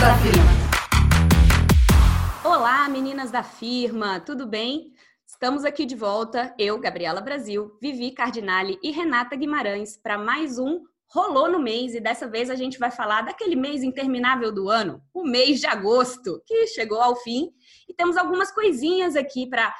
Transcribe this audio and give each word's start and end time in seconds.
Da 0.00 0.16
Firma. 0.18 0.48
Olá, 2.44 2.88
meninas 2.88 3.32
da 3.32 3.42
firma, 3.42 4.20
tudo 4.20 4.46
bem? 4.46 4.92
Estamos 5.26 5.64
aqui 5.64 5.84
de 5.84 5.96
volta, 5.96 6.54
eu, 6.56 6.78
Gabriela 6.78 7.20
Brasil, 7.20 7.76
Vivi 7.82 8.12
Cardinale 8.12 8.78
e 8.80 8.92
Renata 8.92 9.34
Guimarães, 9.34 9.96
para 9.96 10.16
mais 10.16 10.56
um 10.56 10.84
Rolou 11.10 11.50
no 11.50 11.58
mês 11.58 11.94
e 11.94 12.00
dessa 12.00 12.28
vez 12.28 12.48
a 12.48 12.54
gente 12.54 12.78
vai 12.78 12.92
falar 12.92 13.22
daquele 13.22 13.56
mês 13.56 13.82
interminável 13.82 14.52
do 14.52 14.68
ano, 14.68 15.02
o 15.12 15.24
mês 15.24 15.58
de 15.58 15.66
agosto, 15.66 16.40
que 16.46 16.68
chegou 16.68 17.00
ao 17.00 17.16
fim 17.16 17.50
e 17.88 17.94
temos 17.94 18.16
algumas 18.16 18.52
coisinhas 18.52 19.16
aqui 19.16 19.48
para 19.48 19.74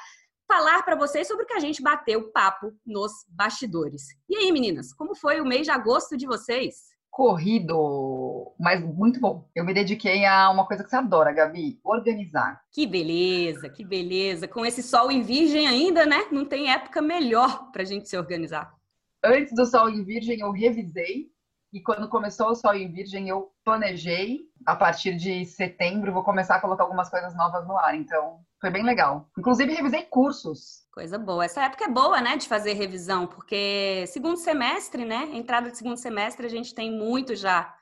falar 0.45 0.83
para 0.83 0.97
vocês 0.97 1.27
sobre 1.27 1.45
o 1.45 1.47
que 1.47 1.53
a 1.53 1.59
gente 1.59 1.81
bateu 1.81 2.29
papo 2.31 2.73
nos 2.85 3.11
bastidores. 3.29 4.07
E 4.27 4.35
aí, 4.35 4.51
meninas, 4.51 4.91
como 4.91 5.15
foi 5.15 5.39
o 5.39 5.45
mês 5.45 5.65
de 5.65 5.71
agosto 5.71 6.17
de 6.17 6.25
vocês? 6.25 6.88
Corrido, 7.19 8.55
mas 8.57 8.81
muito 8.81 9.19
bom. 9.19 9.45
Eu 9.53 9.65
me 9.65 9.73
dediquei 9.73 10.25
a 10.25 10.49
uma 10.49 10.65
coisa 10.65 10.85
que 10.85 10.89
você 10.89 10.95
adora, 10.95 11.33
Gabi: 11.33 11.77
organizar. 11.83 12.61
Que 12.71 12.87
beleza, 12.87 13.67
que 13.69 13.83
beleza. 13.83 14.47
Com 14.47 14.65
esse 14.65 14.81
sol 14.81 15.11
em 15.11 15.21
virgem 15.21 15.67
ainda, 15.67 16.05
né? 16.05 16.29
Não 16.31 16.45
tem 16.45 16.71
época 16.71 17.01
melhor 17.01 17.73
para 17.73 17.81
a 17.81 17.85
gente 17.85 18.07
se 18.07 18.17
organizar. 18.17 18.73
Antes 19.21 19.53
do 19.53 19.65
sol 19.65 19.89
em 19.89 20.01
virgem, 20.05 20.39
eu 20.39 20.49
revisei. 20.53 21.25
E 21.73 21.81
quando 21.81 22.07
começou 22.07 22.51
o 22.51 22.55
sol 22.55 22.73
em 22.73 22.89
virgem, 22.89 23.27
eu 23.27 23.51
planejei. 23.65 24.39
A 24.65 24.77
partir 24.77 25.17
de 25.17 25.43
setembro, 25.43 26.13
vou 26.13 26.23
começar 26.23 26.55
a 26.55 26.61
colocar 26.61 26.83
algumas 26.83 27.09
coisas 27.09 27.35
novas 27.35 27.67
no 27.67 27.77
ar. 27.77 27.95
Então, 27.95 28.39
foi 28.59 28.69
bem 28.69 28.83
legal. 28.83 29.29
Inclusive, 29.37 29.73
revisei 29.73 30.03
cursos. 30.03 30.83
Coisa 30.91 31.17
boa. 31.17 31.45
Essa 31.45 31.63
época 31.63 31.85
é 31.85 31.89
boa, 31.89 32.19
né, 32.19 32.35
de 32.35 32.47
fazer 32.47 32.73
revisão, 32.73 33.25
porque 33.25 34.05
segundo 34.07 34.37
semestre, 34.37 35.05
né, 35.05 35.29
entrada 35.33 35.71
de 35.71 35.77
segundo 35.77 35.97
semestre, 35.97 36.45
a 36.45 36.49
gente 36.49 36.75
tem 36.75 36.91
muito 36.91 37.35
já 37.35 37.73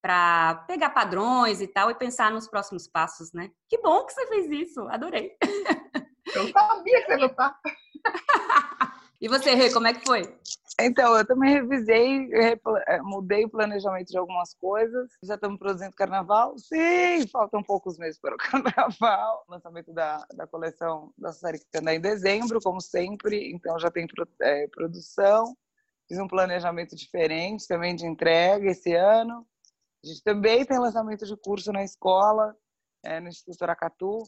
para 0.00 0.64
pegar 0.66 0.90
padrões 0.90 1.60
e 1.60 1.68
tal 1.68 1.90
e 1.90 1.94
pensar 1.94 2.32
nos 2.32 2.48
próximos 2.48 2.88
passos, 2.88 3.32
né? 3.32 3.50
Que 3.68 3.78
bom 3.78 4.04
que 4.04 4.12
você 4.12 4.26
fez 4.26 4.50
isso, 4.50 4.80
adorei. 4.88 5.36
Eu 6.34 6.50
sabia 6.50 7.00
que 7.00 7.06
você 7.06 7.12
ia 7.12 7.28
gostar. 7.28 7.56
E 9.22 9.28
você, 9.28 9.54
Rê, 9.54 9.72
como 9.72 9.86
é 9.86 9.94
que 9.94 10.04
foi? 10.04 10.22
Então, 10.84 11.16
eu 11.16 11.26
também 11.26 11.52
revisei, 11.54 12.28
eh, 12.32 13.02
mudei 13.02 13.44
o 13.44 13.50
planejamento 13.50 14.08
de 14.08 14.18
algumas 14.18 14.54
coisas. 14.54 15.10
Já 15.22 15.34
estamos 15.34 15.58
produzindo 15.58 15.94
carnaval? 15.94 16.58
Sim, 16.58 17.26
faltam 17.28 17.62
poucos 17.62 17.98
meses 17.98 18.20
para 18.20 18.34
o 18.34 18.38
carnaval. 18.38 19.44
Lançamento 19.48 19.92
da, 19.92 20.26
da 20.34 20.46
coleção 20.46 21.12
da 21.16 21.30
está 21.30 21.94
em 21.94 22.00
dezembro, 22.00 22.60
como 22.60 22.80
sempre. 22.80 23.52
Então, 23.52 23.78
já 23.78 23.90
tem 23.90 24.06
é, 24.40 24.66
produção. 24.68 25.56
Fiz 26.08 26.18
um 26.18 26.28
planejamento 26.28 26.96
diferente 26.96 27.66
também 27.66 27.94
de 27.94 28.06
entrega 28.06 28.70
esse 28.70 28.94
ano. 28.94 29.46
A 30.04 30.08
gente 30.08 30.22
também 30.22 30.64
tem 30.64 30.78
lançamento 30.78 31.24
de 31.24 31.36
curso 31.36 31.72
na 31.72 31.84
escola, 31.84 32.56
é, 33.04 33.20
no 33.20 33.28
Instituto 33.28 33.62
Aracatu. 33.62 34.24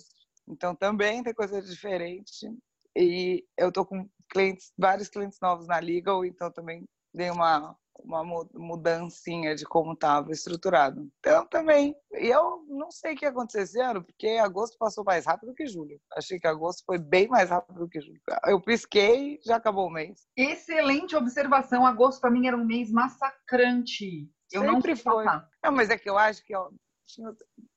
Então, 0.47 0.75
também 0.75 1.23
tem 1.23 1.35
coisa 1.35 1.61
diferente. 1.61 2.49
E 2.97 3.45
eu 3.59 3.73
tô 3.73 3.84
com 3.84 4.09
clientes, 4.31 4.73
vários 4.78 5.09
clientes 5.09 5.39
novos 5.41 5.67
na 5.67 5.78
Legal, 5.78 6.25
então 6.25 6.50
também 6.50 6.84
dei 7.12 7.31
uma 7.31 7.77
uma 8.03 8.25
mudancinha 8.55 9.55
de 9.55 9.64
como 9.64 9.92
estava 9.92 10.33
estruturado. 10.33 11.09
Então 11.20 11.47
também, 11.47 11.95
e 12.12 12.27
eu 12.27 12.64
não 12.69 12.91
sei 12.91 13.14
o 13.14 13.17
que 13.17 13.27
aconteceu 13.27 13.62
esse 13.62 13.81
ano, 13.81 14.05
porque 14.05 14.28
agosto 14.41 14.77
passou 14.78 15.05
mais 15.05 15.27
rápido 15.27 15.55
que 15.55 15.67
julho. 15.67 16.01
Achei 16.17 16.39
que 16.39 16.47
agosto 16.47 16.83
foi 16.84 16.98
bem 16.98 17.28
mais 17.28 17.51
rápido 17.51 17.89
que 17.89 18.01
julho. 18.01 18.20
Eu 18.47 18.61
pisquei, 18.61 19.39
já 19.45 19.56
acabou 19.56 19.86
o 19.86 19.92
mês. 19.92 20.27
Excelente 20.36 21.14
observação. 21.14 21.86
Agosto 21.86 22.20
para 22.20 22.31
mim 22.31 22.47
era 22.47 22.56
um 22.56 22.64
mês 22.64 22.91
massacrante. 22.91 24.29
Eu 24.53 24.62
Sempre 24.62 24.91
não 24.91 24.97
foi. 24.97 25.25
Não, 25.25 25.73
mas 25.73 25.91
é 25.91 25.98
que 25.98 26.08
eu 26.08 26.19
acho 26.19 26.45
que 26.45 26.55
ó, 26.55 26.70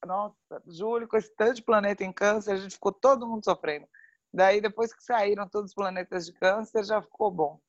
nossa, 0.06 0.36
julho 0.68 1.08
com 1.08 1.18
esse 1.18 1.34
tanto 1.36 1.56
de 1.56 1.64
planeta 1.64 2.04
em 2.04 2.12
câncer, 2.12 2.52
a 2.52 2.58
gente 2.58 2.76
ficou 2.76 2.92
todo 2.92 3.28
mundo 3.28 3.44
sofrendo. 3.44 3.88
Daí, 4.34 4.62
depois 4.62 4.94
que 4.94 5.04
saíram 5.04 5.48
todos 5.48 5.72
os 5.72 5.76
planetas 5.76 6.26
de 6.26 6.34
câncer, 6.34 6.84
já 6.84 7.02
ficou 7.02 7.32
bom. 7.32 7.60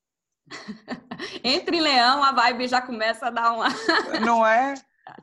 Entre 1.45 1.81
leão, 1.81 2.23
a 2.23 2.33
vibe 2.33 2.69
já 2.69 2.81
começa 2.81 3.27
a 3.27 3.31
dar 3.31 3.53
uma. 3.53 3.69
Não 4.25 4.47
é? 4.47 4.75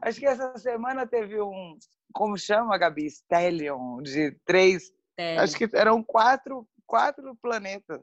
Acho 0.01 0.19
que 0.19 0.25
essa 0.25 0.57
semana 0.57 1.05
teve 1.05 1.41
um. 1.41 1.77
Como 2.13 2.37
chama, 2.37 2.77
Gabi? 2.77 3.09
Stellion, 3.09 4.01
de 4.01 4.31
três. 4.45 4.91
Acho 5.39 5.55
que 5.57 5.69
eram 5.73 6.03
quatro, 6.03 6.67
quatro 6.85 7.35
planetas 7.35 8.01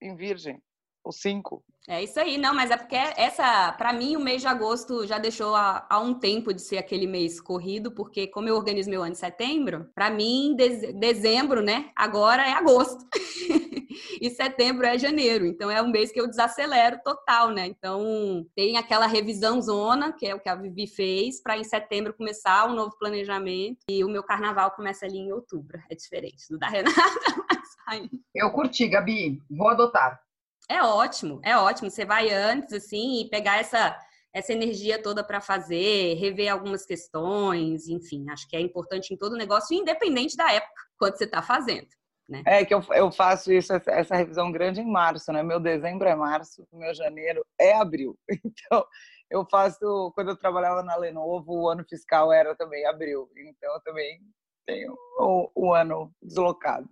em 0.00 0.14
Virgem 0.14 0.62
ou 1.02 1.12
cinco. 1.12 1.64
É 1.90 2.02
isso 2.02 2.20
aí, 2.20 2.36
não, 2.36 2.54
mas 2.54 2.70
é 2.70 2.76
porque 2.76 2.94
essa, 2.94 3.72
para 3.72 3.94
mim, 3.94 4.14
o 4.14 4.20
mês 4.20 4.42
de 4.42 4.46
agosto 4.46 5.06
já 5.06 5.16
deixou 5.16 5.54
há, 5.54 5.86
há, 5.88 5.98
um 5.98 6.12
tempo 6.12 6.52
de 6.52 6.60
ser 6.60 6.76
aquele 6.76 7.06
mês 7.06 7.40
corrido, 7.40 7.90
porque 7.90 8.26
como 8.26 8.46
eu 8.46 8.56
organizo 8.56 8.90
meu 8.90 9.02
ano 9.02 9.12
de 9.12 9.18
setembro, 9.18 9.88
para 9.94 10.10
mim, 10.10 10.54
de, 10.54 10.92
dezembro, 10.92 11.62
né, 11.62 11.90
agora 11.96 12.46
é 12.46 12.52
agosto. 12.52 13.06
e 14.20 14.28
setembro 14.28 14.84
é 14.84 14.98
janeiro, 14.98 15.46
então 15.46 15.70
é 15.70 15.80
um 15.80 15.88
mês 15.88 16.12
que 16.12 16.20
eu 16.20 16.28
desacelero 16.28 17.00
total, 17.02 17.50
né? 17.50 17.66
Então 17.66 18.46
tem 18.54 18.76
aquela 18.76 19.06
revisão 19.06 19.62
zona, 19.62 20.12
que 20.12 20.26
é 20.26 20.34
o 20.34 20.40
que 20.40 20.48
a 20.50 20.54
Vivi 20.54 20.86
fez, 20.86 21.40
para 21.40 21.56
em 21.56 21.64
setembro 21.64 22.12
começar 22.12 22.68
um 22.68 22.74
novo 22.74 22.98
planejamento, 22.98 23.78
e 23.88 24.04
o 24.04 24.10
meu 24.10 24.22
carnaval 24.22 24.72
começa 24.72 25.06
ali 25.06 25.16
em 25.16 25.32
outubro, 25.32 25.80
é 25.90 25.94
diferente 25.94 26.44
do 26.50 26.58
da 26.58 26.68
Renata, 26.68 27.00
mas 27.50 27.76
aí. 27.86 28.10
Eu 28.34 28.50
curti, 28.50 28.86
Gabi, 28.88 29.40
vou 29.50 29.68
adotar. 29.68 30.20
É 30.68 30.82
ótimo, 30.82 31.40
é 31.42 31.56
ótimo. 31.56 31.90
Você 31.90 32.04
vai 32.04 32.30
antes, 32.30 32.72
assim, 32.72 33.22
e 33.22 33.30
pegar 33.30 33.58
essa, 33.58 33.98
essa 34.34 34.52
energia 34.52 35.02
toda 35.02 35.24
para 35.24 35.40
fazer, 35.40 36.14
rever 36.14 36.52
algumas 36.52 36.84
questões, 36.84 37.88
enfim, 37.88 38.26
acho 38.30 38.48
que 38.48 38.56
é 38.56 38.60
importante 38.60 39.12
em 39.12 39.16
todo 39.16 39.36
negócio, 39.36 39.76
independente 39.76 40.36
da 40.36 40.52
época, 40.52 40.72
quando 40.98 41.16
você 41.16 41.24
está 41.24 41.42
fazendo. 41.42 41.88
Né? 42.28 42.42
É 42.46 42.62
que 42.62 42.74
eu, 42.74 42.84
eu 42.90 43.10
faço 43.10 43.50
isso, 43.50 43.72
essa 43.72 44.14
revisão 44.14 44.52
grande 44.52 44.82
em 44.82 44.90
março, 44.90 45.32
né? 45.32 45.42
Meu 45.42 45.58
dezembro 45.58 46.06
é 46.06 46.14
março, 46.14 46.66
meu 46.70 46.94
janeiro 46.94 47.44
é 47.58 47.72
abril. 47.74 48.18
Então, 48.44 48.84
eu 49.30 49.46
faço, 49.50 50.12
quando 50.14 50.28
eu 50.28 50.36
trabalhava 50.36 50.82
na 50.82 50.96
Lenovo, 50.96 51.52
o 51.52 51.68
ano 51.68 51.84
fiscal 51.88 52.30
era 52.32 52.54
também 52.54 52.84
abril. 52.86 53.30
Então, 53.36 53.74
eu 53.74 53.80
também 53.80 54.20
tenho 54.66 54.94
o, 55.18 55.50
o 55.54 55.74
ano 55.74 56.12
deslocado. 56.22 56.88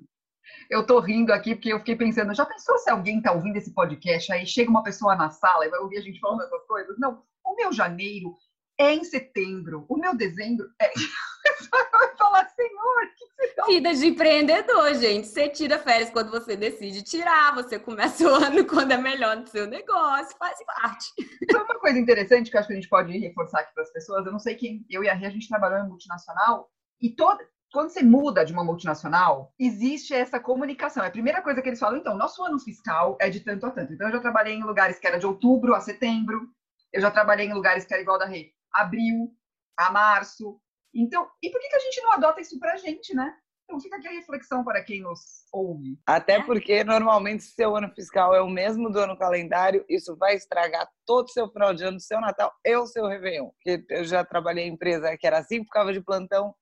Eu 0.70 0.86
tô 0.86 1.00
rindo 1.00 1.32
aqui 1.32 1.54
porque 1.54 1.72
eu 1.72 1.78
fiquei 1.78 1.96
pensando, 1.96 2.34
já 2.34 2.44
pensou 2.44 2.78
se 2.78 2.90
alguém 2.90 3.20
tá 3.20 3.32
ouvindo 3.32 3.56
esse 3.56 3.72
podcast, 3.72 4.32
aí 4.32 4.46
chega 4.46 4.70
uma 4.70 4.82
pessoa 4.82 5.14
na 5.14 5.30
sala 5.30 5.66
e 5.66 5.70
vai 5.70 5.80
ouvir 5.80 5.98
a 5.98 6.02
gente 6.02 6.20
falando 6.20 6.42
essas 6.42 6.66
coisas? 6.66 6.98
Não, 6.98 7.22
o 7.44 7.54
meu 7.56 7.72
janeiro 7.72 8.34
é 8.78 8.92
em 8.92 9.04
setembro, 9.04 9.86
o 9.88 9.96
meu 9.96 10.14
dezembro 10.14 10.66
é. 10.80 10.90
vai 11.70 12.16
falar, 12.16 12.48
senhor, 12.50 13.06
que 13.16 13.24
você 13.26 13.48
tá... 13.54 13.66
Vida 13.66 13.94
de 13.94 14.06
empreendedor, 14.06 14.94
gente. 14.94 15.26
Você 15.26 15.48
tira 15.48 15.78
férias 15.78 16.10
quando 16.10 16.30
você 16.30 16.56
decide 16.56 17.02
tirar, 17.02 17.54
você 17.54 17.78
começa 17.78 18.24
o 18.24 18.34
ano 18.34 18.64
quando 18.66 18.92
é 18.92 18.96
melhor 18.96 19.36
no 19.36 19.46
seu 19.46 19.66
negócio, 19.66 20.36
faz 20.38 20.58
parte. 20.64 21.06
Então, 21.42 21.64
uma 21.64 21.78
coisa 21.78 21.98
interessante 21.98 22.50
que 22.50 22.56
eu 22.56 22.60
acho 22.60 22.68
que 22.68 22.74
a 22.74 22.76
gente 22.76 22.88
pode 22.88 23.16
reforçar 23.18 23.60
aqui 23.60 23.72
para 23.72 23.82
as 23.82 23.92
pessoas, 23.92 24.26
eu 24.26 24.32
não 24.32 24.38
sei 24.38 24.54
quem, 24.54 24.84
eu 24.90 25.02
e 25.02 25.08
a 25.08 25.14
Ria, 25.14 25.28
a 25.28 25.30
gente 25.30 25.48
trabalhou 25.48 25.78
em 25.78 25.88
multinacional, 25.88 26.70
e 27.00 27.10
toda, 27.10 27.46
quando 27.76 27.90
você 27.90 28.02
muda 28.02 28.42
de 28.42 28.54
uma 28.54 28.64
multinacional, 28.64 29.52
existe 29.58 30.14
essa 30.14 30.40
comunicação. 30.40 31.04
É 31.04 31.08
a 31.08 31.10
primeira 31.10 31.42
coisa 31.42 31.60
que 31.60 31.68
eles 31.68 31.78
falam, 31.78 31.98
então, 31.98 32.16
nosso 32.16 32.42
ano 32.42 32.58
fiscal 32.58 33.18
é 33.20 33.28
de 33.28 33.40
tanto 33.40 33.66
a 33.66 33.70
tanto. 33.70 33.92
Então, 33.92 34.08
eu 34.08 34.14
já 34.14 34.20
trabalhei 34.20 34.54
em 34.54 34.64
lugares 34.64 34.98
que 34.98 35.06
era 35.06 35.18
de 35.18 35.26
outubro 35.26 35.74
a 35.74 35.80
setembro, 35.80 36.48
eu 36.90 37.02
já 37.02 37.10
trabalhei 37.10 37.46
em 37.46 37.52
lugares 37.52 37.84
que 37.84 37.92
era 37.92 38.02
igual 38.02 38.18
da 38.18 38.24
rede, 38.24 38.54
abril 38.72 39.30
a 39.76 39.92
março. 39.92 40.58
Então, 40.94 41.28
e 41.42 41.50
por 41.50 41.60
que, 41.60 41.68
que 41.68 41.76
a 41.76 41.80
gente 41.80 42.00
não 42.00 42.12
adota 42.12 42.40
isso 42.40 42.58
pra 42.58 42.78
gente, 42.78 43.14
né? 43.14 43.30
Então 43.64 43.78
fica 43.78 43.96
aqui 43.96 44.08
a 44.08 44.12
reflexão 44.12 44.64
para 44.64 44.82
quem 44.82 45.02
nos 45.02 45.44
ouve. 45.52 45.98
Até 46.06 46.40
porque 46.42 46.82
normalmente 46.82 47.42
se 47.42 47.52
seu 47.52 47.76
ano 47.76 47.92
fiscal 47.94 48.34
é 48.34 48.40
o 48.40 48.48
mesmo 48.48 48.88
do 48.90 49.00
ano 49.00 49.18
calendário, 49.18 49.84
isso 49.88 50.16
vai 50.16 50.36
estragar 50.36 50.88
todo 51.04 51.26
o 51.26 51.30
seu 51.30 51.50
final 51.50 51.74
de 51.74 51.84
ano, 51.84 52.00
seu 52.00 52.20
Natal 52.20 52.50
e 52.64 52.76
o 52.76 52.86
seu 52.86 53.06
Réveillon. 53.06 53.50
Porque 53.50 53.84
eu 53.90 54.04
já 54.04 54.24
trabalhei 54.24 54.64
em 54.64 54.72
empresa 54.72 55.14
que 55.18 55.26
era 55.26 55.38
assim, 55.38 55.64
ficava 55.64 55.92
de 55.92 56.00
plantão 56.00 56.54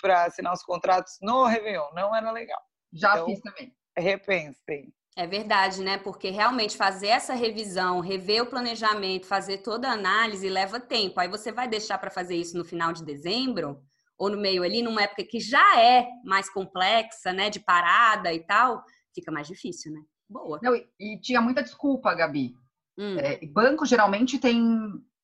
para 0.00 0.24
assinar 0.24 0.52
os 0.52 0.62
contratos 0.62 1.18
no 1.20 1.44
Réveillon. 1.44 1.88
Não 1.94 2.14
era 2.14 2.30
legal. 2.30 2.60
Já 2.92 3.12
então, 3.12 3.26
fiz 3.26 3.40
também. 3.40 3.74
Repensem. 3.96 4.92
É 5.16 5.26
verdade, 5.26 5.82
né? 5.82 5.98
Porque 5.98 6.30
realmente 6.30 6.76
fazer 6.76 7.08
essa 7.08 7.34
revisão, 7.34 8.00
rever 8.00 8.42
o 8.42 8.46
planejamento, 8.46 9.26
fazer 9.26 9.58
toda 9.58 9.88
a 9.88 9.94
análise 9.94 10.48
leva 10.48 10.78
tempo. 10.78 11.18
Aí 11.18 11.28
você 11.28 11.50
vai 11.50 11.66
deixar 11.66 11.98
para 11.98 12.10
fazer 12.10 12.36
isso 12.36 12.56
no 12.56 12.64
final 12.64 12.92
de 12.92 13.04
dezembro 13.04 13.82
ou 14.16 14.30
no 14.30 14.36
meio 14.36 14.62
ali, 14.62 14.82
numa 14.82 15.02
época 15.02 15.24
que 15.24 15.40
já 15.40 15.80
é 15.80 16.06
mais 16.24 16.48
complexa, 16.48 17.32
né? 17.32 17.50
De 17.50 17.60
parada 17.60 18.32
e 18.32 18.40
tal, 18.40 18.84
fica 19.14 19.32
mais 19.32 19.46
difícil, 19.46 19.92
né? 19.92 20.00
Boa. 20.28 20.60
Não, 20.62 20.74
e, 20.76 20.88
e 21.00 21.20
tinha 21.20 21.40
muita 21.40 21.62
desculpa, 21.62 22.14
Gabi. 22.14 22.54
Hum. 22.96 23.16
É, 23.18 23.44
banco 23.46 23.86
geralmente 23.86 24.38
tem 24.38 24.60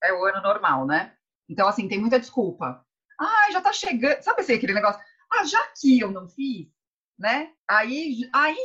é 0.02 0.12
o 0.12 0.24
ano 0.24 0.42
normal, 0.42 0.86
né? 0.86 1.14
Então, 1.48 1.66
assim, 1.66 1.88
tem 1.88 1.98
muita 1.98 2.20
desculpa. 2.20 2.84
Ah, 3.20 3.50
já 3.50 3.60
tá 3.60 3.72
chegando. 3.72 4.22
Sabe 4.22 4.40
assim, 4.40 4.54
aquele 4.54 4.74
negócio? 4.74 5.00
Ah, 5.32 5.44
já 5.44 5.60
que 5.80 5.98
eu 6.00 6.10
não 6.10 6.28
fiz, 6.28 6.68
né? 7.18 7.50
Aí, 7.68 8.28
aí 8.32 8.56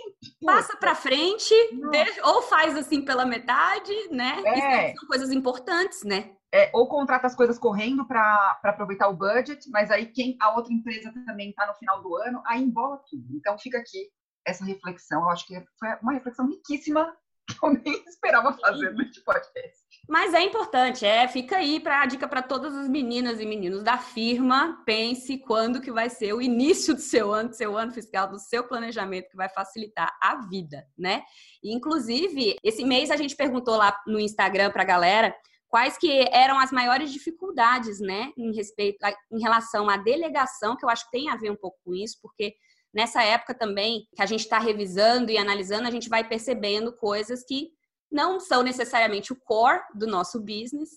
passa 0.46 0.75
para 0.78 0.96
frente, 0.96 1.54
deixa, 1.92 2.28
ou 2.28 2.42
faz 2.42 2.75
assim 2.75 3.04
pela 3.04 3.25
metade, 3.25 3.94
né? 4.12 4.42
É. 4.46 4.94
são 4.96 5.07
coisas 5.07 5.31
importantes, 5.31 6.04
né? 6.04 6.36
é, 6.51 6.69
ou 6.74 6.88
contrata 6.88 7.28
as 7.28 7.36
coisas 7.36 7.60
correndo 7.60 8.06
para 8.06 8.60
aproveitar 8.63 9.07
o 9.07 9.16
budget, 9.16 9.69
mas 9.69 9.92
aí 9.92 10.07
quem 10.07 10.36
a 10.40 10.56
outra 10.56 10.74
empresa 10.74 11.13
também 11.25 11.50
está 11.50 11.68
no 11.68 11.75
final 11.75 12.02
do 12.02 12.16
ano, 12.16 12.42
aí 12.45 12.62
embola 12.62 12.98
tudo. 13.10 13.36
Então 13.36 13.57
fica 13.57 13.78
aqui 13.78 14.10
essa 14.45 14.66
reflexão. 14.66 15.22
Eu 15.22 15.30
acho 15.30 15.45
que 15.45 15.63
foi 15.78 15.90
uma 16.02 16.13
reflexão 16.13 16.48
riquíssima 16.48 17.16
que 17.48 17.63
eu 17.63 17.74
nem 17.74 18.04
esperava 18.07 18.54
fazer 18.54 18.94
neste 18.94 19.22
podcast. 19.22 19.79
Mas 20.09 20.33
é 20.33 20.41
importante, 20.41 21.06
é, 21.06 21.27
fica 21.27 21.57
aí 21.57 21.79
para 21.79 22.01
a 22.01 22.06
dica 22.07 22.27
para 22.27 22.41
todas 22.41 22.75
as 22.75 22.89
meninas 22.89 23.39
e 23.39 23.45
meninos 23.45 23.83
da 23.83 23.95
firma. 23.95 24.81
Pense 24.83 25.38
quando 25.38 25.79
que 25.79 25.91
vai 25.91 26.09
ser 26.09 26.33
o 26.33 26.41
início 26.41 26.95
do 26.95 27.00
seu 27.00 27.31
ano, 27.31 27.50
do 27.50 27.56
seu 27.56 27.77
ano 27.77 27.91
fiscal, 27.91 28.27
do 28.27 28.39
seu 28.39 28.63
planejamento 28.63 29.29
que 29.29 29.38
vai 29.38 29.47
facilitar 29.47 30.11
a 30.19 30.47
vida, 30.47 30.83
né? 30.97 31.21
E, 31.63 31.71
inclusive, 31.75 32.56
esse 32.63 32.83
mês 32.83 33.11
a 33.11 33.15
gente 33.15 33.35
perguntou 33.35 33.77
lá 33.77 33.95
no 34.07 34.19
Instagram 34.19 34.71
para 34.71 34.81
a 34.81 34.85
galera 34.85 35.35
quais 35.67 35.95
que 35.95 36.27
eram 36.31 36.57
as 36.57 36.71
maiores 36.71 37.13
dificuldades, 37.13 38.00
né, 38.00 38.33
em 38.35 38.51
respeito 38.56 39.03
a, 39.03 39.13
em 39.31 39.39
relação 39.39 39.88
à 39.88 39.95
delegação, 39.95 40.75
que 40.75 40.83
eu 40.83 40.89
acho 40.89 41.06
que 41.06 41.11
tem 41.11 41.29
a 41.29 41.35
ver 41.35 41.51
um 41.51 41.56
pouco 41.56 41.77
com 41.85 41.94
isso, 41.94 42.17
porque 42.19 42.56
nessa 42.91 43.21
época 43.21 43.53
também 43.53 44.07
que 44.15 44.23
a 44.23 44.25
gente 44.25 44.41
está 44.41 44.57
revisando 44.57 45.29
e 45.29 45.38
analisando, 45.38 45.88
a 45.88 45.91
gente 45.91 46.09
vai 46.09 46.27
percebendo 46.27 46.91
coisas 46.97 47.45
que 47.45 47.69
não 48.11 48.39
são 48.39 48.63
necessariamente 48.63 49.31
o 49.33 49.35
core 49.35 49.81
do 49.94 50.07
nosso 50.07 50.39
business 50.39 50.89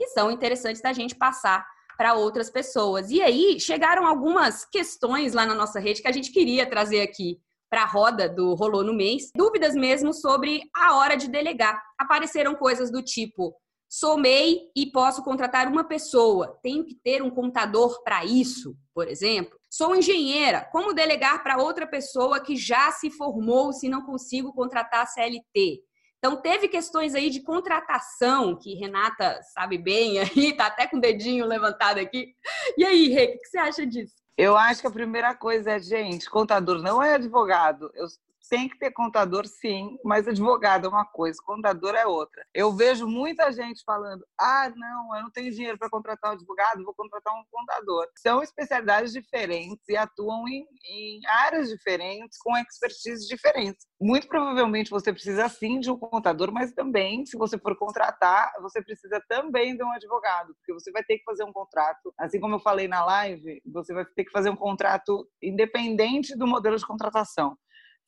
e 0.00 0.06
são 0.08 0.30
interessantes 0.30 0.82
da 0.82 0.92
gente 0.92 1.14
passar 1.14 1.66
para 1.96 2.14
outras 2.14 2.48
pessoas. 2.48 3.10
E 3.10 3.20
aí 3.20 3.58
chegaram 3.58 4.06
algumas 4.06 4.64
questões 4.64 5.34
lá 5.34 5.44
na 5.44 5.54
nossa 5.54 5.80
rede 5.80 6.00
que 6.00 6.08
a 6.08 6.12
gente 6.12 6.30
queria 6.30 6.68
trazer 6.68 7.00
aqui 7.00 7.40
para 7.68 7.82
a 7.82 7.86
roda 7.86 8.28
do 8.28 8.54
Rolou 8.54 8.84
no 8.84 8.94
Mês. 8.94 9.30
Dúvidas 9.34 9.74
mesmo 9.74 10.14
sobre 10.14 10.62
a 10.74 10.96
hora 10.96 11.16
de 11.16 11.28
delegar. 11.28 11.82
Apareceram 11.98 12.54
coisas 12.54 12.90
do 12.90 13.02
tipo: 13.02 13.54
sou 13.88 14.16
MEI 14.16 14.70
e 14.76 14.90
posso 14.92 15.22
contratar 15.22 15.66
uma 15.66 15.84
pessoa, 15.84 16.58
tenho 16.62 16.84
que 16.84 16.94
ter 16.94 17.22
um 17.22 17.30
contador 17.30 18.02
para 18.04 18.24
isso, 18.24 18.76
por 18.94 19.08
exemplo. 19.08 19.58
Sou 19.68 19.94
engenheira, 19.94 20.66
como 20.72 20.94
delegar 20.94 21.42
para 21.42 21.60
outra 21.60 21.86
pessoa 21.86 22.40
que 22.40 22.56
já 22.56 22.90
se 22.92 23.10
formou 23.10 23.72
se 23.72 23.88
não 23.88 24.02
consigo 24.02 24.52
contratar 24.52 25.06
CLT? 25.06 25.82
Então, 26.18 26.36
teve 26.40 26.68
questões 26.68 27.14
aí 27.14 27.30
de 27.30 27.40
contratação, 27.40 28.56
que 28.56 28.74
Renata 28.74 29.40
sabe 29.54 29.78
bem 29.78 30.18
aí, 30.18 30.56
tá 30.56 30.66
até 30.66 30.86
com 30.86 30.96
o 30.96 31.00
dedinho 31.00 31.46
levantado 31.46 31.98
aqui. 31.98 32.34
E 32.76 32.84
aí, 32.84 33.08
Rê, 33.08 33.34
o 33.36 33.38
que 33.38 33.46
você 33.46 33.58
acha 33.58 33.86
disso? 33.86 34.16
Eu 34.36 34.56
acho 34.56 34.80
que 34.80 34.86
a 34.86 34.90
primeira 34.90 35.34
coisa 35.34 35.72
é, 35.72 35.78
gente, 35.80 36.30
contador 36.30 36.80
não 36.80 37.02
é 37.02 37.14
advogado. 37.14 37.90
Eu 37.94 38.06
tem 38.48 38.68
que 38.68 38.78
ter 38.78 38.90
contador, 38.90 39.46
sim, 39.46 39.98
mas 40.04 40.26
advogado 40.26 40.86
é 40.86 40.88
uma 40.88 41.04
coisa, 41.04 41.38
contador 41.44 41.94
é 41.94 42.06
outra. 42.06 42.44
Eu 42.54 42.72
vejo 42.72 43.06
muita 43.06 43.52
gente 43.52 43.82
falando: 43.84 44.24
ah, 44.38 44.72
não, 44.74 45.16
eu 45.16 45.22
não 45.22 45.30
tenho 45.30 45.52
dinheiro 45.52 45.78
para 45.78 45.90
contratar 45.90 46.30
um 46.30 46.34
advogado, 46.34 46.84
vou 46.84 46.94
contratar 46.94 47.34
um 47.34 47.44
contador. 47.50 48.06
São 48.16 48.42
especialidades 48.42 49.12
diferentes 49.12 49.88
e 49.88 49.96
atuam 49.96 50.48
em, 50.48 50.66
em 50.84 51.20
áreas 51.26 51.68
diferentes, 51.68 52.38
com 52.38 52.56
expertise 52.56 53.26
diferentes. 53.28 53.86
Muito 54.00 54.28
provavelmente 54.28 54.90
você 54.90 55.12
precisa 55.12 55.48
sim 55.48 55.80
de 55.80 55.90
um 55.90 55.98
contador, 55.98 56.52
mas 56.52 56.72
também, 56.72 57.26
se 57.26 57.36
você 57.36 57.58
for 57.58 57.76
contratar, 57.76 58.52
você 58.60 58.82
precisa 58.82 59.22
também 59.28 59.76
de 59.76 59.82
um 59.82 59.90
advogado, 59.92 60.54
porque 60.54 60.72
você 60.72 60.90
vai 60.90 61.02
ter 61.04 61.18
que 61.18 61.24
fazer 61.24 61.44
um 61.44 61.52
contrato. 61.52 62.12
Assim 62.18 62.40
como 62.40 62.54
eu 62.54 62.60
falei 62.60 62.88
na 62.88 63.04
live, 63.04 63.60
você 63.66 63.92
vai 63.92 64.04
ter 64.04 64.24
que 64.24 64.30
fazer 64.30 64.50
um 64.50 64.56
contrato 64.56 65.28
independente 65.42 66.36
do 66.36 66.46
modelo 66.46 66.76
de 66.76 66.86
contratação 66.86 67.56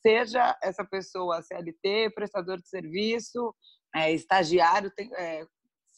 seja 0.03 0.57
essa 0.63 0.85
pessoa 0.85 1.43
CLT, 1.43 2.11
prestador 2.15 2.59
de 2.61 2.69
serviço, 2.69 3.55
é, 3.95 4.13
estagiário, 4.13 4.91
tem, 4.91 5.11
é, 5.15 5.47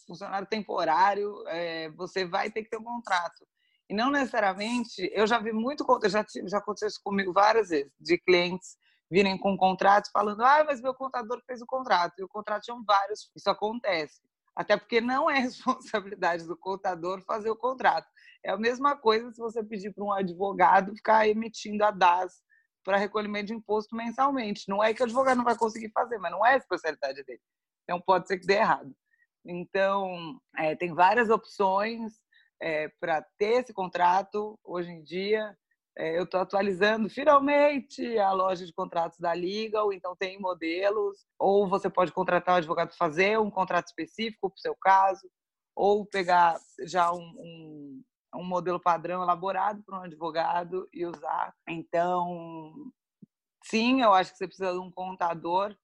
funcionário 0.07 0.47
temporário, 0.47 1.47
é, 1.49 1.91
você 1.91 2.25
vai 2.25 2.51
ter 2.51 2.63
que 2.65 2.71
ter 2.71 2.79
um 2.79 2.85
contrato. 2.85 3.47
E 3.89 3.95
não 3.95 4.11
necessariamente, 4.11 5.11
eu 5.13 5.27
já 5.27 5.39
vi 5.39 5.53
muito, 5.53 5.85
já, 6.07 6.25
já 6.47 6.59
aconteceu 6.59 6.89
isso 6.89 7.01
comigo 7.05 7.33
várias 7.33 7.69
vezes, 7.69 7.93
de 8.01 8.19
clientes 8.19 8.77
virem 9.11 9.37
com 9.37 9.57
contratos 9.59 10.11
falando, 10.11 10.43
ah, 10.43 10.65
mas 10.65 10.81
meu 10.81 10.95
contador 10.95 11.43
fez 11.47 11.61
o 11.61 11.67
contrato, 11.67 12.15
e 12.19 12.25
o 12.25 12.29
contrato 12.29 12.63
tinha 12.63 12.77
vários. 12.87 13.31
Isso 13.37 13.51
acontece. 13.51 14.23
Até 14.57 14.77
porque 14.77 15.01
não 15.01 15.31
é 15.31 15.39
responsabilidade 15.41 16.47
do 16.47 16.57
contador 16.57 17.23
fazer 17.23 17.51
o 17.51 17.57
contrato. 17.57 18.09
É 18.43 18.51
a 18.51 18.57
mesma 18.57 18.97
coisa 18.97 19.31
se 19.31 19.39
você 19.39 19.63
pedir 19.63 19.93
para 19.93 20.05
um 20.05 20.13
advogado 20.13 20.95
ficar 20.97 21.29
emitindo 21.29 21.85
a 21.85 21.91
DAS 21.91 22.41
para 22.85 22.97
recolhimento 22.97 23.47
de 23.47 23.55
imposto 23.55 23.95
mensalmente. 23.95 24.69
Não 24.69 24.83
é 24.83 24.93
que 24.93 25.03
o 25.03 25.05
advogado 25.05 25.39
não 25.39 25.45
vai 25.45 25.57
conseguir 25.57 25.91
fazer, 25.91 26.19
mas 26.19 26.33
não 26.33 26.45
é 26.45 26.55
a 26.55 26.57
especialidade 26.57 27.23
dele. 27.25 27.41
Então, 27.85 28.01
pode 28.01 28.29
ser 28.29 28.39
que 28.39 28.47
dê 28.47 28.55
errado. 28.55 28.95
Então, 29.45 30.39
é, 30.57 30.75
tem 30.75 30.95
várias 30.95 31.29
opções 31.31 32.13
é, 32.61 32.89
para 33.01 33.23
ter 33.39 33.63
esse 33.63 33.73
contrato 33.73 34.59
hoje 34.65 34.91
em 34.91 35.03
dia. 35.03 35.57
É, 35.99 36.17
eu 36.17 36.25
estou 36.25 36.41
atualizando 36.41 37.11
finalmente 37.11 38.19
a 38.19 38.33
loja 38.33 38.65
de 38.65 38.73
contratos 38.73 39.19
da 39.19 39.33
Legal, 39.33 39.93
então 39.93 40.17
tem 40.17 40.39
modelos. 40.41 41.27
Ou 41.39 41.69
você 41.69 41.91
pode 41.91 42.13
contratar 42.13 42.55
o 42.55 42.59
advogado 42.59 42.89
para 42.89 42.97
fazer 42.97 43.39
um 43.39 43.51
contrato 43.51 43.89
específico 43.89 44.49
para 44.49 44.57
o 44.57 44.61
seu 44.61 44.77
caso, 44.77 45.29
ou 45.77 46.07
pegar 46.07 46.59
já 46.85 47.13
um, 47.13 47.19
um 47.19 48.03
um 48.35 48.45
modelo 48.45 48.81
padrão 48.81 49.23
elaborado 49.23 49.83
por 49.83 49.95
um 49.95 50.03
advogado 50.03 50.89
e 50.93 51.05
usar. 51.07 51.55
Então, 51.69 52.73
sim, 53.65 54.03
eu 54.03 54.13
acho 54.13 54.33
que 54.33 54.39
você 54.39 54.47
precisa 54.47 54.73
de 54.73 54.79
um 54.79 54.91
contador 54.91 55.75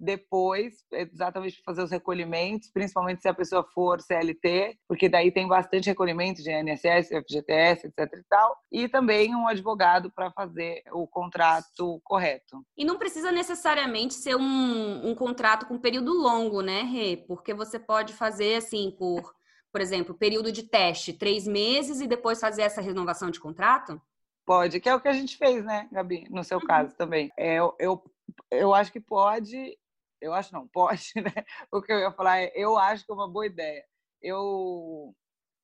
depois, 0.00 0.84
exatamente 0.92 1.56
para 1.56 1.64
fazer 1.64 1.82
os 1.82 1.90
recolhimentos, 1.90 2.70
principalmente 2.70 3.20
se 3.20 3.28
a 3.28 3.34
pessoa 3.34 3.64
for 3.74 4.00
CLT, 4.00 4.78
porque 4.86 5.08
daí 5.08 5.32
tem 5.32 5.48
bastante 5.48 5.88
recolhimento 5.88 6.42
de 6.42 6.50
INSS, 6.50 7.08
FGTS, 7.08 7.88
etc 7.88 7.98
e 7.98 8.24
tal, 8.28 8.56
e 8.70 8.88
também 8.88 9.34
um 9.34 9.48
advogado 9.48 10.10
para 10.10 10.30
fazer 10.30 10.82
o 10.92 11.06
contrato 11.06 12.00
correto. 12.04 12.64
E 12.76 12.84
não 12.84 12.96
precisa 12.96 13.32
necessariamente 13.32 14.14
ser 14.14 14.36
um, 14.36 15.08
um 15.08 15.14
contrato 15.14 15.66
com 15.66 15.78
período 15.78 16.12
longo, 16.12 16.62
né, 16.62 16.82
Rê? 16.82 17.16
Porque 17.16 17.52
você 17.52 17.78
pode 17.78 18.12
fazer 18.12 18.56
assim 18.56 18.94
por 18.96 19.34
por 19.78 19.82
exemplo, 19.82 20.12
período 20.12 20.50
de 20.50 20.64
teste, 20.64 21.12
três 21.12 21.46
meses 21.46 22.00
e 22.00 22.08
depois 22.08 22.40
fazer 22.40 22.62
essa 22.62 22.80
renovação 22.80 23.30
de 23.30 23.38
contrato? 23.38 24.02
Pode, 24.44 24.80
que 24.80 24.88
é 24.88 24.94
o 24.94 25.00
que 25.00 25.06
a 25.06 25.12
gente 25.12 25.36
fez, 25.36 25.64
né, 25.64 25.88
Gabi, 25.92 26.26
no 26.30 26.42
seu 26.42 26.58
uhum. 26.58 26.66
caso 26.66 26.96
também. 26.96 27.30
É, 27.38 27.60
eu, 27.60 27.76
eu, 27.78 28.02
eu 28.50 28.74
acho 28.74 28.90
que 28.90 28.98
pode, 28.98 29.78
eu 30.20 30.34
acho 30.34 30.52
não, 30.52 30.66
pode, 30.74 31.12
né? 31.14 31.44
O 31.70 31.80
que 31.80 31.92
eu 31.92 32.00
ia 32.00 32.10
falar 32.10 32.40
é, 32.40 32.50
eu 32.56 32.76
acho 32.76 33.06
que 33.06 33.12
é 33.12 33.14
uma 33.14 33.30
boa 33.30 33.46
ideia. 33.46 33.84
Eu, 34.20 35.14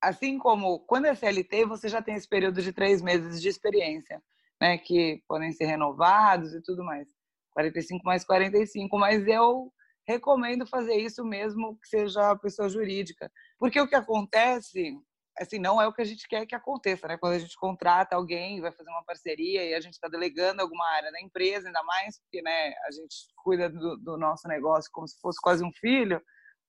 assim 0.00 0.38
como 0.38 0.78
quando 0.86 1.06
é 1.06 1.14
CLT, 1.16 1.64
você 1.64 1.88
já 1.88 2.00
tem 2.00 2.14
esse 2.14 2.28
período 2.28 2.62
de 2.62 2.72
três 2.72 3.02
meses 3.02 3.42
de 3.42 3.48
experiência, 3.48 4.22
né, 4.60 4.78
que 4.78 5.24
podem 5.26 5.50
ser 5.50 5.64
renovados 5.64 6.54
e 6.54 6.62
tudo 6.62 6.84
mais. 6.84 7.08
45 7.50 8.04
mais 8.04 8.24
45, 8.24 8.96
mas 8.96 9.26
eu 9.26 9.72
recomendo 10.06 10.66
fazer 10.66 10.94
isso 10.94 11.24
mesmo 11.24 11.76
que 11.80 11.88
seja 11.88 12.36
pessoa 12.36 12.68
jurídica. 12.68 13.30
Porque 13.64 13.80
o 13.80 13.88
que 13.88 13.94
acontece, 13.94 14.94
assim, 15.38 15.58
não 15.58 15.80
é 15.80 15.88
o 15.88 15.92
que 15.94 16.02
a 16.02 16.04
gente 16.04 16.28
quer 16.28 16.44
que 16.44 16.54
aconteça, 16.54 17.08
né? 17.08 17.16
Quando 17.16 17.32
a 17.32 17.38
gente 17.38 17.56
contrata 17.56 18.14
alguém, 18.14 18.60
vai 18.60 18.70
fazer 18.70 18.90
uma 18.90 19.02
parceria 19.02 19.64
e 19.64 19.72
a 19.72 19.80
gente 19.80 19.94
está 19.94 20.06
delegando 20.06 20.60
alguma 20.60 20.86
área 20.90 21.10
da 21.10 21.18
empresa, 21.18 21.68
ainda 21.68 21.82
mais 21.82 22.20
porque, 22.20 22.42
né, 22.42 22.74
a 22.86 22.90
gente 22.90 23.16
cuida 23.42 23.70
do, 23.70 23.96
do 23.96 24.18
nosso 24.18 24.46
negócio 24.48 24.90
como 24.92 25.08
se 25.08 25.18
fosse 25.18 25.40
quase 25.40 25.64
um 25.64 25.72
filho, 25.72 26.20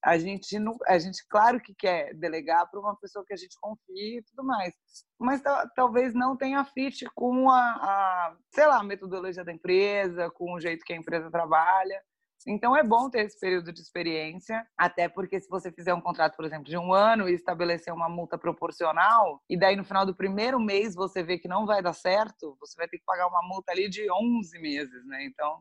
a 0.01 0.17
gente 0.17 0.57
não, 0.57 0.77
a 0.87 0.97
gente 0.97 1.21
claro 1.27 1.59
que 1.59 1.75
quer 1.75 2.13
delegar 2.13 2.71
para 2.71 2.79
uma 2.79 2.95
pessoa 2.95 3.25
que 3.27 3.33
a 3.33 3.37
gente 3.37 3.57
confia 3.59 4.19
e 4.19 4.23
tudo 4.23 4.45
mais, 4.45 4.73
mas 5.19 5.41
talvez 5.75 6.13
não 6.13 6.37
tenha 6.37 6.63
fit 6.63 7.03
com 7.13 7.49
a, 7.49 7.59
a, 7.59 8.37
sei 8.53 8.67
lá, 8.67 8.79
a 8.79 8.83
metodologia 8.85 9.43
da 9.43 9.51
empresa, 9.51 10.31
com 10.31 10.53
o 10.53 10.61
jeito 10.61 10.85
que 10.85 10.93
a 10.93 10.97
empresa 10.97 11.29
trabalha. 11.29 12.01
Então 12.45 12.77
é 12.77 12.83
bom 12.83 13.09
ter 13.09 13.25
esse 13.25 13.39
período 13.39 13.73
de 13.73 13.81
experiência, 13.81 14.65
até 14.77 15.09
porque 15.09 15.39
se 15.41 15.49
você 15.49 15.71
fizer 15.71 15.93
um 15.93 16.01
contrato, 16.01 16.35
por 16.35 16.45
exemplo, 16.45 16.65
de 16.65 16.77
um 16.77 16.93
ano 16.93 17.27
e 17.27 17.33
estabelecer 17.33 17.91
uma 17.91 18.07
multa 18.07 18.37
proporcional, 18.37 19.41
e 19.49 19.57
daí 19.57 19.75
no 19.75 19.83
final 19.83 20.05
do 20.05 20.15
primeiro 20.15 20.59
mês 20.59 20.93
você 20.93 21.23
vê 21.23 21.39
que 21.39 21.47
não 21.47 21.65
vai 21.65 21.81
dar 21.81 21.93
certo, 21.93 22.55
você 22.59 22.75
vai 22.77 22.87
ter 22.87 22.99
que 22.99 23.05
pagar 23.05 23.27
uma 23.27 23.41
multa 23.41 23.71
ali 23.71 23.89
de 23.89 24.05
11 24.11 24.59
meses, 24.59 25.05
né? 25.07 25.25
Então 25.25 25.59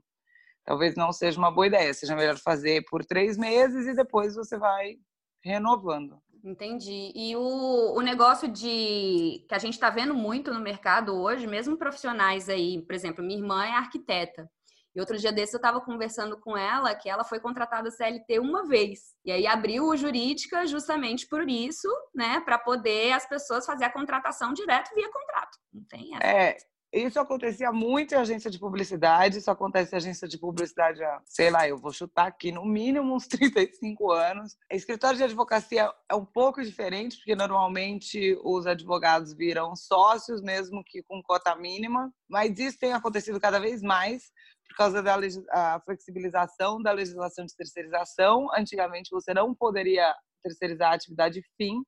talvez 0.65 0.95
não 0.95 1.13
seja 1.13 1.39
uma 1.39 1.51
boa 1.51 1.67
ideia, 1.67 1.95
seja 1.95 2.15
melhor 2.15 2.37
fazer 2.37 2.85
por 2.91 3.05
três 3.05 3.39
meses 3.39 3.87
e 3.87 3.95
depois 3.95 4.35
você 4.35 4.59
vai 4.59 4.97
renovando. 5.43 6.23
Entendi. 6.43 7.11
E 7.15 7.35
o, 7.37 7.95
o 7.97 8.01
negócio 8.03 8.47
de 8.49 9.45
que 9.49 9.55
a 9.55 9.59
gente 9.59 9.75
está 9.75 9.89
vendo 9.89 10.15
muito 10.15 10.53
no 10.53 10.61
mercado 10.61 11.15
hoje, 11.15 11.47
mesmo 11.47 11.79
profissionais 11.79 12.51
aí, 12.51 12.83
por 12.83 12.95
exemplo, 12.95 13.25
minha 13.25 13.39
irmã 13.39 13.65
é 13.65 13.73
arquiteta. 13.73 14.51
E 14.95 15.01
outro 15.01 15.19
dia 15.19 15.33
desse 15.33 15.55
eu 15.55 15.59
estava 15.59 15.81
conversando 15.81 16.39
com 16.39 16.57
ela 16.57 16.95
que 16.95 17.09
ela 17.09 17.25
foi 17.25 17.41
contratada 17.41 17.91
CLT 17.91 18.39
uma 18.39 18.65
vez. 18.67 19.15
E 19.25 19.33
aí 19.33 19.47
abriu 19.47 19.87
o 19.87 19.97
jurídica 19.97 20.67
justamente 20.67 21.27
por 21.27 21.49
isso, 21.49 21.89
né? 22.15 22.41
Para 22.41 22.59
poder 22.59 23.13
as 23.13 23.29
pessoas 23.29 23.67
fazer 23.67 23.85
a 23.85 23.93
contratação 23.93 24.53
direto 24.53 24.95
via 24.95 25.11
contrato. 25.11 25.59
Não 25.73 25.85
tem 25.85 26.15
essa. 26.15 26.27
É, 26.27 26.57
Isso 26.95 27.19
acontecia 27.19 27.73
muito 27.73 28.15
em 28.15 28.19
agência 28.19 28.49
de 28.49 28.57
publicidade, 28.57 29.39
isso 29.39 29.51
acontece 29.51 29.93
em 29.93 29.97
agência 29.97 30.29
de 30.29 30.39
publicidade 30.39 31.03
há, 31.03 31.21
sei 31.25 31.51
lá, 31.51 31.69
eu 31.69 31.77
vou 31.77 31.93
chutar 31.93 32.29
aqui, 32.29 32.53
no 32.53 32.65
mínimo 32.65 33.17
uns 33.17 33.27
35 33.27 34.13
anos. 34.13 34.57
Escritório 34.71 35.17
de 35.17 35.25
advocacia 35.25 35.93
é 36.09 36.15
um 36.15 36.25
pouco 36.25 36.63
diferente, 36.63 37.17
porque 37.17 37.35
normalmente 37.35 38.39
os 38.45 38.65
advogados 38.65 39.35
viram 39.35 39.75
sócios, 39.75 40.41
mesmo 40.41 40.85
que 40.87 41.03
com 41.03 41.21
cota 41.21 41.57
mínima, 41.57 42.15
mas 42.31 42.57
isso 42.61 42.79
tem 42.79 42.93
acontecido 42.93 43.41
cada 43.41 43.59
vez 43.59 43.83
mais 43.83 44.31
por 44.69 44.77
causa 44.77 45.03
da 45.03 45.81
flexibilização 45.85 46.81
da 46.81 46.93
legislação 46.93 47.45
de 47.45 47.57
terceirização. 47.57 48.47
Antigamente 48.57 49.11
você 49.11 49.35
não 49.35 49.53
poderia 49.53 50.15
terceirizar 50.45 50.93
a 50.93 50.95
atividade 50.95 51.43
fim 51.57 51.83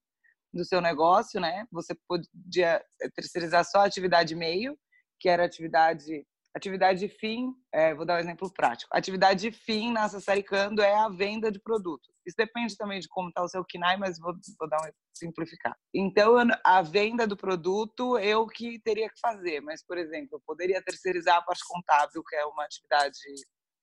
do 0.52 0.64
seu 0.64 0.80
negócio, 0.80 1.40
né? 1.40 1.64
Você 1.70 1.94
podia 2.08 2.82
terceirizar 3.14 3.64
só 3.64 3.78
a 3.78 3.84
atividade 3.84 4.34
meio, 4.34 4.76
que 5.18 5.28
era 5.28 5.44
atividade 5.44 6.26
atividade 6.56 7.06
fim, 7.06 7.52
é, 7.70 7.94
vou 7.94 8.06
dar 8.06 8.16
um 8.16 8.18
exemplo 8.18 8.50
prático. 8.50 8.90
Atividade 8.90 9.50
fim 9.52 9.92
na 9.92 10.08
Sassaricando 10.08 10.80
é 10.80 10.94
a 10.94 11.08
venda 11.11 11.52
de 11.52 11.61
produtos. 11.61 12.08
Isso 12.26 12.35
depende 12.37 12.75
também 12.76 12.99
de 12.99 13.08
como 13.08 13.28
está 13.28 13.42
o 13.42 13.49
seu 13.49 13.62
KINAI, 13.62 13.99
mas 13.99 14.18
vou, 14.18 14.35
vou 14.58 14.68
dar 14.68 14.78
um 14.78 14.90
simplificar. 15.14 15.76
Então, 15.94 16.35
a 16.64 16.80
venda 16.80 17.26
do 17.26 17.37
produto 17.37 18.18
eu 18.18 18.46
que 18.46 18.80
teria 18.80 19.08
que 19.08 19.20
fazer, 19.20 19.61
mas, 19.61 19.85
por 19.85 19.99
exemplo, 19.99 20.30
eu 20.32 20.42
poderia 20.46 20.82
terceirizar 20.82 21.37
a 21.37 21.42
parte 21.42 21.62
contábil, 21.66 22.25
que 22.25 22.37
é 22.37 22.44
uma 22.46 22.64
atividade 22.64 23.18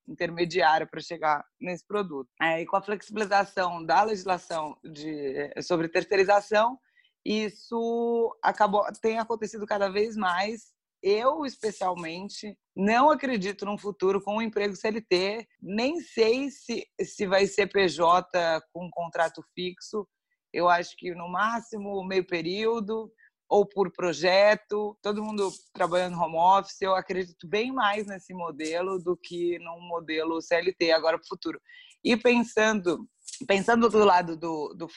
intermediária 0.07 0.87
para 0.87 0.99
chegar 0.99 1.45
nesse 1.61 1.85
produto. 1.85 2.29
É, 2.41 2.61
e 2.61 2.65
com 2.65 2.75
a 2.75 2.81
flexibilização 2.81 3.85
da 3.85 4.03
legislação 4.03 4.77
de, 4.83 5.53
sobre 5.61 5.87
terceirização, 5.87 6.77
isso 7.25 8.37
acabou 8.43 8.83
tem 9.01 9.17
acontecido 9.17 9.65
cada 9.65 9.89
vez 9.89 10.17
mais. 10.17 10.72
Eu, 11.03 11.45
especialmente, 11.45 12.57
não 12.73 13.11
acredito 13.11 13.65
num 13.65 13.77
futuro 13.77 14.21
com 14.21 14.37
um 14.37 14.41
emprego 14.41 14.73
CLT. 14.73 15.45
Nem 15.61 15.99
sei 15.99 16.49
se, 16.49 16.87
se 17.01 17.27
vai 17.27 17.45
ser 17.45 17.67
PJ 17.67 18.61
com 18.71 18.89
contrato 18.89 19.43
fixo. 19.53 20.07
Eu 20.53 20.69
acho 20.69 20.95
que 20.95 21.13
no 21.13 21.27
máximo 21.27 22.01
meio 22.05 22.25
período 22.25 23.11
ou 23.49 23.67
por 23.67 23.91
projeto, 23.91 24.97
todo 25.01 25.23
mundo 25.23 25.51
trabalhando 25.73 26.17
home 26.17 26.37
office. 26.37 26.81
Eu 26.81 26.95
acredito 26.95 27.49
bem 27.49 27.71
mais 27.73 28.07
nesse 28.07 28.33
modelo 28.33 28.97
do 28.97 29.17
que 29.17 29.59
num 29.59 29.81
modelo 29.81 30.41
CLT 30.41 30.91
agora 30.91 31.17
para 31.17 31.25
o 31.25 31.27
futuro. 31.27 31.59
E 32.01 32.15
pensando 32.15 33.05
pensando 33.47 33.89
do 33.89 34.03
lado 34.03 34.37
do, 34.37 34.73
do, 34.73 34.87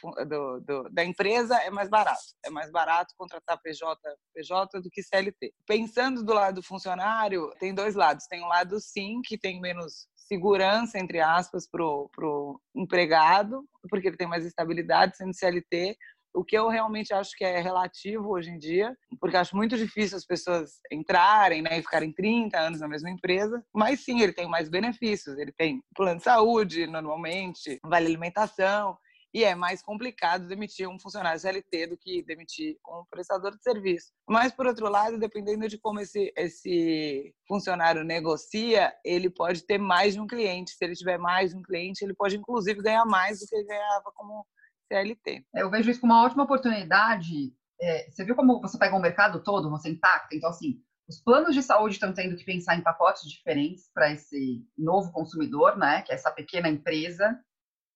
do, 0.60 0.88
da 0.90 1.04
empresa, 1.04 1.56
é 1.58 1.70
mais 1.70 1.88
barato. 1.88 2.22
É 2.44 2.50
mais 2.50 2.70
barato 2.70 3.14
contratar 3.16 3.60
PJ, 3.60 3.98
PJ 4.34 4.80
do 4.80 4.90
que 4.90 5.02
CLT. 5.02 5.52
Pensando 5.66 6.24
do 6.24 6.32
lado 6.32 6.56
do 6.56 6.62
funcionário, 6.62 7.50
tem 7.58 7.74
dois 7.74 7.94
lados. 7.94 8.26
Tem 8.26 8.42
um 8.42 8.48
lado, 8.48 8.78
sim, 8.80 9.20
que 9.24 9.38
tem 9.38 9.60
menos 9.60 10.06
segurança, 10.26 10.98
entre 10.98 11.20
aspas, 11.20 11.68
para 11.70 11.84
o 11.84 12.60
empregado, 12.74 13.64
porque 13.88 14.08
ele 14.08 14.16
tem 14.16 14.26
mais 14.26 14.44
estabilidade 14.44 15.16
sendo 15.16 15.34
CLT, 15.34 15.96
o 16.36 16.44
que 16.44 16.56
eu 16.56 16.68
realmente 16.68 17.14
acho 17.14 17.30
que 17.34 17.44
é 17.44 17.60
relativo 17.60 18.28
hoje 18.28 18.50
em 18.50 18.58
dia, 18.58 18.94
porque 19.18 19.36
acho 19.36 19.56
muito 19.56 19.76
difícil 19.76 20.18
as 20.18 20.26
pessoas 20.26 20.72
entrarem 20.92 21.62
né, 21.62 21.78
e 21.78 21.82
ficarem 21.82 22.12
30 22.12 22.58
anos 22.58 22.80
na 22.80 22.88
mesma 22.88 23.10
empresa, 23.10 23.64
mas 23.74 24.00
sim, 24.00 24.20
ele 24.20 24.32
tem 24.32 24.46
mais 24.46 24.68
benefícios, 24.68 25.38
ele 25.38 25.52
tem 25.52 25.82
plano 25.94 26.18
de 26.18 26.24
saúde, 26.24 26.86
normalmente, 26.86 27.80
vale 27.82 28.06
alimentação, 28.06 28.96
e 29.32 29.44
é 29.44 29.54
mais 29.54 29.82
complicado 29.82 30.46
demitir 30.46 30.88
um 30.88 30.98
funcionário 30.98 31.38
CLT 31.40 31.88
do 31.88 31.96
que 31.98 32.22
demitir 32.22 32.76
um 32.86 33.04
prestador 33.10 33.54
de 33.54 33.62
serviço. 33.62 34.10
Mas, 34.28 34.52
por 34.52 34.66
outro 34.66 34.88
lado, 34.88 35.18
dependendo 35.18 35.68
de 35.68 35.78
como 35.78 36.00
esse, 36.00 36.32
esse 36.36 37.34
funcionário 37.46 38.02
negocia, 38.02 38.94
ele 39.04 39.28
pode 39.28 39.66
ter 39.66 39.76
mais 39.76 40.14
de 40.14 40.20
um 40.20 40.26
cliente. 40.26 40.70
Se 40.70 40.82
ele 40.82 40.94
tiver 40.94 41.18
mais 41.18 41.50
de 41.50 41.56
um 41.58 41.62
cliente, 41.62 42.02
ele 42.02 42.14
pode, 42.14 42.36
inclusive, 42.36 42.80
ganhar 42.80 43.04
mais 43.04 43.40
do 43.40 43.46
que 43.46 43.56
ele 43.56 43.66
ganhava 43.66 44.10
como 44.14 44.46
CLT. 44.88 45.44
É, 45.54 45.62
eu 45.62 45.70
vejo 45.70 45.90
isso 45.90 46.00
como 46.00 46.12
uma 46.12 46.24
ótima 46.24 46.44
oportunidade. 46.44 47.54
É, 47.80 48.10
você 48.10 48.24
viu 48.24 48.34
como 48.34 48.60
você 48.60 48.78
pega 48.78 48.96
o 48.96 49.00
mercado 49.00 49.42
todo, 49.42 49.70
você 49.70 49.90
impacta? 49.90 50.34
Então, 50.34 50.50
assim, 50.50 50.80
os 51.08 51.20
planos 51.20 51.54
de 51.54 51.62
saúde 51.62 51.94
estão 51.94 52.12
tendo 52.12 52.36
que 52.36 52.44
pensar 52.44 52.76
em 52.76 52.82
pacotes 52.82 53.28
diferentes 53.28 53.90
para 53.94 54.10
esse 54.10 54.64
novo 54.76 55.12
consumidor, 55.12 55.76
né? 55.76 56.02
Que 56.02 56.12
é 56.12 56.14
essa 56.14 56.30
pequena 56.30 56.68
empresa 56.68 57.38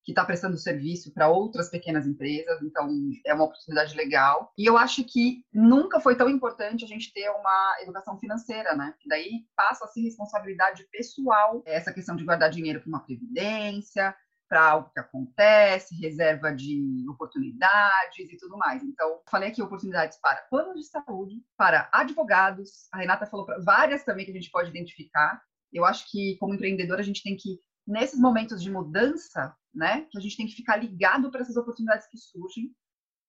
que 0.03 0.13
está 0.13 0.25
prestando 0.25 0.57
serviço 0.57 1.13
para 1.13 1.29
outras 1.29 1.69
pequenas 1.69 2.07
empresas, 2.07 2.63
então 2.63 2.89
é 3.27 3.35
uma 3.35 3.45
oportunidade 3.45 3.95
legal. 3.95 4.51
E 4.57 4.65
eu 4.65 4.79
acho 4.79 5.05
que 5.05 5.45
nunca 5.53 6.01
foi 6.01 6.17
tão 6.17 6.29
importante 6.29 6.85
a 6.85 6.89
gente 6.89 7.13
ter 7.13 7.29
uma 7.31 7.77
educação 7.83 8.19
financeira, 8.19 8.75
né? 8.75 8.95
Que 8.99 9.09
daí 9.09 9.45
passa 9.55 9.85
a 9.85 9.89
ser 9.89 10.01
responsabilidade 10.01 10.87
pessoal 10.91 11.63
essa 11.67 11.93
questão 11.93 12.17
de 12.17 12.25
guardar 12.25 12.51
dinheiro 12.51 12.81
para 12.81 12.89
uma 12.89 13.05
previdência, 13.05 14.15
para 14.51 14.69
algo 14.69 14.91
que 14.93 14.99
acontece, 14.99 15.95
reserva 15.95 16.53
de 16.53 17.07
oportunidades 17.09 18.33
e 18.33 18.37
tudo 18.37 18.59
mais. 18.59 18.83
Então, 18.83 19.21
falei 19.31 19.49
aqui 19.49 19.63
oportunidades 19.63 20.19
para 20.21 20.43
planos 20.51 20.81
de 20.81 20.89
saúde, 20.89 21.37
para 21.57 21.89
advogados. 21.93 22.89
A 22.93 22.99
Renata 22.99 23.27
falou 23.27 23.47
várias 23.65 24.03
também 24.03 24.25
que 24.25 24.33
a 24.33 24.35
gente 24.35 24.51
pode 24.51 24.71
identificar. 24.71 25.41
Eu 25.73 25.85
acho 25.85 26.11
que, 26.11 26.37
como 26.41 26.53
empreendedor, 26.53 26.99
a 26.99 27.03
gente 27.03 27.23
tem 27.23 27.37
que, 27.37 27.61
nesses 27.87 28.19
momentos 28.19 28.61
de 28.61 28.69
mudança, 28.69 29.55
né, 29.73 30.09
que 30.11 30.19
a 30.19 30.21
gente 30.21 30.37
tem 30.37 30.49
que 30.49 30.57
ficar 30.57 30.77
ligado 30.79 31.31
para 31.31 31.43
essas 31.43 31.57
oportunidades 31.57 32.09
que 32.09 32.19
surgem. 32.19 32.75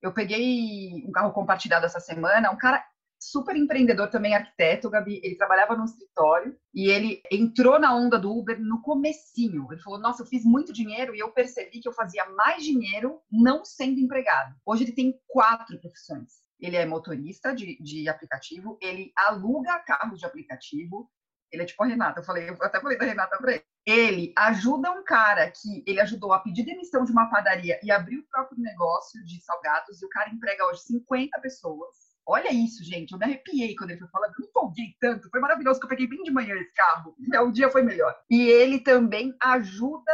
Eu 0.01 0.12
peguei 0.12 1.06
um 1.08 1.12
carro 1.12 1.32
compartilhado 1.34 1.86
essa 1.86 2.00
semana, 2.00 2.50
um 2.50 2.58
cara 2.58 2.84
super 3.22 3.56
empreendedor 3.56 4.10
também, 4.10 4.34
arquiteto, 4.34 4.90
Gabi. 4.90 5.22
Ele 5.24 5.36
trabalhava 5.36 5.75
no 5.75 5.86
escritório 5.86 6.58
e 6.74 6.90
ele 6.90 7.22
entrou 7.32 7.80
na 7.80 7.96
onda 7.96 8.18
do 8.18 8.36
Uber 8.36 8.60
no 8.60 8.82
comecinho. 8.82 9.68
Ele 9.72 9.82
falou, 9.82 10.00
nossa, 10.00 10.24
eu 10.24 10.25
fiz 10.25 10.44
muito 10.44 10.74
dinheiro 10.74 11.16
e 11.16 11.20
eu 11.20 11.32
percebi 11.32 11.80
que 11.80 11.88
eu 11.88 11.94
fazia 11.94 12.25
mais 12.32 12.63
dinheiro 12.63 13.22
não 13.32 13.63
sendo 13.63 14.00
empregado. 14.00 14.56
Hoje 14.66 14.84
ele 14.84 14.94
tem 14.94 15.20
quatro 15.28 15.80
profissões. 15.80 16.42
Ele 16.60 16.75
é 16.75 16.86
motorista 16.86 17.54
de, 17.54 17.78
de 17.82 18.10
aplicativo, 18.10 18.78
ele 18.82 19.12
aluga 19.16 19.80
carros 19.80 20.20
de 20.20 20.25
aplicativo, 20.25 21.10
ele 21.51 21.63
é 21.63 21.66
tipo 21.66 21.84
a 21.84 21.88
Renata, 21.88 22.20
eu 22.20 22.24
falei, 22.24 22.50
eu 22.50 22.58
até 22.62 22.80
falei 22.80 22.98
da 22.98 23.06
Renata 23.06 23.38
pra 23.38 23.54
ele. 23.54 23.63
Ele 23.84 24.34
ajuda 24.38 24.92
um 24.92 25.04
cara 25.04 25.50
que 25.50 25.84
ele 25.88 26.00
ajudou 26.00 26.34
a 26.34 26.40
pedir 26.40 26.63
demissão 26.63 27.04
de 27.04 27.12
uma 27.12 27.30
padaria 27.32 27.80
e 27.84 27.92
abrir 27.92 28.20
o 28.20 28.28
próprio 28.30 28.62
negócio 28.62 29.24
de 29.25 29.42
salgados, 29.44 30.01
e 30.01 30.06
o 30.06 30.10
cara 30.10 30.30
emprega 30.30 30.66
hoje 30.68 30.82
50 30.84 31.40
pessoas 31.42 32.11
Olha 32.32 32.54
isso, 32.54 32.82
gente. 32.84 33.12
Eu 33.12 33.20
me 33.20 33.26
arrepiei 33.26 33.76
quando 33.76 33.90
ele 33.90 34.00
foi 34.00 34.08
falando. 34.08 34.32
Eu 34.32 34.40
me 34.40 34.48
empolguei 34.48 34.96
tanto. 35.02 35.30
Foi 35.30 35.42
maravilhoso 35.42 35.80
que 35.80 35.86
eu 35.86 35.90
peguei 35.90 36.08
bem 36.08 36.24
de 36.24 36.32
manhã 36.32 36.56
esse 36.56 36.72
carro. 36.74 37.14
O 37.44 37.52
dia 37.52 37.70
foi 37.70 37.82
melhor. 37.82 38.18
E 38.30 38.42
ele 38.42 38.80
também 38.80 39.36
ajuda. 39.42 40.14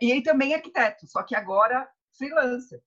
E 0.00 0.10
ele 0.10 0.22
também 0.22 0.52
é 0.52 0.56
arquiteto, 0.56 1.06
só 1.06 1.22
que 1.22 1.36
agora 1.36 1.86
freelancer. 2.16 2.80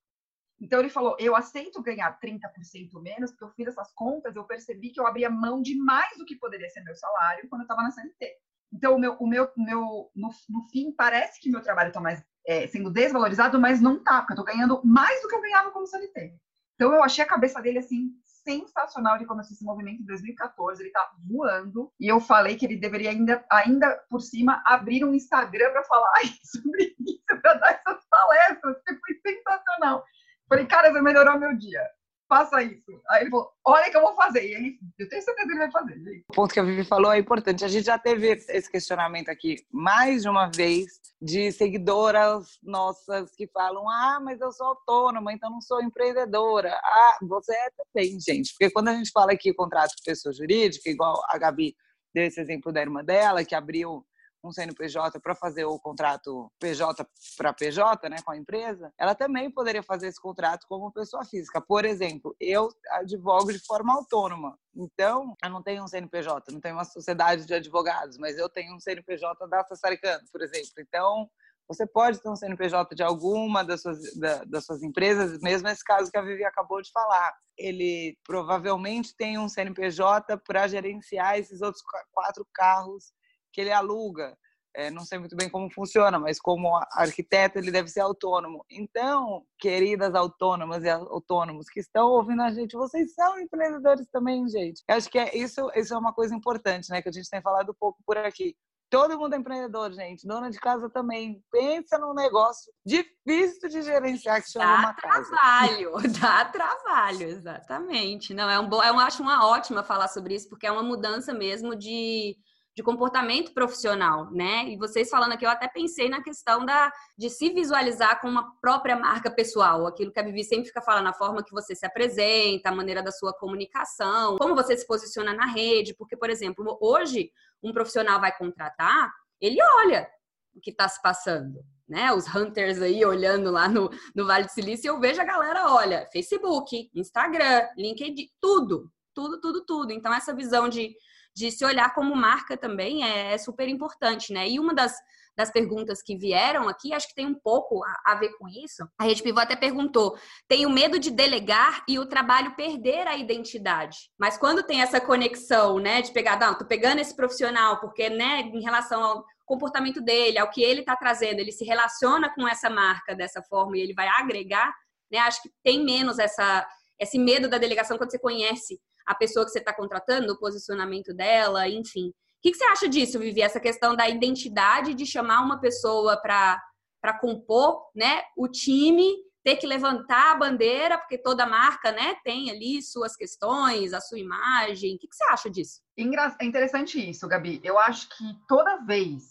Então 0.59 0.79
ele 0.79 0.89
falou: 0.89 1.15
eu 1.19 1.35
aceito 1.35 1.81
ganhar 1.81 2.19
30% 2.19 3.01
menos, 3.01 3.31
porque 3.31 3.43
eu 3.45 3.51
fiz 3.51 3.67
essas 3.67 3.91
contas, 3.93 4.35
eu 4.35 4.43
percebi 4.43 4.89
que 4.89 4.99
eu 4.99 5.07
abria 5.07 5.29
mão 5.29 5.61
de 5.61 5.75
mais 5.77 6.17
do 6.17 6.25
que 6.25 6.35
poderia 6.35 6.69
ser 6.69 6.81
meu 6.81 6.95
salário 6.95 7.47
quando 7.49 7.61
eu 7.61 7.65
estava 7.65 7.83
na 7.83 7.91
CLT. 7.91 8.35
Então, 8.73 8.95
o 8.95 8.99
meu, 8.99 9.13
o 9.13 9.27
meu, 9.27 9.49
meu 9.55 10.11
no, 10.15 10.29
no 10.49 10.67
fim, 10.69 10.91
parece 10.91 11.39
que 11.39 11.49
meu 11.49 11.61
trabalho 11.61 11.89
está 11.89 12.01
mais 12.01 12.23
é, 12.45 12.67
sendo 12.67 12.91
desvalorizado, 12.91 13.59
mas 13.59 13.79
não 13.79 14.03
tá, 14.03 14.19
porque 14.21 14.33
eu 14.33 14.41
estou 14.41 14.45
ganhando 14.45 14.81
mais 14.83 15.21
do 15.21 15.27
que 15.27 15.35
eu 15.35 15.41
ganhava 15.41 15.71
como 15.71 15.87
CLT. 15.87 16.35
Então, 16.75 16.93
eu 16.93 17.03
achei 17.03 17.23
a 17.23 17.27
cabeça 17.27 17.61
dele 17.61 17.79
assim 17.79 18.11
sensacional. 18.49 19.15
Ele 19.15 19.25
começou 19.25 19.53
esse 19.53 19.63
movimento 19.63 20.01
em 20.01 20.05
2014, 20.05 20.81
ele 20.81 20.91
tá 20.91 21.11
voando. 21.29 21.91
E 21.99 22.07
eu 22.07 22.19
falei 22.19 22.55
que 22.55 22.65
ele 22.65 22.77
deveria 22.77 23.11
ainda, 23.11 23.45
ainda 23.51 24.03
por 24.09 24.21
cima, 24.21 24.61
abrir 24.65 25.03
um 25.03 25.13
Instagram 25.13 25.71
para 25.71 25.83
falar 25.83 26.13
sobre 26.43 26.95
isso, 26.99 27.41
para 27.41 27.53
dar 27.53 27.71
essas 27.71 28.05
palestras, 28.09 28.77
foi 28.87 29.33
sensacional. 29.33 30.03
Falei, 30.47 30.65
cara, 30.65 30.91
você 30.91 31.01
melhorou 31.01 31.39
meu 31.39 31.55
dia 31.55 31.83
faça 32.29 32.61
isso. 32.61 33.01
Aí 33.09 33.23
ele 33.23 33.31
falou, 33.31 33.51
olha 33.65 33.89
que 33.89 33.97
eu 33.97 34.01
vou 34.01 34.15
fazer. 34.15 34.47
E 34.47 34.53
ele, 34.53 34.79
eu 34.99 35.09
tenho 35.09 35.21
certeza 35.21 35.47
que 35.47 35.53
ele 35.53 35.59
vai 35.59 35.71
fazer. 35.71 35.95
Gente. 35.95 36.25
O 36.29 36.33
ponto 36.33 36.53
que 36.53 36.59
a 36.59 36.63
Vivi 36.63 36.85
falou 36.85 37.11
é 37.11 37.17
importante. 37.17 37.65
A 37.65 37.67
gente 37.67 37.85
já 37.85 37.97
teve 37.97 38.27
esse 38.27 38.71
questionamento 38.71 39.29
aqui 39.29 39.57
mais 39.71 40.21
de 40.21 40.29
uma 40.29 40.47
vez 40.47 40.85
de 41.19 41.51
seguidoras 41.51 42.59
nossas 42.63 43.35
que 43.35 43.47
falam, 43.47 43.89
ah, 43.89 44.19
mas 44.23 44.39
eu 44.39 44.51
sou 44.51 44.67
autônoma, 44.67 45.33
então 45.33 45.49
não 45.49 45.59
sou 45.59 45.81
empreendedora. 45.81 46.79
Ah, 46.81 47.17
você 47.23 47.53
é 47.53 47.69
também, 47.77 48.17
gente. 48.19 48.53
Porque 48.53 48.71
quando 48.71 48.89
a 48.89 48.93
gente 48.93 49.11
fala 49.11 49.33
aqui 49.33 49.53
contrato 49.53 49.95
com 49.97 50.03
pessoa 50.05 50.31
jurídica, 50.31 50.89
igual 50.89 51.21
a 51.27 51.37
Gabi 51.37 51.75
deu 52.13 52.25
esse 52.25 52.39
exemplo 52.39 52.71
da 52.71 52.81
irmã 52.81 53.03
dela, 53.03 53.43
que 53.43 53.55
abriu 53.55 54.05
um 54.43 54.51
CNPJ 54.51 55.19
para 55.19 55.35
fazer 55.35 55.65
o 55.65 55.79
contrato 55.79 56.51
PJ 56.59 57.05
para 57.37 57.53
PJ, 57.53 58.09
né, 58.09 58.17
com 58.23 58.31
a 58.31 58.37
empresa, 58.37 58.91
ela 58.97 59.13
também 59.13 59.51
poderia 59.51 59.83
fazer 59.83 60.07
esse 60.07 60.21
contrato 60.21 60.65
como 60.67 60.91
pessoa 60.91 61.25
física. 61.25 61.61
Por 61.61 61.85
exemplo, 61.85 62.35
eu 62.39 62.69
advogo 62.91 63.51
de 63.51 63.59
forma 63.59 63.93
autônoma. 63.93 64.57
Então, 64.75 65.35
eu 65.43 65.49
não 65.49 65.61
tenho 65.61 65.83
um 65.83 65.87
CNPJ, 65.87 66.51
não 66.51 66.61
tenho 66.61 66.75
uma 66.75 66.85
sociedade 66.85 67.45
de 67.45 67.53
advogados, 67.53 68.17
mas 68.17 68.37
eu 68.37 68.47
tenho 68.49 68.75
um 68.75 68.79
CNPJ 68.79 69.47
da 69.47 69.63
Sassaricano, 69.65 70.23
por 70.31 70.41
exemplo. 70.41 70.73
Então, 70.79 71.29
Você 71.69 71.85
pode 71.85 72.19
ter 72.19 72.27
um 72.27 72.35
CNPJ 72.35 72.95
de 72.95 73.03
alguma 73.03 73.63
das 73.63 73.83
suas, 73.83 73.99
da, 74.17 74.43
das 74.43 74.65
suas 74.65 74.81
empresas, 74.81 75.39
mesmo 75.39 75.67
esse 75.67 75.83
caso 75.83 76.09
que 76.09 76.17
a 76.17 76.21
Vivi 76.21 76.43
acabou 76.43 76.81
de 76.81 76.91
falar. 76.91 77.31
Ele 77.55 78.17
provavelmente 78.25 79.15
tem 79.15 79.37
um 79.37 79.47
CNPJ 79.47 80.35
para 80.39 80.67
gerenciar 80.67 81.37
esses 81.37 81.61
outros 81.61 81.83
quatro 82.11 82.43
carros 82.51 83.13
que 83.51 83.61
ele 83.61 83.71
aluga. 83.71 84.35
É, 84.75 84.91
não 84.91 85.03
sei 85.03 85.17
muito 85.17 85.35
bem 85.35 85.49
como 85.49 85.71
funciona, 85.73 86.19
mas 86.19 86.39
como 86.39 86.69
arquiteto 86.93 87.57
ele 87.57 87.71
deve 87.71 87.89
ser 87.89 88.01
autônomo. 88.01 88.63
Então, 88.69 89.43
queridas 89.57 90.13
autônomas 90.13 90.83
e 90.83 90.89
autônomos 90.89 91.67
que 91.69 91.79
estão 91.79 92.09
ouvindo 92.09 92.43
a 92.43 92.51
gente, 92.51 92.77
vocês 92.77 93.13
são 93.13 93.39
empreendedores 93.39 94.07
também, 94.11 94.47
gente. 94.47 94.83
Eu 94.87 94.95
acho 94.95 95.09
que 95.09 95.17
é, 95.17 95.35
isso, 95.35 95.69
isso 95.75 95.93
é 95.93 95.97
uma 95.97 96.13
coisa 96.13 96.35
importante, 96.35 96.89
né? 96.89 97.01
Que 97.01 97.09
a 97.09 97.11
gente 97.11 97.29
tem 97.29 97.41
falado 97.41 97.71
um 97.71 97.75
pouco 97.79 97.99
por 98.05 98.17
aqui. 98.17 98.55
Todo 98.89 99.19
mundo 99.19 99.35
é 99.35 99.37
empreendedor, 99.37 99.91
gente. 99.91 100.25
Dona 100.25 100.49
de 100.49 100.59
casa 100.59 100.89
também. 100.89 101.43
Pensa 101.51 101.99
num 101.99 102.13
negócio 102.13 102.71
difícil 102.83 103.69
de 103.69 103.83
gerenciar 103.83 104.41
que 104.41 104.51
chama 104.51 104.65
dá 104.65 104.79
uma 104.79 104.93
casa. 104.95 105.29
trabalho, 105.29 105.91
dá 106.19 106.45
trabalho, 106.45 107.23
exatamente. 107.23 108.33
Não, 108.33 108.49
é 108.49 108.59
um 108.59 108.67
bom, 108.67 108.83
eu 108.83 108.97
acho 108.97 109.21
uma 109.21 109.47
ótima 109.47 109.83
falar 109.83 110.07
sobre 110.07 110.33
isso, 110.33 110.49
porque 110.49 110.65
é 110.65 110.71
uma 110.71 110.81
mudança 110.81 111.33
mesmo 111.33 111.75
de 111.75 112.35
de 112.79 112.83
comportamento 112.83 113.53
profissional, 113.53 114.31
né? 114.31 114.69
E 114.69 114.77
vocês 114.77 115.09
falando 115.09 115.33
aqui, 115.33 115.45
eu 115.45 115.49
até 115.49 115.67
pensei 115.67 116.07
na 116.07 116.23
questão 116.23 116.65
da, 116.65 116.89
de 117.17 117.29
se 117.29 117.49
visualizar 117.49 118.21
com 118.21 118.29
uma 118.29 118.55
própria 118.61 118.95
marca 118.95 119.29
pessoal, 119.29 119.85
aquilo 119.85 120.13
que 120.13 120.19
a 120.19 120.23
Vivi 120.23 120.45
sempre 120.45 120.67
fica 120.67 120.81
falando, 120.81 121.07
a 121.07 121.13
forma 121.13 121.43
que 121.43 121.51
você 121.51 121.75
se 121.75 121.85
apresenta, 121.85 122.69
a 122.69 122.75
maneira 122.75 123.03
da 123.03 123.11
sua 123.11 123.33
comunicação, 123.33 124.37
como 124.37 124.55
você 124.55 124.77
se 124.77 124.87
posiciona 124.87 125.33
na 125.33 125.45
rede, 125.45 125.93
porque, 125.93 126.15
por 126.15 126.29
exemplo, 126.29 126.77
hoje 126.79 127.33
um 127.61 127.73
profissional 127.73 128.21
vai 128.21 128.33
contratar, 128.37 129.11
ele 129.41 129.57
olha 129.79 130.09
o 130.55 130.61
que 130.61 130.69
está 130.69 130.87
se 130.87 131.01
passando, 131.01 131.59
né? 131.85 132.13
Os 132.13 132.33
hunters 132.33 132.81
aí 132.81 133.03
olhando 133.03 133.51
lá 133.51 133.67
no, 133.67 133.89
no 134.15 134.25
Vale 134.25 134.45
do 134.45 134.51
Silício, 134.51 134.87
eu 134.87 135.01
vejo 135.01 135.21
a 135.21 135.25
galera, 135.25 135.69
olha, 135.69 136.07
Facebook, 136.13 136.89
Instagram, 136.95 137.67
LinkedIn, 137.77 138.29
tudo, 138.39 138.89
tudo, 139.13 139.41
tudo, 139.41 139.65
tudo. 139.65 139.91
Então, 139.91 140.13
essa 140.13 140.33
visão 140.33 140.69
de 140.69 140.95
de 141.35 141.51
se 141.51 141.63
olhar 141.63 141.93
como 141.93 142.15
marca 142.15 142.57
também 142.57 143.03
é, 143.03 143.33
é 143.33 143.37
super 143.37 143.67
importante, 143.67 144.33
né? 144.33 144.47
E 144.49 144.59
uma 144.59 144.73
das, 144.73 144.93
das 145.37 145.51
perguntas 145.51 146.01
que 146.01 146.17
vieram 146.17 146.67
aqui, 146.67 146.93
acho 146.93 147.07
que 147.07 147.15
tem 147.15 147.25
um 147.25 147.33
pouco 147.33 147.83
a, 147.83 148.13
a 148.13 148.15
ver 148.15 148.29
com 148.37 148.47
isso. 148.47 148.87
A 148.97 149.05
Rede 149.05 149.23
Pivô 149.23 149.39
até 149.39 149.55
perguntou: 149.55 150.17
tenho 150.47 150.69
medo 150.69 150.99
de 150.99 151.09
delegar 151.09 151.83
e 151.87 151.97
o 151.97 152.05
trabalho 152.05 152.55
perder 152.55 153.07
a 153.07 153.17
identidade. 153.17 154.09
Mas 154.17 154.37
quando 154.37 154.63
tem 154.63 154.81
essa 154.81 154.99
conexão, 154.99 155.79
né, 155.79 156.01
de 156.01 156.11
pegar, 156.11 156.39
não, 156.39 156.57
tô 156.57 156.65
pegando 156.65 156.99
esse 156.99 157.15
profissional, 157.15 157.79
porque, 157.79 158.09
né, 158.09 158.41
em 158.41 158.61
relação 158.61 159.01
ao 159.01 159.25
comportamento 159.45 160.01
dele, 160.01 160.37
ao 160.37 160.49
que 160.49 160.61
ele 160.61 160.81
está 160.81 160.95
trazendo, 160.95 161.39
ele 161.39 161.51
se 161.51 161.63
relaciona 161.63 162.33
com 162.35 162.47
essa 162.47 162.69
marca 162.69 163.15
dessa 163.15 163.41
forma 163.43 163.77
e 163.77 163.81
ele 163.81 163.93
vai 163.93 164.07
agregar, 164.07 164.71
né? 165.11 165.19
Acho 165.19 165.41
que 165.41 165.49
tem 165.63 165.83
menos 165.83 166.19
essa, 166.19 166.67
esse 166.99 167.17
medo 167.17 167.47
da 167.47 167.57
delegação 167.57 167.97
quando 167.97 168.11
você 168.11 168.19
conhece 168.19 168.79
a 169.09 169.15
pessoa 169.15 169.43
que 169.43 169.51
você 169.51 169.57
está 169.57 169.73
contratando, 169.73 170.31
o 170.31 170.37
posicionamento 170.37 171.11
dela, 171.15 171.67
enfim. 171.67 172.09
O 172.09 172.13
que, 172.43 172.51
que, 172.51 172.57
você 172.57 172.63
acha 172.65 172.87
disso, 172.87 173.17
Vivi? 173.17 173.41
Essa 173.41 173.59
questão 173.59 173.95
da 173.95 174.07
identidade 174.07 174.93
de 174.93 175.03
chamar 175.03 175.41
uma 175.41 175.59
pessoa 175.59 176.15
para 176.21 177.17
compor 177.19 177.89
né, 177.95 178.21
o 178.37 178.47
time, 178.47 179.11
ter 179.43 179.55
que 179.55 179.65
levantar 179.65 180.33
a 180.33 180.35
bandeira, 180.35 180.95
porque 180.99 181.17
toda 181.17 181.47
marca 181.47 181.91
né, 181.91 182.17
tem 182.23 182.51
ali 182.51 182.83
suas 182.83 183.15
questões, 183.15 183.93
a 183.93 183.99
sua 183.99 184.19
imagem. 184.19 184.95
O 184.95 184.99
que, 184.99 185.07
que 185.07 185.15
você 185.15 185.23
acha 185.23 185.49
disso? 185.49 185.81
É 185.97 186.45
interessante 186.45 187.09
isso, 187.09 187.27
Gabi. 187.27 187.59
Eu 187.63 187.79
acho 187.79 188.07
que 188.09 188.23
toda 188.47 188.85
vez, 188.85 189.23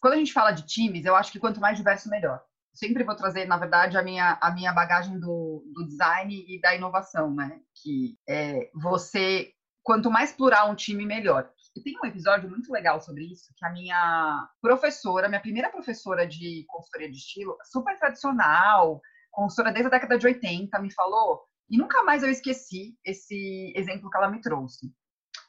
quando 0.00 0.14
a 0.14 0.16
gente 0.16 0.32
fala 0.32 0.50
de 0.50 0.66
times, 0.66 1.04
eu 1.04 1.14
acho 1.14 1.30
que 1.30 1.38
quanto 1.38 1.60
mais 1.60 1.78
diverso, 1.78 2.10
melhor 2.10 2.42
sempre 2.72 3.04
vou 3.04 3.14
trazer, 3.14 3.46
na 3.46 3.56
verdade, 3.56 3.96
a 3.96 4.02
minha, 4.02 4.38
a 4.40 4.50
minha 4.50 4.72
bagagem 4.72 5.18
do, 5.18 5.64
do 5.74 5.86
design 5.86 6.44
e 6.48 6.60
da 6.60 6.74
inovação, 6.74 7.34
né? 7.34 7.60
Que 7.82 8.18
é 8.28 8.70
você, 8.74 9.52
quanto 9.82 10.10
mais 10.10 10.32
plural 10.32 10.70
um 10.70 10.74
time, 10.74 11.04
melhor. 11.04 11.50
E 11.76 11.82
tem 11.82 11.96
um 12.02 12.06
episódio 12.06 12.48
muito 12.48 12.72
legal 12.72 13.00
sobre 13.00 13.24
isso, 13.24 13.52
que 13.56 13.64
a 13.64 13.70
minha 13.70 14.48
professora, 14.60 15.28
minha 15.28 15.40
primeira 15.40 15.70
professora 15.70 16.26
de 16.26 16.64
consultoria 16.68 17.10
de 17.10 17.16
estilo, 17.16 17.56
super 17.64 17.98
tradicional, 17.98 19.00
consultora 19.30 19.72
desde 19.72 19.86
a 19.86 19.90
década 19.90 20.18
de 20.18 20.26
80, 20.26 20.78
me 20.80 20.92
falou, 20.92 21.42
e 21.68 21.78
nunca 21.78 22.02
mais 22.02 22.22
eu 22.22 22.30
esqueci 22.30 22.98
esse 23.04 23.72
exemplo 23.76 24.10
que 24.10 24.16
ela 24.16 24.28
me 24.28 24.40
trouxe. 24.40 24.92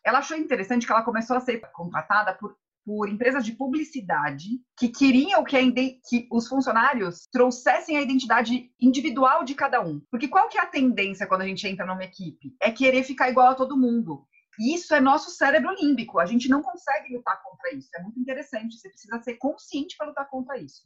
Ela 0.05 0.19
achou 0.19 0.37
interessante 0.37 0.85
que 0.85 0.91
ela 0.91 1.03
começou 1.03 1.35
a 1.35 1.39
ser 1.39 1.59
contratada 1.71 2.33
por 2.35 2.55
por 2.85 3.09
empresas 3.09 3.45
de 3.45 3.53
publicidade 3.53 4.47
que 4.77 4.89
queriam 4.89 5.43
que, 5.43 5.71
que, 6.07 6.27
os 6.31 6.47
funcionários 6.47 7.27
trouxessem 7.31 7.97
a 7.97 8.01
identidade 8.01 8.71
individual 8.79 9.43
de 9.43 9.55
cada 9.55 9.81
um. 9.81 10.01
Porque 10.09 10.27
qual 10.27 10.49
que 10.49 10.57
é 10.57 10.61
a 10.61 10.67
tendência 10.67 11.27
quando 11.27 11.41
a 11.41 11.45
gente 11.45 11.67
entra 11.67 11.85
numa 11.85 12.03
equipe? 12.03 12.55
É 12.59 12.71
querer 12.71 13.03
ficar 13.03 13.29
igual 13.29 13.49
a 13.49 13.55
todo 13.55 13.77
mundo. 13.77 14.25
E 14.59 14.75
isso 14.75 14.93
é 14.93 14.99
nosso 14.99 15.31
cérebro 15.31 15.73
límbico. 15.79 16.19
A 16.19 16.25
gente 16.25 16.49
não 16.49 16.61
consegue 16.61 17.13
lutar 17.15 17.41
contra 17.41 17.73
isso. 17.73 17.89
É 17.95 18.01
muito 18.01 18.19
interessante. 18.19 18.77
Você 18.77 18.89
precisa 18.89 19.21
ser 19.21 19.35
consciente 19.35 19.95
para 19.97 20.07
lutar 20.07 20.29
contra 20.29 20.57
isso. 20.57 20.83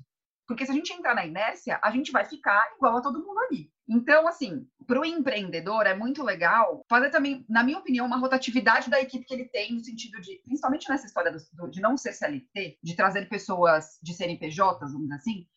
Porque 0.47 0.65
se 0.65 0.71
a 0.71 0.75
gente 0.75 0.93
entrar 0.93 1.15
na 1.15 1.25
inércia, 1.25 1.79
a 1.81 1.91
gente 1.91 2.11
vai 2.11 2.25
ficar 2.25 2.73
igual 2.75 2.97
a 2.97 3.01
todo 3.01 3.25
mundo 3.25 3.39
ali. 3.39 3.71
Então, 3.87 4.27
assim, 4.27 4.67
para 4.87 4.99
o 4.99 5.05
empreendedor 5.05 5.85
é 5.85 5.93
muito 5.93 6.23
legal 6.23 6.83
fazer 6.89 7.09
também, 7.11 7.45
na 7.47 7.63
minha 7.63 7.77
opinião, 7.77 8.05
uma 8.05 8.17
rotatividade 8.17 8.89
da 8.89 8.99
equipe 8.99 9.25
que 9.25 9.33
ele 9.33 9.45
tem, 9.45 9.73
no 9.73 9.83
sentido 9.83 10.19
de, 10.21 10.41
principalmente 10.43 10.89
nessa 10.89 11.05
história 11.05 11.31
do, 11.31 11.69
de 11.69 11.81
não 11.81 11.95
ser 11.97 12.13
CLT, 12.13 12.79
de 12.81 12.95
trazer 12.95 13.29
pessoas 13.29 13.99
de 14.01 14.13
CNPJs, 14.13 14.79
vamos 14.91 15.03
dizer 15.03 15.15
assim, 15.15 15.47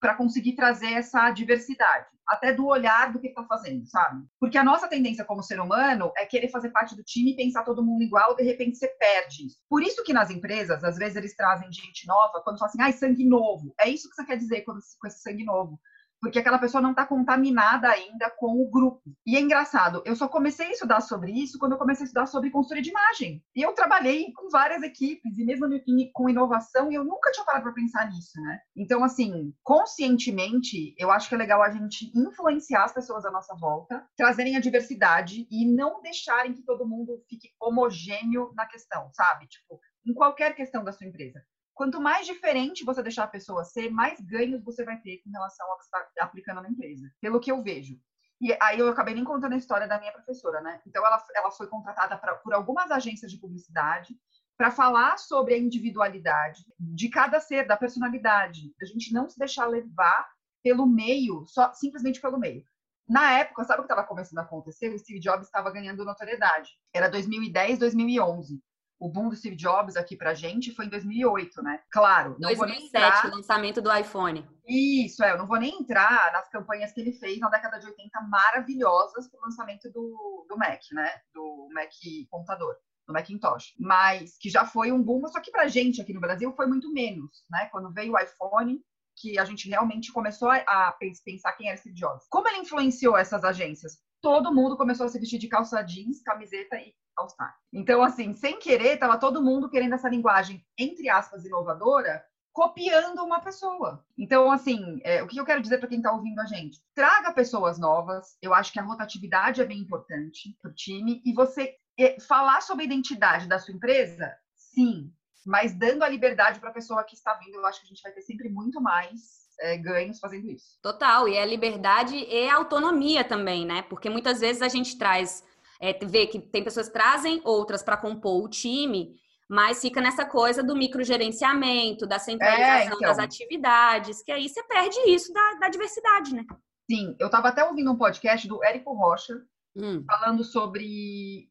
para 0.00 0.14
conseguir 0.14 0.54
trazer 0.54 0.92
essa 0.92 1.30
diversidade, 1.30 2.06
até 2.26 2.52
do 2.52 2.66
olhar 2.66 3.12
do 3.12 3.20
que 3.20 3.28
está 3.28 3.44
fazendo, 3.44 3.86
sabe? 3.86 4.24
Porque 4.40 4.58
a 4.58 4.64
nossa 4.64 4.88
tendência 4.88 5.24
como 5.24 5.42
ser 5.42 5.60
humano 5.60 6.12
é 6.16 6.26
querer 6.26 6.48
fazer 6.48 6.70
parte 6.70 6.96
do 6.96 7.02
time 7.02 7.32
e 7.32 7.36
pensar 7.36 7.64
todo 7.64 7.84
mundo 7.84 8.02
igual, 8.02 8.36
de 8.36 8.42
repente 8.42 8.76
você 8.76 8.88
perde 8.88 9.46
isso. 9.46 9.56
Por 9.68 9.82
isso 9.82 10.02
que 10.02 10.12
nas 10.12 10.30
empresas, 10.30 10.82
às 10.84 10.96
vezes 10.96 11.16
eles 11.16 11.36
trazem 11.36 11.72
gente 11.72 12.06
nova, 12.06 12.42
quando 12.42 12.58
falam 12.58 12.70
assim, 12.70 12.82
ai, 12.82 12.92
sangue 12.92 13.24
novo. 13.24 13.74
É 13.80 13.88
isso 13.88 14.08
que 14.08 14.14
você 14.14 14.24
quer 14.24 14.36
dizer 14.36 14.62
quando, 14.62 14.80
com 15.00 15.06
esse 15.06 15.20
sangue 15.20 15.44
novo 15.44 15.78
porque 16.20 16.38
aquela 16.38 16.58
pessoa 16.58 16.80
não 16.80 16.90
está 16.90 17.06
contaminada 17.06 17.88
ainda 17.88 18.30
com 18.30 18.60
o 18.60 18.70
grupo. 18.70 19.02
E 19.26 19.36
é 19.36 19.40
engraçado, 19.40 20.02
eu 20.04 20.16
só 20.16 20.28
comecei 20.28 20.66
a 20.66 20.70
estudar 20.70 21.00
sobre 21.00 21.32
isso 21.32 21.58
quando 21.58 21.72
eu 21.72 21.78
comecei 21.78 22.04
a 22.04 22.06
estudar 22.06 22.26
sobre 22.26 22.50
consultoria 22.50 22.82
de 22.82 22.90
imagem. 22.90 23.42
E 23.54 23.62
eu 23.62 23.72
trabalhei 23.72 24.32
com 24.32 24.48
várias 24.48 24.82
equipes, 24.82 25.38
e 25.38 25.44
mesmo 25.44 25.66
com 26.12 26.28
inovação, 26.28 26.90
e 26.90 26.94
eu 26.94 27.04
nunca 27.04 27.30
tinha 27.32 27.44
parado 27.44 27.64
para 27.64 27.72
pensar 27.72 28.10
nisso, 28.10 28.40
né? 28.42 28.60
Então, 28.76 29.04
assim, 29.04 29.52
conscientemente, 29.62 30.94
eu 30.98 31.10
acho 31.10 31.28
que 31.28 31.34
é 31.34 31.38
legal 31.38 31.62
a 31.62 31.70
gente 31.70 32.10
influenciar 32.14 32.84
as 32.84 32.92
pessoas 32.92 33.24
à 33.24 33.30
nossa 33.30 33.54
volta, 33.54 34.04
trazerem 34.16 34.56
a 34.56 34.60
diversidade 34.60 35.46
e 35.50 35.66
não 35.66 36.02
deixarem 36.02 36.52
que 36.52 36.62
todo 36.62 36.86
mundo 36.86 37.22
fique 37.28 37.48
homogêneo 37.60 38.52
na 38.54 38.66
questão, 38.66 39.10
sabe? 39.12 39.46
Tipo, 39.46 39.80
em 40.06 40.14
qualquer 40.14 40.54
questão 40.54 40.82
da 40.82 40.92
sua 40.92 41.06
empresa. 41.06 41.42
Quanto 41.78 42.00
mais 42.00 42.26
diferente 42.26 42.84
você 42.84 43.00
deixar 43.04 43.22
a 43.22 43.28
pessoa 43.28 43.62
ser, 43.62 43.88
mais 43.88 44.20
ganhos 44.20 44.64
você 44.64 44.84
vai 44.84 45.00
ter 45.00 45.18
com 45.18 45.30
relação 45.30 45.64
ao 45.70 45.78
que 45.78 45.84
está 45.84 46.08
aplicando 46.18 46.60
na 46.60 46.68
empresa. 46.68 47.08
Pelo 47.20 47.38
que 47.38 47.52
eu 47.52 47.62
vejo. 47.62 47.96
E 48.40 48.52
aí 48.60 48.80
eu 48.80 48.88
acabei 48.88 49.14
nem 49.14 49.22
contando 49.22 49.52
a 49.52 49.56
história 49.56 49.86
da 49.86 49.96
minha 49.96 50.10
professora, 50.10 50.60
né? 50.60 50.82
Então 50.84 51.06
ela, 51.06 51.24
ela 51.36 51.52
foi 51.52 51.68
contratada 51.68 52.18
pra, 52.18 52.34
por 52.34 52.52
algumas 52.52 52.90
agências 52.90 53.30
de 53.30 53.38
publicidade 53.38 54.16
para 54.56 54.72
falar 54.72 55.18
sobre 55.18 55.54
a 55.54 55.58
individualidade 55.58 56.64
de 56.80 57.08
cada 57.10 57.38
ser, 57.38 57.64
da 57.64 57.76
personalidade. 57.76 58.74
A 58.82 58.84
gente 58.84 59.14
não 59.14 59.28
se 59.28 59.38
deixar 59.38 59.66
levar 59.66 60.28
pelo 60.64 60.84
meio, 60.84 61.46
só 61.46 61.72
simplesmente 61.74 62.20
pelo 62.20 62.40
meio. 62.40 62.64
Na 63.08 63.38
época, 63.38 63.62
sabe 63.62 63.82
o 63.82 63.84
que 63.84 63.92
estava 63.92 64.04
começando 64.04 64.40
a 64.40 64.42
acontecer? 64.42 64.92
O 64.92 64.98
Steve 64.98 65.20
Jobs 65.20 65.46
estava 65.46 65.70
ganhando 65.70 66.04
notoriedade. 66.04 66.72
Era 66.92 67.08
2010, 67.08 67.78
2011 67.78 68.60
o 68.98 69.08
boom 69.08 69.28
do 69.28 69.36
Steve 69.36 69.56
Jobs 69.56 69.96
aqui 69.96 70.16
pra 70.16 70.34
gente 70.34 70.74
foi 70.74 70.86
em 70.86 70.88
2008, 70.88 71.62
né? 71.62 71.80
Claro, 71.90 72.36
não 72.38 72.48
2007, 72.48 72.90
vou 72.90 73.00
entrar... 73.00 73.36
lançamento 73.36 73.80
do 73.80 73.94
iPhone. 73.94 74.46
Isso, 74.66 75.22
é, 75.22 75.32
eu 75.32 75.38
não 75.38 75.46
vou 75.46 75.58
nem 75.58 75.80
entrar 75.80 76.32
nas 76.32 76.48
campanhas 76.48 76.92
que 76.92 77.00
ele 77.00 77.12
fez 77.12 77.38
na 77.38 77.48
década 77.48 77.78
de 77.78 77.86
80 77.86 78.20
maravilhosas 78.22 79.28
pro 79.28 79.40
lançamento 79.40 79.90
do, 79.90 80.46
do 80.48 80.58
Mac, 80.58 80.80
né? 80.92 81.10
Do 81.32 81.68
Mac 81.72 81.90
computador 82.30 82.76
do 83.06 83.14
Macintosh, 83.14 83.74
mas 83.78 84.36
que 84.38 84.50
já 84.50 84.66
foi 84.66 84.92
um 84.92 85.02
boom, 85.02 85.26
só 85.28 85.40
que 85.40 85.50
pra 85.50 85.66
gente 85.66 86.00
aqui 86.00 86.12
no 86.12 86.20
Brasil 86.20 86.52
foi 86.52 86.66
muito 86.66 86.92
menos, 86.92 87.42
né? 87.50 87.66
Quando 87.72 87.90
veio 87.90 88.12
o 88.12 88.18
iPhone, 88.18 88.78
que 89.16 89.38
a 89.38 89.44
gente 89.44 89.68
realmente 89.68 90.12
começou 90.12 90.50
a 90.50 90.96
pensar 91.24 91.52
quem 91.54 91.68
era 91.68 91.76
Steve 91.76 91.94
Jobs. 91.94 92.26
Como 92.28 92.46
ele 92.48 92.58
influenciou 92.58 93.16
essas 93.16 93.42
agências? 93.44 93.98
Todo 94.20 94.54
mundo 94.54 94.76
começou 94.76 95.06
a 95.06 95.08
se 95.08 95.18
vestir 95.18 95.38
de 95.38 95.48
calça 95.48 95.82
jeans, 95.82 96.22
camiseta 96.22 96.76
e 96.76 96.94
All-Star. 97.18 97.54
Então, 97.72 98.02
assim, 98.02 98.34
sem 98.34 98.58
querer, 98.58 98.94
estava 98.94 99.18
todo 99.18 99.42
mundo 99.42 99.68
querendo 99.68 99.94
essa 99.94 100.08
linguagem, 100.08 100.64
entre 100.78 101.08
aspas, 101.08 101.44
inovadora, 101.44 102.24
copiando 102.52 103.22
uma 103.22 103.40
pessoa. 103.40 104.04
Então, 104.16 104.50
assim, 104.50 105.00
é, 105.04 105.22
o 105.22 105.26
que 105.26 105.38
eu 105.38 105.44
quero 105.44 105.62
dizer 105.62 105.78
para 105.78 105.88
quem 105.88 105.98
está 105.98 106.12
ouvindo 106.12 106.40
a 106.40 106.44
gente? 106.44 106.80
Traga 106.94 107.32
pessoas 107.32 107.78
novas. 107.78 108.36
Eu 108.42 108.52
acho 108.52 108.72
que 108.72 108.80
a 108.80 108.82
rotatividade 108.82 109.60
é 109.60 109.64
bem 109.64 109.78
importante 109.78 110.56
para 110.60 110.70
o 110.70 110.74
time. 110.74 111.22
E 111.24 111.32
você 111.32 111.74
é, 111.98 112.18
falar 112.20 112.60
sobre 112.62 112.82
a 112.82 112.86
identidade 112.86 113.46
da 113.46 113.58
sua 113.58 113.74
empresa, 113.74 114.34
sim. 114.56 115.12
mas 115.46 115.72
dando 115.72 116.02
a 116.02 116.08
liberdade 116.08 116.60
para 116.60 116.70
a 116.70 116.72
pessoa 116.72 117.04
que 117.04 117.14
está 117.14 117.34
vindo, 117.34 117.56
eu 117.56 117.66
acho 117.66 117.80
que 117.80 117.86
a 117.86 117.88
gente 117.88 118.02
vai 118.02 118.12
ter 118.12 118.22
sempre 118.22 118.48
muito 118.48 118.80
mais 118.80 119.48
é, 119.60 119.76
ganhos 119.76 120.18
fazendo 120.18 120.50
isso. 120.50 120.78
Total, 120.82 121.28
e 121.28 121.34
é 121.34 121.44
liberdade 121.44 122.16
e 122.16 122.48
autonomia 122.48 123.24
também, 123.24 123.66
né? 123.66 123.82
Porque 123.82 124.08
muitas 124.08 124.40
vezes 124.40 124.62
a 124.62 124.68
gente 124.68 124.96
traz, 124.96 125.44
é, 125.80 125.92
vê 126.06 126.26
que 126.26 126.40
tem 126.40 126.64
pessoas 126.64 126.88
que 126.88 126.92
trazem 126.92 127.40
outras 127.44 127.82
para 127.82 127.96
compor 127.96 128.44
o 128.44 128.48
time, 128.48 129.14
mas 129.48 129.80
fica 129.80 130.00
nessa 130.00 130.26
coisa 130.26 130.62
do 130.62 130.76
microgerenciamento, 130.76 132.06
da 132.06 132.18
centralização 132.18 132.76
é, 132.76 132.84
então. 132.86 133.00
das 133.00 133.18
atividades, 133.18 134.22
que 134.22 134.32
aí 134.32 134.48
você 134.48 134.62
perde 134.64 134.98
isso 135.06 135.32
da, 135.32 135.54
da 135.60 135.68
diversidade, 135.68 136.34
né? 136.34 136.44
Sim, 136.90 137.16
eu 137.18 137.26
estava 137.26 137.48
até 137.48 137.64
ouvindo 137.64 137.90
um 137.90 137.96
podcast 137.96 138.46
do 138.46 138.62
Érico 138.64 138.92
Rocha, 138.92 139.42
hum. 139.76 140.04
falando 140.06 140.44
sobre 140.44 141.48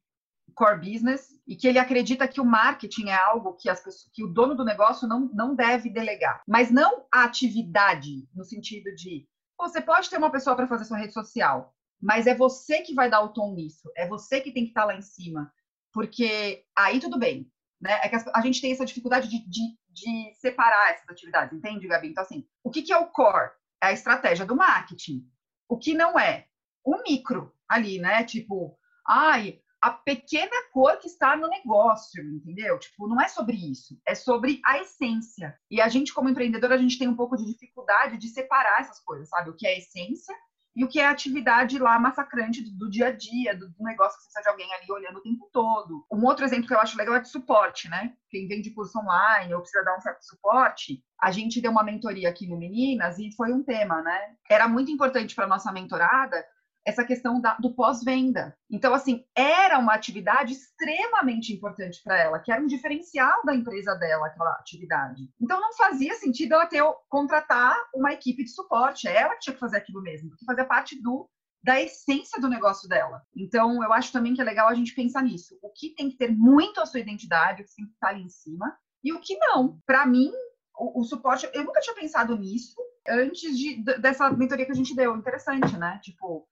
core 0.55 0.79
business 0.79 1.29
e 1.47 1.55
que 1.55 1.67
ele 1.67 1.77
acredita 1.77 2.27
que 2.27 2.41
o 2.41 2.45
marketing 2.45 3.09
é 3.09 3.15
algo 3.15 3.53
que, 3.53 3.69
as 3.69 3.79
pessoas, 3.79 4.09
que 4.11 4.23
o 4.23 4.27
dono 4.27 4.55
do 4.55 4.65
negócio 4.65 5.07
não, 5.07 5.29
não 5.33 5.55
deve 5.55 5.89
delegar. 5.89 6.41
Mas 6.47 6.71
não 6.71 7.05
a 7.13 7.23
atividade, 7.23 8.27
no 8.33 8.43
sentido 8.43 8.93
de 8.95 9.27
você 9.57 9.79
pode 9.81 10.09
ter 10.09 10.17
uma 10.17 10.31
pessoa 10.31 10.55
para 10.55 10.67
fazer 10.67 10.85
sua 10.85 10.97
rede 10.97 11.13
social, 11.13 11.73
mas 12.01 12.27
é 12.27 12.35
você 12.35 12.81
que 12.81 12.93
vai 12.93 13.09
dar 13.09 13.21
o 13.21 13.33
tom 13.33 13.53
nisso, 13.53 13.91
é 13.95 14.07
você 14.07 14.39
que 14.39 14.51
tem 14.51 14.63
que 14.63 14.69
estar 14.69 14.81
tá 14.81 14.87
lá 14.87 14.95
em 14.95 15.01
cima. 15.01 15.51
Porque 15.91 16.63
aí 16.75 16.99
tudo 16.99 17.17
bem, 17.17 17.51
né? 17.81 17.99
É 18.03 18.09
que 18.09 18.15
a 18.15 18.41
gente 18.41 18.61
tem 18.61 18.71
essa 18.71 18.85
dificuldade 18.85 19.27
de, 19.27 19.39
de, 19.47 19.77
de 19.89 20.33
separar 20.35 20.91
essas 20.91 21.09
atividades, 21.09 21.57
entende, 21.57 21.87
Gabi? 21.87 22.09
Então, 22.09 22.23
assim, 22.23 22.45
o 22.63 22.69
que, 22.69 22.81
que 22.81 22.93
é 22.93 22.97
o 22.97 23.07
core? 23.07 23.51
É 23.81 23.87
a 23.87 23.93
estratégia 23.93 24.45
do 24.45 24.55
marketing. 24.55 25.25
O 25.67 25.77
que 25.77 25.93
não 25.93 26.19
é? 26.19 26.47
O 26.83 27.01
micro 27.03 27.53
ali, 27.67 27.99
né? 27.99 28.23
Tipo, 28.23 28.77
ai, 29.07 29.59
a 29.81 29.91
pequena 29.91 30.69
cor 30.71 30.97
que 30.97 31.07
está 31.07 31.35
no 31.35 31.47
negócio, 31.47 32.23
entendeu? 32.23 32.79
Tipo, 32.79 33.07
não 33.07 33.21
é 33.21 33.27
sobre 33.27 33.55
isso, 33.55 33.99
é 34.05 34.15
sobre 34.15 34.59
a 34.65 34.79
essência. 34.79 35.57
E 35.69 35.79
a 35.79 35.87
gente, 35.87 36.13
como 36.13 36.29
empreendedor, 36.29 36.71
a 36.71 36.77
gente 36.77 36.97
tem 36.97 37.07
um 37.07 37.15
pouco 37.15 37.37
de 37.37 37.45
dificuldade 37.45 38.17
de 38.17 38.27
separar 38.27 38.81
essas 38.81 38.99
coisas, 38.99 39.29
sabe? 39.29 39.49
O 39.49 39.55
que 39.55 39.67
é 39.67 39.77
essência 39.77 40.35
e 40.77 40.83
o 40.83 40.87
que 40.87 40.99
é 40.99 41.07
a 41.07 41.09
atividade 41.09 41.79
lá 41.79 41.97
massacrante 41.97 42.61
do, 42.61 42.87
dia 42.87 43.07
a 43.07 43.11
dia, 43.11 43.57
do, 43.57 43.73
negócio 43.79 44.19
que 44.19 44.25
precisa 44.25 44.43
de 44.43 44.49
alguém 44.49 44.71
ali 44.75 44.85
olhando 44.91 45.17
o 45.17 45.23
tempo 45.23 45.49
todo. 45.51 46.05
Um 46.13 46.23
outro 46.23 46.45
exemplo 46.45 46.67
que 46.67 46.73
eu 46.75 46.79
acho 46.79 46.95
legal 46.95 47.15
é 47.15 47.19
de 47.19 47.29
suporte, 47.29 47.89
né? 47.89 48.13
Quem 48.29 48.47
vende 48.47 48.69
curso 48.69 48.99
online 48.99 49.55
ou 49.55 49.61
precisa 49.61 49.83
dar 49.83 49.97
um 49.97 50.01
certo 50.01 50.21
suporte, 50.21 51.03
a 51.19 51.31
gente 51.31 51.59
deu 51.59 51.71
uma 51.71 51.83
mentoria 51.83 52.29
aqui 52.29 52.47
no 52.47 52.59
Meninas 52.59 53.17
e 53.17 53.31
foi 53.35 53.51
um 53.51 53.63
tema, 53.63 54.03
né? 54.03 54.35
Era 54.47 54.67
muito 54.67 54.91
importante 54.91 55.33
para 55.33 55.47
nossa 55.47 55.71
mentorada 55.71 56.45
essa 56.87 57.03
questão 57.03 57.41
da, 57.41 57.55
do 57.55 57.75
pós-venda. 57.75 58.55
Então, 58.71 58.93
assim, 58.93 59.25
era 59.35 59.77
uma 59.77 59.93
atividade 59.93 60.53
extremamente 60.53 61.51
importante 61.51 62.01
para 62.01 62.17
ela, 62.17 62.39
que 62.39 62.49
era 62.49 62.63
um 62.63 62.65
diferencial 62.65 63.43
da 63.43 63.53
empresa 63.53 63.93
dela, 63.95 64.27
aquela 64.27 64.53
atividade. 64.53 65.29
Então, 65.39 65.59
não 65.59 65.73
fazia 65.73 66.15
sentido 66.15 66.53
ela 66.53 66.65
ter 66.65 66.81
contratar 67.09 67.75
uma 67.93 68.13
equipe 68.13 68.41
de 68.41 68.51
suporte. 68.51 69.05
É 69.05 69.17
ela 69.17 69.33
que 69.33 69.41
tinha 69.41 69.53
que 69.53 69.59
fazer 69.59 69.75
aquilo 69.75 70.01
mesmo, 70.01 70.29
porque 70.29 70.45
fazia 70.45 70.63
parte 70.63 71.01
do 71.01 71.29
da 71.61 71.81
essência 71.81 72.39
do 72.39 72.47
negócio 72.47 72.87
dela. 72.87 73.21
Então, 73.35 73.83
eu 73.83 73.91
acho 73.91 74.13
também 74.13 74.33
que 74.33 74.39
é 74.39 74.45
legal 74.45 74.69
a 74.69 74.73
gente 74.73 74.95
pensar 74.95 75.21
nisso. 75.21 75.59
O 75.61 75.69
que 75.71 75.93
tem 75.93 76.09
que 76.09 76.15
ter 76.15 76.31
muito 76.31 76.79
a 76.79 76.85
sua 76.85 77.01
identidade, 77.01 77.61
o 77.61 77.65
que 77.65 77.75
tem 77.75 77.85
que 77.85 77.91
estar 77.91 78.09
ali 78.09 78.21
em 78.21 78.29
cima, 78.29 78.77
e 79.03 79.11
o 79.11 79.19
que 79.19 79.37
não. 79.37 79.77
Para 79.85 80.05
mim, 80.05 80.31
o, 80.77 81.01
o, 81.01 81.03
suporte, 81.03 81.49
eu 81.53 81.65
nunca 81.65 81.81
tinha 81.81 81.95
pensado 81.95 82.37
nisso 82.37 82.75
antes 83.09 83.57
de, 83.57 83.83
dessa 83.99 84.29
mentoria 84.29 84.65
que 84.65 84.71
a 84.71 84.75
gente 84.75 84.95
deu. 84.95 85.17
Interessante, 85.17 85.75
né? 85.75 85.99
Tipo, 86.01 86.47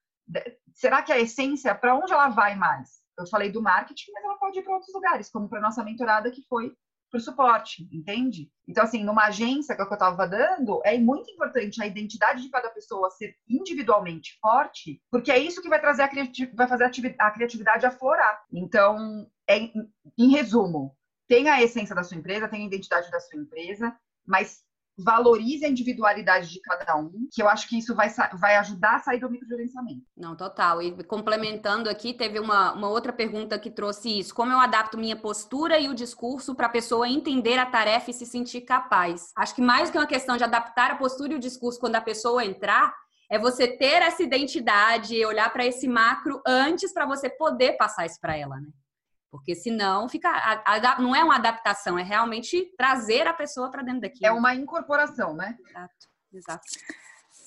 será 0.74 1.02
que 1.02 1.12
a 1.12 1.18
essência, 1.18 1.74
para 1.74 1.94
onde 1.94 2.12
ela 2.12 2.28
vai 2.28 2.54
mais? 2.54 3.00
Eu 3.18 3.26
falei 3.26 3.50
do 3.50 3.62
marketing, 3.62 4.12
mas 4.12 4.24
ela 4.24 4.38
pode 4.38 4.58
ir 4.58 4.62
para 4.62 4.74
outros 4.74 4.92
lugares, 4.94 5.30
como 5.30 5.48
para 5.48 5.60
nossa 5.60 5.82
mentorada 5.82 6.30
que 6.30 6.42
foi 6.48 6.72
para 7.10 7.18
o 7.18 7.20
suporte, 7.20 7.88
entende? 7.92 8.50
Então, 8.68 8.82
assim, 8.82 9.04
numa 9.04 9.26
agência 9.26 9.74
que, 9.74 9.82
é 9.82 9.84
eu 9.84 9.92
estava 9.92 10.26
dando, 10.26 10.80
é 10.84 10.98
muito 10.98 11.30
importante 11.30 11.82
a 11.82 11.86
identidade 11.86 12.42
de 12.42 12.50
cada 12.50 12.68
pessoa 12.70 13.10
ser 13.10 13.34
individualmente 13.48 14.36
forte, 14.40 15.00
porque 15.10 15.30
é 15.30 15.38
isso 15.38 15.62
que 15.62 15.68
vai 15.68 15.80
trazer 15.80 16.02
a 16.02 16.08
criatividade, 16.08 16.56
vai 16.56 16.68
fazer 16.68 16.84
a 17.18 17.30
criatividade 17.30 17.86
aflorar. 17.86 18.42
Então, 18.52 19.26
é, 19.48 19.70
em 20.18 20.30
resumo, 20.30 20.96
tem 21.28 21.48
a 21.48 21.62
essência 21.62 21.94
da 21.94 22.02
sua 22.02 22.16
empresa, 22.16 22.48
tem 22.48 22.62
a 22.62 22.66
identidade 22.66 23.10
da 23.10 23.20
sua 23.20 23.40
empresa, 23.40 23.96
mas 24.26 24.65
valorize 24.98 25.64
a 25.64 25.68
individualidade 25.68 26.50
de 26.50 26.60
cada 26.60 26.96
um, 26.96 27.28
que 27.30 27.42
eu 27.42 27.48
acho 27.48 27.68
que 27.68 27.78
isso 27.78 27.94
vai, 27.94 28.08
vai 28.34 28.56
ajudar 28.56 28.96
a 28.96 29.00
sair 29.00 29.20
do 29.20 29.30
microgerenciamento. 29.30 30.02
Não, 30.16 30.34
total. 30.34 30.80
E 30.80 31.04
complementando 31.04 31.90
aqui, 31.90 32.14
teve 32.14 32.40
uma, 32.40 32.72
uma 32.72 32.88
outra 32.88 33.12
pergunta 33.12 33.58
que 33.58 33.70
trouxe 33.70 34.18
isso. 34.18 34.34
Como 34.34 34.52
eu 34.52 34.58
adapto 34.58 34.96
minha 34.96 35.16
postura 35.16 35.78
e 35.78 35.88
o 35.88 35.94
discurso 35.94 36.54
para 36.54 36.66
a 36.66 36.70
pessoa 36.70 37.08
entender 37.08 37.58
a 37.58 37.66
tarefa 37.66 38.10
e 38.10 38.14
se 38.14 38.24
sentir 38.24 38.62
capaz? 38.62 39.32
Acho 39.36 39.54
que 39.54 39.62
mais 39.62 39.90
que 39.90 39.98
uma 39.98 40.06
questão 40.06 40.36
de 40.36 40.44
adaptar 40.44 40.90
a 40.90 40.96
postura 40.96 41.34
e 41.34 41.36
o 41.36 41.40
discurso 41.40 41.78
quando 41.78 41.96
a 41.96 42.00
pessoa 42.00 42.44
entrar, 42.44 42.94
é 43.28 43.38
você 43.38 43.66
ter 43.66 44.02
essa 44.02 44.22
identidade, 44.22 45.24
olhar 45.26 45.52
para 45.52 45.66
esse 45.66 45.88
macro 45.88 46.40
antes 46.46 46.92
para 46.92 47.06
você 47.06 47.28
poder 47.28 47.72
passar 47.72 48.06
isso 48.06 48.20
para 48.20 48.36
ela, 48.36 48.56
né? 48.60 48.68
Porque 49.30 49.54
senão 49.54 50.08
fica. 50.08 50.30
A, 50.30 50.74
a, 50.74 51.00
não 51.00 51.14
é 51.14 51.22
uma 51.22 51.36
adaptação, 51.36 51.98
é 51.98 52.02
realmente 52.02 52.72
trazer 52.76 53.26
a 53.26 53.34
pessoa 53.34 53.70
para 53.70 53.82
dentro 53.82 54.02
daquilo. 54.02 54.26
É 54.26 54.32
uma 54.32 54.54
incorporação, 54.54 55.34
né? 55.34 55.56
Exato, 55.68 56.08
exato. 56.32 56.64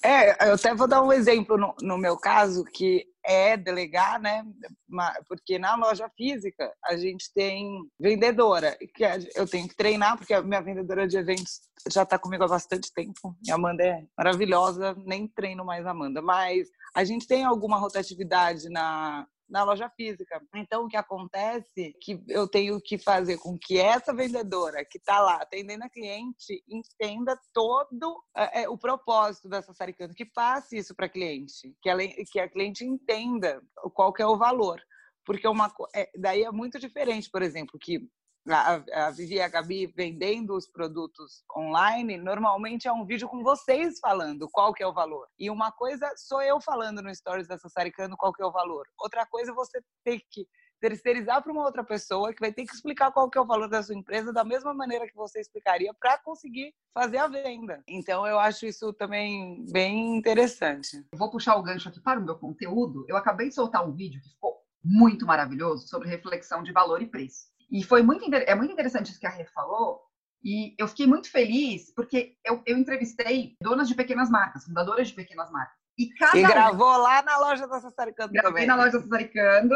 É, 0.04 0.50
eu 0.50 0.54
até 0.54 0.74
vou 0.74 0.88
dar 0.88 1.02
um 1.02 1.12
exemplo 1.12 1.58
no, 1.58 1.76
no 1.82 1.98
meu 1.98 2.18
caso, 2.18 2.64
que 2.64 3.06
é 3.24 3.58
delegar, 3.58 4.20
né? 4.20 4.46
Porque 5.28 5.60
na 5.60 5.76
loja 5.76 6.10
física 6.16 6.74
a 6.86 6.96
gente 6.96 7.32
tem 7.34 7.82
vendedora, 8.00 8.78
que 8.96 9.04
eu 9.36 9.48
tenho 9.48 9.68
que 9.68 9.76
treinar, 9.76 10.18
porque 10.18 10.34
a 10.34 10.42
minha 10.42 10.62
vendedora 10.62 11.08
de 11.08 11.18
eventos 11.18 11.60
já 11.92 12.04
está 12.04 12.18
comigo 12.18 12.44
há 12.46 12.48
bastante 12.48 12.94
tempo. 12.94 13.36
E 13.46 13.52
a 13.52 13.56
Amanda 13.56 13.84
é 13.84 14.06
maravilhosa, 14.18 14.96
nem 15.06 15.28
treino 15.28 15.66
mais 15.66 15.86
a 15.86 15.92
Amanda. 15.92 16.22
Mas 16.22 16.70
a 16.96 17.04
gente 17.04 17.28
tem 17.28 17.44
alguma 17.44 17.78
rotatividade 17.78 18.70
na, 18.70 19.28
na 19.50 19.64
loja 19.64 19.90
física. 19.90 20.42
Então, 20.56 20.86
o 20.86 20.88
que 20.88 20.96
acontece 20.96 21.90
é 21.90 21.92
que 22.00 22.22
eu 22.28 22.48
tenho 22.48 22.80
que 22.80 22.98
fazer 22.98 23.38
com 23.38 23.58
que 23.58 23.78
essa 23.78 24.14
vendedora 24.14 24.86
que 24.86 24.98
está 24.98 25.20
lá 25.20 25.36
atendendo 25.42 25.84
a 25.84 25.90
cliente 25.90 26.64
entenda 26.68 27.38
todo 27.54 28.24
é, 28.36 28.70
o 28.70 28.78
propósito 28.78 29.50
dessa 29.50 29.74
série 29.74 29.94
canto, 29.94 30.14
que 30.14 30.26
passe 30.26 30.78
isso 30.78 30.96
para 30.96 31.08
a 31.08 31.10
cliente, 31.10 31.76
que, 31.82 31.90
ela, 31.90 32.02
que 32.32 32.40
a 32.40 32.50
cliente 32.50 32.86
entenda 32.86 33.62
qual 33.94 34.14
que 34.14 34.22
é 34.22 34.28
o 34.28 34.38
valor. 34.38 34.82
Porque 35.26 35.48
uma, 35.48 35.72
é, 35.94 36.10
daí 36.18 36.44
é 36.44 36.52
muito 36.52 36.80
diferente, 36.80 37.30
por 37.30 37.42
exemplo, 37.42 37.78
que 37.80 38.00
a, 38.52 39.12
Vivi 39.12 39.36
e 39.36 39.42
a 39.42 39.48
Gabi 39.48 39.88
vendendo 39.88 40.56
os 40.56 40.68
produtos 40.68 41.44
online, 41.56 42.18
normalmente 42.18 42.88
é 42.88 42.92
um 42.92 43.06
vídeo 43.06 43.28
com 43.28 43.44
vocês 43.44 44.00
falando 44.00 44.50
qual 44.52 44.74
que 44.74 44.84
é 44.84 44.88
o 44.88 44.94
valor. 44.94 45.28
E 45.38 45.50
uma 45.50 45.72
coisa 45.72 46.12
sou 46.16 46.42
eu 46.42 46.60
falando 46.60 47.02
no 47.02 47.14
Stories 47.14 47.48
da 47.48 47.58
Sassaricano 47.58 48.18
qual 48.18 48.34
que 48.34 48.42
é 48.42 48.46
o 48.46 48.52
valor. 48.52 48.88
Outra 48.98 49.26
coisa 49.26 49.52
é 49.52 49.54
você 49.54 49.82
ter 50.04 50.20
que 50.30 50.48
terceirizar 50.80 51.44
para 51.44 51.52
uma 51.52 51.66
outra 51.66 51.84
pessoa 51.84 52.34
que 52.34 52.40
vai 52.40 52.54
ter 52.54 52.66
que 52.66 52.74
explicar 52.74 53.12
qual 53.12 53.30
que 53.30 53.38
é 53.38 53.42
o 53.42 53.46
valor 53.46 53.68
da 53.68 53.84
sua 53.84 53.96
empresa 53.96 54.32
da 54.32 54.44
mesma 54.44 54.74
maneira 54.74 55.08
que 55.08 55.16
você 55.16 55.40
explicaria 55.40 55.94
para 55.94 56.18
conseguir 56.20 56.74
fazer 56.94 57.18
a 57.18 57.28
venda. 57.28 57.84
Então 57.88 58.26
eu 58.26 58.40
acho 58.40 58.66
isso 58.66 58.94
também 58.94 59.66
bem 59.72 60.16
interessante. 60.16 61.06
Vou 61.14 61.30
puxar 61.30 61.58
o 61.58 61.64
gancho 61.64 61.90
aqui 61.90 62.00
para 62.00 62.20
o 62.20 62.24
meu 62.24 62.38
conteúdo. 62.38 63.06
Eu 63.08 63.18
acabei 63.18 63.50
de 63.50 63.56
soltar 63.56 63.86
um 63.86 63.94
vídeo 63.94 64.22
que 64.22 64.30
ficou 64.30 64.58
muito 64.84 65.26
maravilhoso 65.26 65.88
sobre 65.88 66.08
reflexão 66.08 66.64
de 66.64 66.72
valor 66.72 67.02
e 67.02 67.08
preço. 67.08 67.50
E 67.72 67.84
foi 67.84 68.02
muito, 68.02 68.26
é 68.34 68.56
muito 68.56 68.74
interessante 68.74 69.12
isso 69.12 69.20
que 69.20 69.28
a 69.28 69.30
Rê 69.30 69.46
falou, 69.46 70.02
e 70.44 70.74
eu 70.78 70.88
fiquei 70.88 71.06
muito 71.06 71.30
feliz 71.30 71.94
porque 71.94 72.36
eu, 72.46 72.62
eu 72.66 72.78
entrevistei 72.78 73.56
donas 73.62 73.88
de 73.88 73.96
pequenas 73.96 74.30
marcas, 74.30 74.66
fundadoras 74.66 75.10
de 75.10 75.14
pequenas 75.14 75.52
marcas. 75.52 75.78
E, 75.98 76.10
cada 76.14 76.38
e 76.38 76.44
gravou 76.44 76.98
lá 76.98 77.22
na 77.22 77.38
loja 77.40 77.68
da 77.68 77.82
Sassaricando 77.82 78.32
Gravei 78.32 78.52
também. 78.52 78.68
na 78.68 78.76
loja 78.76 78.92
da 78.92 79.02
Sassaricando. 79.02 79.76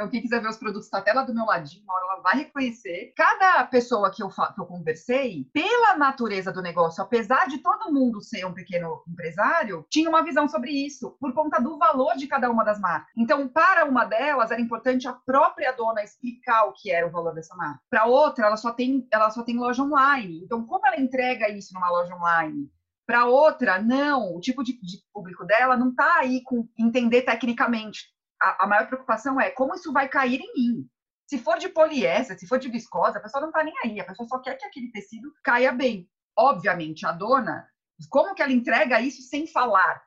Então, 0.00 0.08
quem 0.08 0.22
quiser 0.22 0.40
ver 0.40 0.48
os 0.48 0.56
produtos, 0.56 0.86
está 0.86 1.04
lá 1.12 1.22
do 1.24 1.34
meu 1.34 1.44
ladinho, 1.44 1.84
uma 1.84 1.94
hora 1.94 2.04
ela 2.06 2.22
vai 2.22 2.36
reconhecer. 2.38 3.12
Cada 3.14 3.62
pessoa 3.66 4.10
que 4.10 4.22
eu, 4.22 4.30
que 4.30 4.58
eu 4.58 4.64
conversei, 4.64 5.46
pela 5.52 5.94
natureza 5.98 6.50
do 6.50 6.62
negócio, 6.62 7.02
apesar 7.04 7.46
de 7.48 7.58
todo 7.58 7.92
mundo 7.92 8.22
ser 8.22 8.46
um 8.46 8.54
pequeno 8.54 9.02
empresário, 9.06 9.84
tinha 9.90 10.08
uma 10.08 10.24
visão 10.24 10.48
sobre 10.48 10.70
isso, 10.70 11.18
por 11.20 11.34
conta 11.34 11.60
do 11.60 11.76
valor 11.76 12.16
de 12.16 12.26
cada 12.26 12.50
uma 12.50 12.64
das 12.64 12.80
marcas. 12.80 13.12
Então, 13.14 13.46
para 13.46 13.84
uma 13.84 14.06
delas, 14.06 14.50
era 14.50 14.62
importante 14.62 15.06
a 15.06 15.12
própria 15.12 15.70
dona 15.72 16.02
explicar 16.02 16.64
o 16.64 16.72
que 16.72 16.90
era 16.90 17.06
o 17.06 17.10
valor 17.10 17.34
dessa 17.34 17.54
marca. 17.54 17.82
Para 17.90 18.06
outra, 18.06 18.46
ela 18.46 18.56
só 18.56 18.72
tem, 18.72 19.06
ela 19.12 19.28
só 19.28 19.42
tem 19.42 19.58
loja 19.58 19.82
online. 19.82 20.40
Então, 20.42 20.64
como 20.64 20.86
ela 20.86 20.98
entrega 20.98 21.50
isso 21.50 21.74
numa 21.74 21.90
loja 21.90 22.14
online? 22.14 22.72
Para 23.06 23.26
outra, 23.26 23.82
não, 23.82 24.34
o 24.34 24.40
tipo 24.40 24.64
de, 24.64 24.80
de 24.80 25.02
público 25.12 25.44
dela 25.44 25.76
não 25.76 25.90
está 25.90 26.20
aí 26.20 26.42
com 26.42 26.66
entender 26.78 27.20
tecnicamente 27.20 28.08
a, 28.40 28.64
a 28.64 28.66
maior 28.66 28.86
preocupação 28.86 29.40
é 29.40 29.50
como 29.50 29.74
isso 29.74 29.92
vai 29.92 30.08
cair 30.08 30.40
em 30.40 30.54
mim. 30.54 30.90
Se 31.26 31.38
for 31.38 31.58
de 31.58 31.68
poliéster, 31.68 32.38
se 32.38 32.46
for 32.46 32.58
de 32.58 32.68
viscosa, 32.68 33.18
a 33.18 33.22
pessoa 33.22 33.40
não 33.40 33.50
está 33.50 33.62
nem 33.62 33.74
aí, 33.84 34.00
a 34.00 34.04
pessoa 34.04 34.28
só 34.28 34.38
quer 34.38 34.56
que 34.56 34.64
aquele 34.64 34.90
tecido 34.90 35.32
caia 35.44 35.70
bem. 35.70 36.08
Obviamente, 36.36 37.06
a 37.06 37.12
dona, 37.12 37.68
como 38.08 38.34
que 38.34 38.42
ela 38.42 38.52
entrega 38.52 39.00
isso 39.00 39.22
sem 39.22 39.46
falar? 39.46 40.02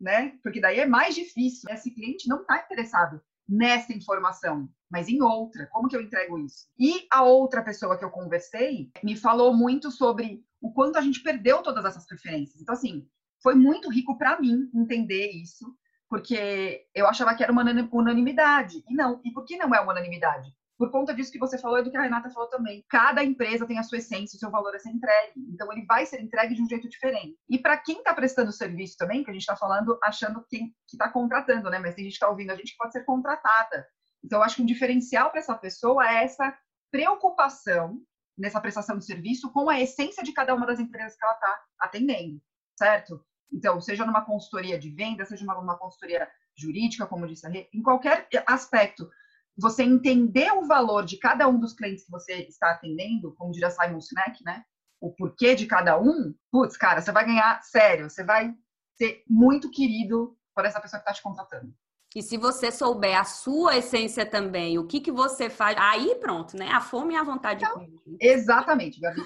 Né? 0.00 0.38
Porque 0.42 0.60
daí 0.60 0.78
é 0.78 0.86
mais 0.86 1.14
difícil. 1.14 1.68
Esse 1.70 1.90
cliente 1.90 2.28
não 2.28 2.42
está 2.42 2.58
interessado 2.58 3.20
nessa 3.48 3.92
informação, 3.92 4.68
mas 4.88 5.08
em 5.08 5.20
outra. 5.20 5.66
Como 5.72 5.88
que 5.88 5.96
eu 5.96 6.00
entrego 6.00 6.38
isso? 6.38 6.68
E 6.78 7.06
a 7.10 7.24
outra 7.24 7.62
pessoa 7.62 7.98
que 7.98 8.04
eu 8.04 8.10
conversei 8.10 8.90
me 9.02 9.16
falou 9.16 9.52
muito 9.52 9.90
sobre 9.90 10.44
o 10.60 10.72
quanto 10.72 10.96
a 10.96 11.00
gente 11.00 11.22
perdeu 11.22 11.62
todas 11.62 11.84
essas 11.84 12.06
preferências. 12.06 12.60
Então, 12.60 12.74
assim, 12.74 13.08
foi 13.42 13.54
muito 13.54 13.90
rico 13.90 14.16
para 14.16 14.40
mim 14.40 14.70
entender 14.74 15.30
isso, 15.32 15.74
porque 16.10 16.86
eu 16.92 17.06
achava 17.06 17.34
que 17.36 17.42
era 17.42 17.52
uma 17.52 17.64
unanimidade. 17.92 18.82
E 18.88 18.94
não. 18.94 19.20
E 19.24 19.32
por 19.32 19.44
que 19.44 19.56
não 19.56 19.72
é 19.72 19.80
uma 19.80 19.92
unanimidade? 19.92 20.52
Por 20.76 20.90
conta 20.90 21.14
disso 21.14 21.30
que 21.30 21.38
você 21.38 21.56
falou 21.56 21.78
e 21.78 21.84
do 21.84 21.90
que 21.90 21.96
a 21.96 22.02
Renata 22.02 22.28
falou 22.30 22.48
também. 22.48 22.84
Cada 22.88 23.22
empresa 23.22 23.66
tem 23.66 23.78
a 23.78 23.82
sua 23.84 23.98
essência, 23.98 24.36
o 24.36 24.40
seu 24.40 24.50
valor 24.50 24.74
a 24.74 24.78
ser 24.78 24.90
entregue. 24.90 25.34
Então, 25.52 25.70
ele 25.70 25.84
vai 25.86 26.04
ser 26.06 26.20
entregue 26.20 26.54
de 26.54 26.62
um 26.62 26.68
jeito 26.68 26.88
diferente. 26.88 27.38
E 27.48 27.58
para 27.58 27.76
quem 27.76 27.98
está 27.98 28.12
prestando 28.12 28.50
serviço 28.50 28.96
também, 28.98 29.22
que 29.22 29.30
a 29.30 29.32
gente 29.32 29.42
está 29.42 29.54
falando 29.54 29.96
achando 30.02 30.44
quem 30.48 30.74
que 30.88 30.96
está 30.96 31.08
contratando, 31.08 31.70
né? 31.70 31.78
Mas 31.78 31.94
tem 31.94 32.04
gente 32.04 32.14
que 32.14 32.16
está 32.16 32.28
ouvindo 32.28 32.50
a 32.50 32.56
gente 32.56 32.72
que 32.72 32.78
pode 32.78 32.92
ser 32.92 33.04
contratada. 33.04 33.86
Então, 34.24 34.40
eu 34.40 34.42
acho 34.42 34.56
que 34.56 34.62
um 34.62 34.66
diferencial 34.66 35.30
para 35.30 35.38
essa 35.38 35.54
pessoa 35.54 36.10
é 36.10 36.24
essa 36.24 36.58
preocupação 36.90 38.00
nessa 38.36 38.60
prestação 38.60 38.98
de 38.98 39.04
serviço 39.04 39.52
com 39.52 39.70
a 39.70 39.78
essência 39.78 40.24
de 40.24 40.32
cada 40.32 40.54
uma 40.54 40.66
das 40.66 40.80
empresas 40.80 41.16
que 41.16 41.24
ela 41.24 41.34
está 41.34 41.62
atendendo, 41.78 42.40
certo? 42.76 43.24
Então, 43.52 43.80
seja 43.80 44.06
numa 44.06 44.24
consultoria 44.24 44.78
de 44.78 44.90
venda, 44.90 45.24
seja 45.24 45.44
numa 45.44 45.76
consultoria 45.76 46.28
jurídica, 46.56 47.06
como 47.06 47.26
disse 47.26 47.46
a 47.46 47.50
Rê, 47.50 47.68
em 47.72 47.82
qualquer 47.82 48.28
aspecto, 48.46 49.08
você 49.56 49.82
entender 49.82 50.52
o 50.52 50.66
valor 50.66 51.04
de 51.04 51.18
cada 51.18 51.48
um 51.48 51.58
dos 51.58 51.72
clientes 51.72 52.04
que 52.04 52.10
você 52.10 52.42
está 52.42 52.70
atendendo, 52.70 53.34
como 53.34 53.52
diria 53.52 53.70
Simon 53.70 54.00
Sinek, 54.00 54.42
né? 54.44 54.64
O 55.00 55.12
porquê 55.12 55.54
de 55.54 55.66
cada 55.66 56.00
um, 56.00 56.34
putz, 56.50 56.76
cara, 56.76 57.00
você 57.00 57.10
vai 57.10 57.24
ganhar 57.24 57.62
sério, 57.62 58.08
você 58.08 58.22
vai 58.22 58.54
ser 58.96 59.22
muito 59.28 59.70
querido 59.70 60.36
por 60.54 60.64
essa 60.64 60.80
pessoa 60.80 61.00
que 61.00 61.08
está 61.08 61.14
te 61.14 61.22
contratando. 61.22 61.74
E 62.14 62.22
se 62.22 62.36
você 62.36 62.72
souber 62.72 63.18
a 63.18 63.24
sua 63.24 63.76
essência 63.76 64.26
também, 64.26 64.78
o 64.78 64.86
que, 64.86 65.00
que 65.00 65.12
você 65.12 65.48
faz, 65.48 65.76
aí 65.78 66.16
pronto, 66.16 66.56
né? 66.56 66.68
A 66.72 66.80
fome 66.80 67.14
e 67.14 67.16
a 67.16 67.22
vontade 67.22 67.64
então, 67.64 67.78
de 67.78 67.86
comer. 67.86 68.16
Exatamente, 68.20 69.00
Gabi. 69.00 69.20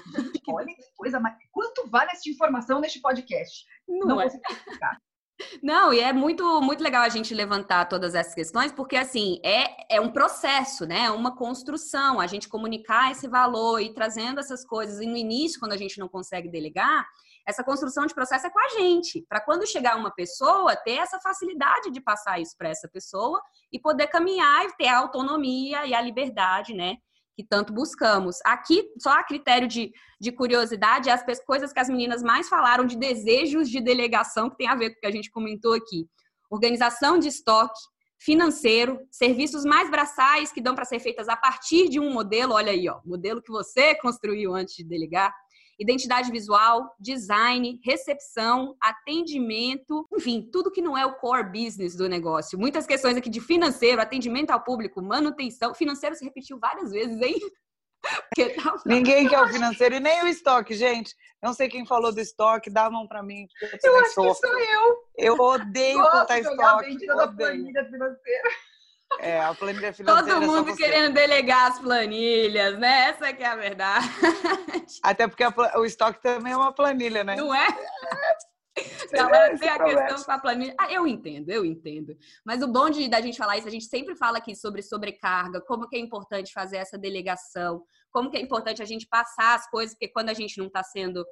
Olha 0.47 0.67
que 0.67 0.83
coisa. 0.95 1.19
Quanto 1.51 1.89
vale 1.89 2.11
essa 2.11 2.29
informação 2.29 2.79
neste 2.79 3.01
podcast? 3.01 3.65
Não, 3.87 4.07
Não 4.07 4.21
é. 4.21 4.25
consigo 4.25 4.43
explicar. 4.51 5.01
Não, 5.61 5.93
e 5.93 5.99
é 5.99 6.13
muito, 6.13 6.61
muito 6.61 6.81
legal 6.81 7.03
a 7.03 7.09
gente 7.09 7.33
levantar 7.33 7.85
todas 7.85 8.15
essas 8.15 8.33
questões, 8.33 8.71
porque 8.71 8.95
assim, 8.95 9.39
é, 9.43 9.95
é 9.97 9.99
um 9.99 10.11
processo, 10.11 10.85
né? 10.85 11.05
É 11.05 11.11
uma 11.11 11.35
construção, 11.35 12.21
a 12.21 12.27
gente 12.27 12.47
comunicar 12.47 13.11
esse 13.11 13.27
valor 13.27 13.79
e 13.79 13.93
trazendo 13.93 14.39
essas 14.39 14.63
coisas. 14.63 15.01
E 15.01 15.05
no 15.05 15.17
início, 15.17 15.59
quando 15.59 15.73
a 15.73 15.77
gente 15.77 15.99
não 15.99 16.07
consegue 16.07 16.49
delegar, 16.49 17.05
essa 17.45 17.63
construção 17.63 18.05
de 18.05 18.13
processo 18.13 18.47
é 18.47 18.49
com 18.49 18.59
a 18.59 18.69
gente, 18.69 19.23
para 19.29 19.39
quando 19.39 19.67
chegar 19.67 19.95
uma 19.97 20.11
pessoa, 20.11 20.75
ter 20.75 20.93
essa 20.93 21.19
facilidade 21.19 21.91
de 21.91 22.01
passar 22.01 22.39
isso 22.39 22.55
para 22.57 22.69
essa 22.69 22.87
pessoa 22.87 23.41
e 23.71 23.79
poder 23.79 24.07
caminhar 24.07 24.65
e 24.65 24.75
ter 24.75 24.87
a 24.87 24.97
autonomia 24.97 25.85
e 25.85 25.93
a 25.93 26.01
liberdade, 26.01 26.73
né? 26.73 26.97
Que 27.35 27.43
tanto 27.43 27.71
buscamos. 27.71 28.37
Aqui, 28.45 28.89
só 28.99 29.11
a 29.11 29.23
critério 29.23 29.67
de, 29.67 29.91
de 30.19 30.31
curiosidade, 30.31 31.09
as 31.09 31.23
coisas 31.45 31.71
que 31.71 31.79
as 31.79 31.89
meninas 31.89 32.23
mais 32.23 32.49
falaram 32.49 32.85
de 32.85 32.97
desejos 32.97 33.69
de 33.69 33.79
delegação, 33.79 34.49
que 34.49 34.57
tem 34.57 34.67
a 34.67 34.75
ver 34.75 34.91
com 34.91 34.97
o 34.97 34.99
que 35.01 35.07
a 35.07 35.11
gente 35.11 35.29
comentou 35.29 35.73
aqui. 35.73 36.07
Organização 36.49 37.19
de 37.19 37.27
estoque, 37.27 37.79
financeiro, 38.17 38.99
serviços 39.11 39.65
mais 39.65 39.91
braçais 39.91 40.51
que 40.51 40.61
dão 40.61 40.73
para 40.73 40.85
ser 40.85 40.99
feitas 40.99 41.27
a 41.27 41.35
partir 41.35 41.89
de 41.89 41.99
um 41.99 42.11
modelo, 42.11 42.53
olha 42.53 42.71
aí, 42.71 42.87
ó, 42.89 42.99
modelo 43.05 43.41
que 43.41 43.51
você 43.51 43.93
construiu 43.95 44.55
antes 44.55 44.75
de 44.75 44.83
delegar, 44.83 45.33
identidade 45.79 46.31
visual, 46.31 46.95
design, 46.99 47.79
recepção, 47.83 48.75
atendimento, 48.81 50.07
enfim, 50.13 50.47
tudo 50.51 50.71
que 50.71 50.81
não 50.81 50.97
é 50.97 51.05
o 51.05 51.15
core 51.15 51.43
business 51.43 51.95
do 51.95 52.07
negócio. 52.07 52.57
Muitas 52.57 52.85
questões 52.85 53.17
aqui 53.17 53.29
de 53.29 53.41
financeiro, 53.41 54.01
atendimento 54.01 54.51
ao 54.51 54.63
público, 54.63 55.01
manutenção. 55.01 55.73
Financeiro 55.73 56.15
se 56.15 56.23
repetiu 56.23 56.57
várias 56.59 56.91
vezes, 56.91 57.21
hein? 57.21 57.35
Tá... 58.35 58.75
Ninguém 58.85 59.27
quer 59.27 59.41
o 59.41 59.47
financeiro 59.47 59.95
e 59.95 59.99
nem 59.99 60.23
o 60.23 60.27
estoque, 60.27 60.75
gente. 60.75 61.15
Não 61.41 61.53
sei 61.53 61.67
quem 61.67 61.87
falou 61.87 62.13
do 62.13 62.21
estoque, 62.21 62.69
dá 62.69 62.85
a 62.85 62.91
mão 62.91 63.07
para 63.07 63.23
mim. 63.23 63.47
Eu, 63.59 63.69
eu 63.83 63.97
acho 63.97 64.09
que 64.09 64.33
sou 64.35 64.59
eu. 64.59 64.97
Eu 65.17 65.39
odeio 65.39 65.97
Nossa, 65.97 66.19
contar 66.19 66.39
estoque. 66.39 66.97
Eu 67.03 67.17
odeio. 67.17 67.65
financeira. 67.65 68.49
É, 69.19 69.39
a 69.39 69.53
planilha 69.53 69.93
financeira. 69.93 70.39
Todo 70.39 70.45
mundo 70.45 70.75
querendo 70.75 71.13
delegar 71.13 71.71
as 71.71 71.79
planilhas, 71.79 72.77
né? 72.77 73.09
Essa 73.09 73.33
que 73.33 73.43
é 73.43 73.47
a 73.47 73.55
verdade. 73.55 74.07
Até 75.03 75.27
porque 75.27 75.43
a, 75.43 75.53
o 75.77 75.85
estoque 75.85 76.21
também 76.21 76.53
é 76.53 76.57
uma 76.57 76.73
planilha, 76.73 77.23
né? 77.23 77.35
Não 77.35 77.53
é? 77.53 77.67
Galera, 79.11 79.57
tem 79.57 79.69
a 79.69 79.83
questão 79.83 80.23
com 80.23 80.31
a 80.31 80.39
planilha. 80.39 80.75
Ah, 80.77 80.91
eu 80.91 81.07
entendo, 81.07 81.49
eu 81.49 81.63
entendo. 81.63 82.15
Mas 82.43 82.61
o 82.61 82.67
bom 82.67 82.89
de 82.89 83.07
da 83.07 83.21
gente 83.21 83.37
falar 83.37 83.57
isso, 83.57 83.67
a 83.67 83.71
gente 83.71 83.85
sempre 83.85 84.15
fala 84.15 84.37
aqui 84.37 84.53
sobre 84.55 84.81
sobrecarga, 84.81 85.61
como 85.61 85.87
que 85.87 85.95
é 85.95 85.99
importante 85.99 86.51
fazer 86.51 86.77
essa 86.77 86.97
delegação, 86.97 87.83
como 88.11 88.29
que 88.29 88.37
é 88.37 88.41
importante 88.41 88.81
a 88.81 88.85
gente 88.85 89.07
passar 89.07 89.55
as 89.55 89.69
coisas, 89.69 89.95
porque 89.95 90.09
quando 90.09 90.29
a 90.29 90.33
gente 90.33 90.57
não 90.57 90.67
está 90.67 90.83
sendo 90.83 91.25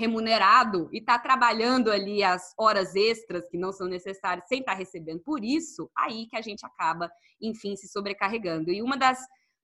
remunerado 0.00 0.88
e 0.92 0.98
está 0.98 1.18
trabalhando 1.18 1.92
ali 1.92 2.22
as 2.24 2.54
horas 2.56 2.96
extras 2.96 3.46
que 3.50 3.58
não 3.58 3.70
são 3.70 3.86
necessárias 3.86 4.48
sem 4.48 4.60
estar 4.60 4.72
tá 4.72 4.78
recebendo 4.78 5.20
por 5.20 5.44
isso, 5.44 5.90
aí 5.94 6.26
que 6.26 6.36
a 6.36 6.40
gente 6.40 6.64
acaba, 6.64 7.10
enfim, 7.40 7.76
se 7.76 7.86
sobrecarregando. 7.86 8.70
E 8.70 8.82
uma 8.82 8.96
das 8.96 9.18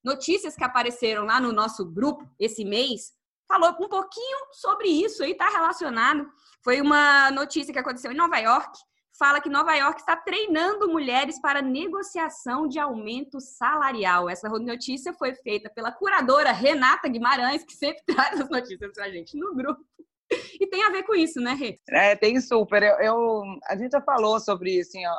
notícias 0.05 0.55
que 0.55 0.63
apareceram 0.63 1.25
lá 1.25 1.41
no 1.41 1.53
nosso 1.53 1.87
grupo 1.91 2.29
esse 2.39 2.65
mês 2.67 3.15
falou 3.49 3.71
um 3.81 3.89
pouquinho 3.89 4.39
sobre 4.53 4.89
isso 4.89 5.25
aí, 5.25 5.33
está 5.33 5.49
relacionado. 5.49 6.29
Foi 6.63 6.83
uma 6.83 7.31
notícia 7.31 7.73
que 7.73 7.79
aconteceu 7.79 8.13
em 8.13 8.17
Nova 8.17 8.37
York. 8.37 8.79
Fala 9.19 9.41
que 9.41 9.49
Nova 9.49 9.75
York 9.75 10.01
está 10.01 10.15
treinando 10.15 10.91
mulheres 10.91 11.41
para 11.41 11.63
negociação 11.63 12.69
de 12.69 12.79
aumento 12.79 13.41
salarial. 13.41 14.29
Essa 14.29 14.51
notícia 14.51 15.15
foi 15.15 15.35
feita 15.35 15.71
pela 15.71 15.91
curadora 15.91 16.53
Renata 16.53 17.09
Guimarães, 17.09 17.65
que 17.65 17.73
sempre 17.73 18.03
traz 18.15 18.39
as 18.39 18.51
notícias 18.51 18.93
para 18.93 19.07
a 19.07 19.11
gente 19.11 19.39
no 19.39 19.55
grupo. 19.55 19.83
E 20.61 20.67
tem 20.69 20.83
a 20.83 20.91
ver 20.91 21.03
com 21.03 21.15
isso, 21.15 21.39
né, 21.41 21.53
Rê? 21.53 21.79
É, 21.91 22.17
tem 22.17 22.41
super. 22.41 22.83
Eu, 22.83 22.97
eu, 22.99 23.43
a 23.69 23.77
gente 23.77 23.93
já 23.93 24.01
falou 24.01 24.41
sobre 24.41 24.79
isso 24.79 24.97
em, 24.97 25.05
é, 25.05 25.11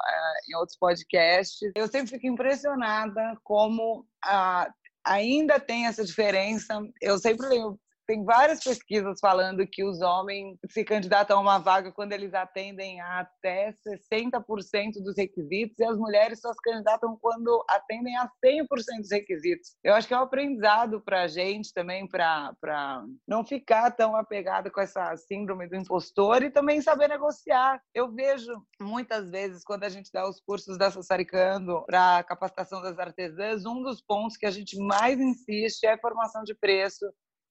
em 0.50 0.56
outros 0.56 0.78
podcasts. 0.78 1.60
Eu 1.76 1.88
sempre 1.88 2.10
fico 2.10 2.26
impressionada 2.26 3.38
como 3.44 4.06
a, 4.24 4.68
ainda 5.06 5.60
tem 5.60 5.86
essa 5.86 6.04
diferença. 6.04 6.82
Eu 7.02 7.18
sempre 7.20 7.48
lembro 7.48 7.80
tem 8.08 8.24
várias 8.24 8.64
pesquisas 8.64 9.20
falando 9.20 9.68
que 9.68 9.84
os 9.84 10.02
homens 10.02 10.58
se 10.70 10.84
candidatam 10.86 11.38
a 11.38 11.42
uma 11.42 11.58
vaga 11.60 11.92
quando 11.92 12.14
eles 12.14 12.34
atendem 12.34 13.02
a 13.02 13.20
até 13.20 13.74
60% 14.08 15.04
dos 15.04 15.18
requisitos 15.18 15.78
e 15.78 15.84
as 15.84 15.98
mulheres 15.98 16.40
só 16.40 16.54
se 16.54 16.62
candidatam 16.64 17.18
quando 17.22 17.64
atendem 17.70 18.16
a 18.16 18.30
100% 18.44 18.66
dos 19.00 19.12
requisitos. 19.12 19.76
Eu 19.84 19.94
acho 19.94 20.08
que 20.08 20.14
é 20.14 20.18
um 20.18 20.22
aprendizado 20.24 21.02
para 21.02 21.24
a 21.24 21.28
gente 21.28 21.74
também, 21.74 22.08
para 22.08 23.04
não 23.28 23.44
ficar 23.44 23.92
tão 23.92 24.16
apegada 24.16 24.72
com 24.72 24.80
essa 24.80 25.16
síndrome 25.18 25.68
do 25.68 25.76
impostor 25.76 26.44
e 26.44 26.50
também 26.50 26.82
saber 26.82 27.10
negociar. 27.10 27.82
Eu 27.94 28.10
vejo 28.14 28.54
muitas 28.80 29.30
vezes, 29.30 29.64
quando 29.66 29.84
a 29.84 29.90
gente 29.90 30.10
dá 30.14 30.28
os 30.28 30.40
cursos 30.40 30.78
da 30.78 30.90
Sassaricando 30.90 31.84
para 31.86 32.24
capacitação 32.24 32.82
das 32.82 32.98
artesãs, 32.98 33.66
um 33.66 33.82
dos 33.82 34.02
pontos 34.02 34.38
que 34.38 34.46
a 34.46 34.52
gente 34.52 34.78
mais 34.80 35.20
insiste 35.20 35.84
é 35.84 35.94
a 35.94 36.00
formação 36.00 36.44
de 36.44 36.56
preço 36.56 37.06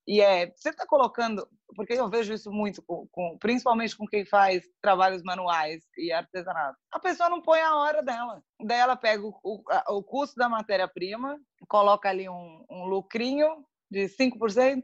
e 0.07 0.21
é, 0.21 0.53
você 0.55 0.71
está 0.71 0.87
colocando, 0.87 1.49
porque 1.75 1.95
eu 1.95 2.09
vejo 2.09 2.33
isso 2.33 2.51
muito, 2.53 2.81
com, 2.83 3.09
com, 3.11 3.37
principalmente 3.39 3.97
com 3.97 4.07
quem 4.07 4.25
faz 4.25 4.65
trabalhos 4.81 5.23
manuais 5.23 5.83
e 5.99 6.13
artesanato. 6.13 6.79
A 6.93 7.01
pessoa 7.01 7.29
não 7.29 7.43
põe 7.43 7.61
a 7.61 7.75
hora 7.75 8.03
dela. 8.03 8.41
Daí 8.65 8.79
ela 8.79 8.97
pega 8.97 9.23
o, 9.25 9.35
o, 9.43 9.63
o 9.97 10.03
custo 10.03 10.37
da 10.37 10.49
matéria-prima, 10.49 11.39
coloca 11.69 12.09
ali 12.09 12.29
um, 12.29 12.65
um 12.71 12.85
lucrinho 12.85 13.65
de 13.91 14.07
5%, 14.07 14.83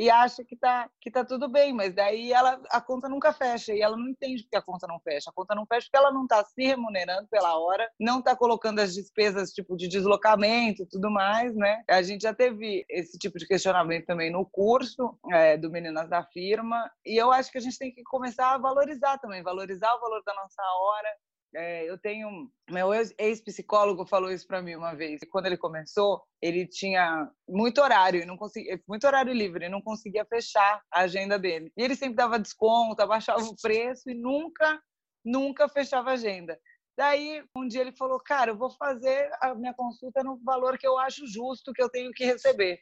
e 0.00 0.08
acha 0.08 0.42
que 0.42 0.56
tá, 0.56 0.88
que 0.98 1.10
tá 1.10 1.22
tudo 1.22 1.46
bem, 1.46 1.74
mas 1.74 1.94
daí 1.94 2.32
ela, 2.32 2.58
a 2.70 2.80
conta 2.80 3.06
nunca 3.06 3.34
fecha 3.34 3.74
e 3.74 3.82
ela 3.82 3.98
não 3.98 4.08
entende 4.08 4.44
porque 4.44 4.56
a 4.56 4.62
conta 4.62 4.86
não 4.86 4.98
fecha. 4.98 5.28
A 5.28 5.32
conta 5.34 5.54
não 5.54 5.66
fecha 5.66 5.88
porque 5.88 5.98
ela 5.98 6.10
não 6.10 6.22
está 6.22 6.42
se 6.42 6.64
remunerando 6.64 7.28
pela 7.28 7.54
hora, 7.58 7.86
não 8.00 8.20
está 8.20 8.34
colocando 8.34 8.78
as 8.78 8.94
despesas 8.94 9.52
tipo 9.52 9.76
de 9.76 9.88
deslocamento 9.88 10.84
e 10.84 10.86
tudo 10.86 11.10
mais, 11.10 11.54
né? 11.54 11.84
A 11.86 12.00
gente 12.00 12.22
já 12.22 12.32
teve 12.32 12.82
esse 12.88 13.18
tipo 13.18 13.38
de 13.38 13.46
questionamento 13.46 14.06
também 14.06 14.32
no 14.32 14.46
curso 14.46 15.18
é, 15.32 15.58
do 15.58 15.70
Meninas 15.70 16.08
da 16.08 16.24
Firma 16.24 16.90
e 17.04 17.20
eu 17.20 17.30
acho 17.30 17.52
que 17.52 17.58
a 17.58 17.60
gente 17.60 17.76
tem 17.76 17.92
que 17.92 18.02
começar 18.04 18.54
a 18.54 18.58
valorizar 18.58 19.18
também, 19.18 19.42
valorizar 19.42 19.94
o 19.96 20.00
valor 20.00 20.22
da 20.24 20.32
nossa 20.32 20.62
hora, 20.62 21.08
é, 21.54 21.88
eu 21.88 21.98
tenho. 21.98 22.50
Meu 22.70 22.92
ex-psicólogo 22.94 24.06
falou 24.06 24.30
isso 24.30 24.46
para 24.46 24.62
mim 24.62 24.76
uma 24.76 24.94
vez. 24.94 25.20
Quando 25.30 25.46
ele 25.46 25.56
começou, 25.56 26.22
ele 26.40 26.66
tinha 26.66 27.28
muito 27.48 27.80
horário, 27.80 28.26
não 28.26 28.36
conseguia, 28.36 28.80
muito 28.88 29.06
horário 29.06 29.32
livre, 29.32 29.68
não 29.68 29.82
conseguia 29.82 30.24
fechar 30.24 30.80
a 30.92 31.00
agenda 31.00 31.38
dele. 31.38 31.72
E 31.76 31.82
ele 31.82 31.96
sempre 31.96 32.14
dava 32.14 32.38
desconto, 32.38 33.02
abaixava 33.02 33.42
o 33.42 33.56
preço 33.60 34.10
e 34.10 34.14
nunca, 34.14 34.80
nunca 35.24 35.68
fechava 35.68 36.10
a 36.10 36.14
agenda. 36.14 36.58
Daí, 36.96 37.42
um 37.56 37.66
dia 37.66 37.80
ele 37.80 37.92
falou: 37.92 38.20
Cara, 38.20 38.52
eu 38.52 38.56
vou 38.56 38.70
fazer 38.70 39.30
a 39.40 39.54
minha 39.54 39.74
consulta 39.74 40.22
no 40.22 40.38
valor 40.44 40.78
que 40.78 40.86
eu 40.86 40.98
acho 40.98 41.26
justo 41.26 41.72
que 41.72 41.82
eu 41.82 41.88
tenho 41.88 42.12
que 42.12 42.24
receber. 42.24 42.78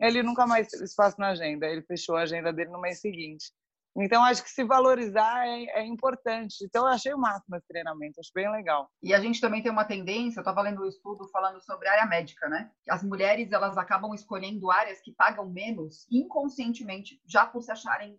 Ele 0.00 0.22
nunca 0.22 0.46
mais 0.46 0.66
teve 0.68 0.84
espaço 0.84 1.20
na 1.20 1.28
agenda, 1.28 1.66
ele 1.66 1.82
fechou 1.82 2.16
a 2.16 2.22
agenda 2.22 2.52
dele 2.52 2.70
no 2.70 2.80
mês 2.80 3.00
seguinte. 3.00 3.52
Então, 3.96 4.24
acho 4.24 4.42
que 4.42 4.50
se 4.50 4.64
valorizar 4.64 5.46
é, 5.46 5.64
é, 5.80 5.86
importante. 5.86 6.64
Então, 6.64 6.86
eu 6.86 6.92
achei 6.92 7.12
o 7.12 7.18
máximo 7.18 7.56
esse 7.56 7.66
treinamento, 7.66 8.20
acho 8.20 8.30
bem 8.34 8.50
legal. 8.50 8.88
E 9.02 9.12
a 9.12 9.20
gente 9.20 9.40
também 9.40 9.62
tem 9.62 9.72
uma 9.72 9.84
tendência, 9.84 10.38
eu 10.38 10.42
estava 10.42 10.62
lendo 10.62 10.82
um 10.82 10.88
estudo 10.88 11.28
falando 11.28 11.60
sobre 11.60 11.88
área 11.88 12.06
médica, 12.06 12.48
né? 12.48 12.70
As 12.88 13.02
mulheres, 13.02 13.52
elas 13.52 13.76
acabam 13.76 14.14
escolhendo 14.14 14.70
áreas 14.70 15.00
que 15.00 15.12
pagam 15.14 15.50
menos 15.50 16.06
inconscientemente, 16.10 17.20
já 17.26 17.44
por 17.46 17.62
se 17.62 17.72
acharem... 17.72 18.18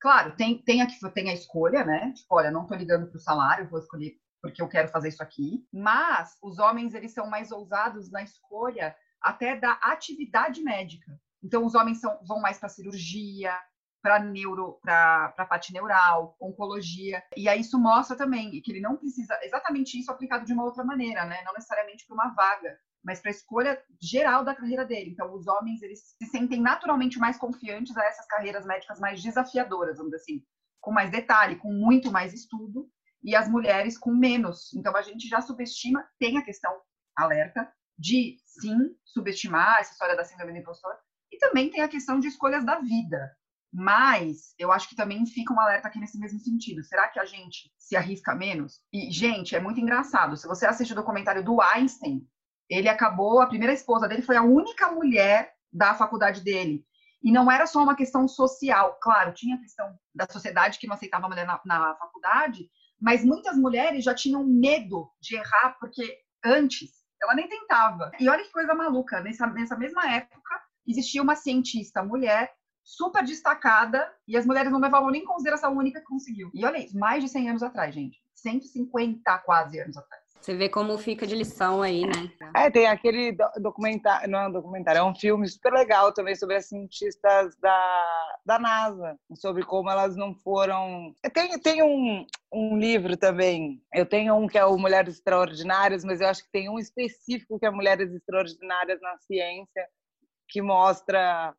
Claro, 0.00 0.34
tem, 0.34 0.62
tem, 0.62 0.80
a, 0.80 0.86
tem 1.12 1.28
a 1.28 1.34
escolha, 1.34 1.84
né? 1.84 2.12
Tipo, 2.14 2.36
olha, 2.36 2.50
não 2.50 2.62
estou 2.62 2.76
ligando 2.76 3.06
para 3.08 3.16
o 3.16 3.20
salário, 3.20 3.68
vou 3.68 3.78
escolher 3.78 4.16
porque 4.42 4.62
eu 4.62 4.68
quero 4.68 4.88
fazer 4.88 5.08
isso 5.08 5.22
aqui. 5.22 5.66
Mas 5.72 6.36
os 6.42 6.58
homens, 6.58 6.94
eles 6.94 7.12
são 7.12 7.28
mais 7.28 7.52
ousados 7.52 8.10
na 8.10 8.22
escolha 8.22 8.96
até 9.20 9.56
da 9.56 9.72
atividade 9.82 10.62
médica. 10.62 11.20
Então, 11.42 11.64
os 11.64 11.74
homens 11.74 12.00
são, 12.00 12.18
vão 12.26 12.40
mais 12.40 12.58
para 12.58 12.68
cirurgia, 12.68 13.52
para 14.02 14.18
neuro, 14.18 14.78
para 14.82 15.34
a 15.36 15.44
parte 15.44 15.72
neural, 15.72 16.36
oncologia. 16.40 17.22
E 17.36 17.48
aí 17.48 17.60
isso 17.60 17.78
mostra 17.78 18.16
também 18.16 18.60
que 18.62 18.72
ele 18.72 18.80
não 18.80 18.96
precisa 18.96 19.38
exatamente 19.42 19.98
isso 19.98 20.10
aplicado 20.10 20.44
de 20.44 20.52
uma 20.52 20.64
outra 20.64 20.84
maneira, 20.84 21.24
né? 21.24 21.42
Não 21.44 21.52
necessariamente 21.52 22.06
para 22.06 22.14
uma 22.14 22.34
vaga, 22.34 22.78
mas 23.04 23.20
para 23.20 23.30
a 23.30 23.34
escolha 23.34 23.82
geral 24.00 24.44
da 24.44 24.54
carreira 24.54 24.84
dele. 24.84 25.10
Então, 25.10 25.32
os 25.34 25.46
homens 25.46 25.82
eles 25.82 26.14
se 26.18 26.26
sentem 26.26 26.60
naturalmente 26.60 27.18
mais 27.18 27.36
confiantes 27.36 27.96
a 27.96 28.04
essas 28.04 28.26
carreiras 28.26 28.66
médicas 28.66 29.00
mais 29.00 29.22
desafiadoras, 29.22 29.96
vamos 29.96 30.12
dizer 30.12 30.22
assim, 30.22 30.44
com 30.80 30.92
mais 30.92 31.10
detalhe, 31.10 31.56
com 31.56 31.72
muito 31.72 32.10
mais 32.10 32.32
estudo, 32.32 32.88
e 33.22 33.34
as 33.36 33.48
mulheres 33.48 33.98
com 33.98 34.14
menos. 34.14 34.72
Então, 34.74 34.96
a 34.96 35.02
gente 35.02 35.28
já 35.28 35.40
subestima, 35.40 36.06
tem 36.18 36.38
a 36.38 36.44
questão 36.44 36.72
alerta 37.16 37.70
de 37.98 38.38
sim 38.46 38.96
subestimar 39.04 39.80
essa 39.80 39.92
história 39.92 40.16
da 40.16 40.24
síndrome 40.24 40.52
do 40.52 40.58
impostor, 40.58 40.94
e 41.30 41.38
também 41.38 41.70
tem 41.70 41.82
a 41.82 41.88
questão 41.88 42.18
de 42.18 42.28
escolhas 42.28 42.64
da 42.64 42.80
vida. 42.80 43.30
Mas 43.72 44.52
eu 44.58 44.72
acho 44.72 44.88
que 44.88 44.96
também 44.96 45.24
fica 45.26 45.52
um 45.54 45.60
alerta 45.60 45.88
aqui 45.88 45.98
nesse 46.00 46.18
mesmo 46.18 46.40
sentido. 46.40 46.82
Será 46.82 47.08
que 47.08 47.20
a 47.20 47.24
gente 47.24 47.72
se 47.78 47.96
arrisca 47.96 48.34
menos? 48.34 48.80
E, 48.92 49.10
gente, 49.10 49.54
é 49.54 49.60
muito 49.60 49.80
engraçado. 49.80 50.36
Se 50.36 50.48
você 50.48 50.66
assiste 50.66 50.92
o 50.92 50.96
documentário 50.96 51.44
do 51.44 51.60
Einstein, 51.60 52.26
ele 52.68 52.88
acabou, 52.88 53.40
a 53.40 53.46
primeira 53.46 53.72
esposa 53.72 54.08
dele 54.08 54.22
foi 54.22 54.36
a 54.36 54.42
única 54.42 54.90
mulher 54.90 55.52
da 55.72 55.94
faculdade 55.94 56.42
dele. 56.42 56.84
E 57.22 57.30
não 57.30 57.50
era 57.50 57.66
só 57.66 57.82
uma 57.82 57.94
questão 57.94 58.26
social. 58.26 58.98
Claro, 59.00 59.34
tinha 59.34 59.56
a 59.56 59.60
questão 59.60 59.94
da 60.14 60.26
sociedade 60.28 60.78
que 60.78 60.86
não 60.86 60.94
aceitava 60.94 61.26
a 61.26 61.28
mulher 61.28 61.46
na, 61.46 61.60
na 61.64 61.94
faculdade, 61.96 62.68
mas 63.00 63.24
muitas 63.24 63.56
mulheres 63.56 64.04
já 64.04 64.14
tinham 64.14 64.44
medo 64.44 65.10
de 65.20 65.36
errar, 65.36 65.76
porque 65.78 66.18
antes 66.44 66.90
ela 67.22 67.34
nem 67.34 67.48
tentava. 67.48 68.10
E 68.18 68.28
olha 68.28 68.42
que 68.42 68.52
coisa 68.52 68.74
maluca, 68.74 69.20
nessa, 69.20 69.46
nessa 69.46 69.76
mesma 69.76 70.10
época, 70.10 70.60
existia 70.86 71.22
uma 71.22 71.36
cientista 71.36 72.02
mulher 72.02 72.50
super 72.84 73.24
destacada 73.24 74.12
e 74.26 74.36
as 74.36 74.46
mulheres 74.46 74.72
não 74.72 74.80
levavam 74.80 75.10
nem 75.10 75.22
em 75.22 75.26
consideração 75.26 75.70
a 75.70 75.76
única 75.76 76.00
que 76.00 76.06
conseguiu. 76.06 76.50
E 76.54 76.64
olha 76.64 76.78
isso, 76.78 76.98
mais 76.98 77.22
de 77.22 77.28
100 77.28 77.50
anos 77.50 77.62
atrás, 77.62 77.94
gente. 77.94 78.20
150 78.34 79.38
quase 79.38 79.80
anos 79.80 79.96
atrás. 79.96 80.30
Você 80.40 80.54
vê 80.54 80.70
como 80.70 80.96
fica 80.96 81.26
de 81.26 81.34
lição 81.34 81.82
aí, 81.82 82.06
né? 82.06 82.32
É, 82.56 82.70
tem 82.70 82.86
aquele 82.86 83.36
documentário, 83.58 84.28
não 84.30 84.38
é 84.38 84.48
um 84.48 84.52
documentário, 84.52 85.00
é 85.00 85.04
um 85.04 85.14
filme 85.14 85.46
super 85.46 85.70
legal 85.70 86.14
também 86.14 86.34
sobre 86.34 86.56
as 86.56 86.66
cientistas 86.66 87.54
da, 87.58 88.38
da 88.46 88.58
NASA, 88.58 89.18
sobre 89.34 89.62
como 89.62 89.90
elas 89.90 90.16
não 90.16 90.34
foram. 90.34 91.14
Tem, 91.34 91.58
tem 91.58 91.82
um, 91.82 92.26
um 92.50 92.78
livro 92.78 93.18
também, 93.18 93.82
eu 93.92 94.06
tenho 94.06 94.34
um 94.34 94.46
que 94.46 94.56
é 94.56 94.64
o 94.64 94.78
Mulheres 94.78 95.16
Extraordinárias, 95.16 96.04
mas 96.04 96.22
eu 96.22 96.28
acho 96.28 96.42
que 96.42 96.50
tem 96.50 96.70
um 96.70 96.78
específico 96.78 97.58
que 97.58 97.66
é 97.66 97.70
Mulheres 97.70 98.10
Extraordinárias 98.10 98.98
na 99.02 99.18
Ciência, 99.18 99.86
que 100.50 100.60
mostra 100.60 101.54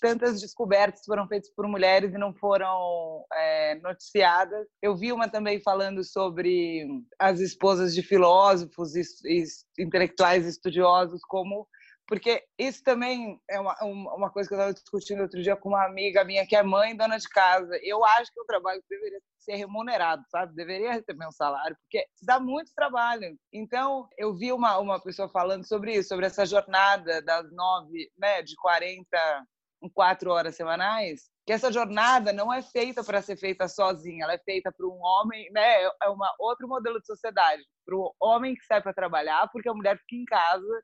tantas 0.00 0.40
descobertas 0.40 1.02
foram 1.06 1.28
feitas 1.28 1.48
por 1.54 1.68
mulheres 1.68 2.12
e 2.12 2.18
não 2.18 2.34
foram 2.34 3.24
é, 3.32 3.76
noticiadas. 3.76 4.66
Eu 4.82 4.96
vi 4.96 5.12
uma 5.12 5.28
também 5.28 5.60
falando 5.60 6.02
sobre 6.02 6.86
as 7.18 7.38
esposas 7.38 7.94
de 7.94 8.02
filósofos 8.02 8.96
e, 8.96 9.02
e 9.24 9.44
intelectuais 9.78 10.44
estudiosos, 10.44 11.20
como 11.28 11.66
porque 12.06 12.44
isso 12.58 12.82
também 12.82 13.40
é 13.48 13.58
uma, 13.58 13.74
uma 13.82 14.30
coisa 14.30 14.48
que 14.48 14.54
eu 14.54 14.58
estava 14.58 14.74
discutindo 14.74 15.22
outro 15.22 15.42
dia 15.42 15.56
com 15.56 15.70
uma 15.70 15.84
amiga 15.86 16.24
minha 16.24 16.46
que 16.46 16.54
é 16.54 16.62
mãe 16.62 16.96
dona 16.96 17.16
de 17.18 17.28
casa. 17.28 17.78
Eu 17.82 18.04
acho 18.04 18.30
que 18.32 18.40
o 18.40 18.44
trabalho 18.44 18.82
deveria 18.88 19.20
ser 19.38 19.56
remunerado, 19.56 20.22
sabe? 20.30 20.54
Deveria 20.54 20.92
receber 20.92 21.26
um 21.26 21.32
salário, 21.32 21.76
porque 21.80 22.06
dá 22.22 22.38
muito 22.38 22.72
trabalho. 22.74 23.36
Então, 23.52 24.08
eu 24.18 24.34
vi 24.34 24.52
uma, 24.52 24.78
uma 24.78 25.00
pessoa 25.00 25.28
falando 25.28 25.66
sobre 25.66 25.94
isso, 25.94 26.08
sobre 26.08 26.26
essa 26.26 26.44
jornada 26.44 27.22
das 27.22 27.50
nove, 27.52 28.10
né, 28.18 28.42
de 28.42 28.54
40 28.56 29.46
em 29.82 29.88
quatro 29.90 30.30
horas 30.30 30.56
semanais, 30.56 31.28
que 31.46 31.52
essa 31.52 31.70
jornada 31.70 32.32
não 32.32 32.50
é 32.50 32.62
feita 32.62 33.04
para 33.04 33.20
ser 33.20 33.36
feita 33.36 33.68
sozinha, 33.68 34.24
ela 34.24 34.32
é 34.32 34.38
feita 34.38 34.72
para 34.72 34.86
um 34.86 34.98
homem, 35.02 35.50
né? 35.52 35.82
É 36.02 36.08
uma 36.08 36.34
outro 36.38 36.66
modelo 36.66 36.98
de 36.98 37.06
sociedade, 37.06 37.62
para 37.84 37.94
o 37.94 38.14
homem 38.18 38.54
que 38.54 38.64
sai 38.64 38.80
para 38.80 38.94
trabalhar, 38.94 39.46
porque 39.52 39.68
a 39.68 39.74
mulher 39.74 39.98
fica 39.98 40.16
em 40.16 40.24
casa 40.24 40.82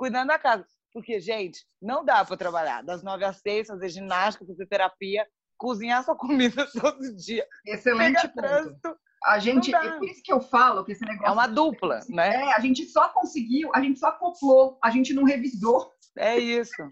cuidando 0.00 0.28
da 0.28 0.38
casa. 0.38 0.66
Porque, 0.94 1.20
gente, 1.20 1.60
não 1.80 2.02
dá 2.02 2.24
para 2.24 2.36
trabalhar 2.36 2.82
das 2.82 3.02
nove 3.02 3.22
às 3.22 3.36
seis, 3.36 3.66
fazer 3.66 3.90
ginástica, 3.90 4.46
fazer 4.46 4.66
terapia, 4.66 5.26
cozinhar 5.58 6.02
sua 6.02 6.16
comida 6.16 6.66
todo 6.72 7.14
dia. 7.16 7.46
Excelente 7.66 8.26
ponto. 8.28 8.34
Trânsito, 8.34 8.96
a 9.26 9.38
gente, 9.38 9.74
é 9.74 9.90
por 9.98 10.08
isso 10.08 10.22
que 10.24 10.32
eu 10.32 10.40
falo 10.40 10.82
que 10.86 10.92
esse 10.92 11.04
negócio. 11.04 11.26
É 11.26 11.30
uma 11.30 11.46
dupla, 11.46 12.00
né? 12.08 12.34
É, 12.34 12.54
a 12.54 12.60
gente 12.60 12.86
só 12.86 13.10
conseguiu, 13.10 13.70
a 13.74 13.82
gente 13.82 14.00
só 14.00 14.08
acoplou, 14.08 14.78
a 14.82 14.90
gente 14.90 15.12
não 15.12 15.24
revisou. 15.24 15.92
É 16.16 16.38
isso, 16.38 16.82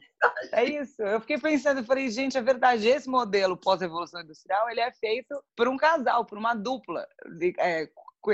é 0.53 0.65
isso. 0.65 1.03
Eu 1.03 1.21
fiquei 1.21 1.39
pensando, 1.39 1.79
eu 1.79 1.85
falei, 1.85 2.09
gente, 2.11 2.37
é 2.37 2.43
verdade, 2.43 2.87
esse 2.87 3.09
modelo 3.09 3.57
pós-revolução 3.57 4.21
industrial, 4.21 4.69
ele 4.69 4.81
é 4.81 4.93
feito 4.93 5.43
por 5.57 5.67
um 5.67 5.77
casal, 5.77 6.25
por 6.25 6.39
uma 6.39 6.55
dupla, 6.55 7.05
é, 7.59 7.89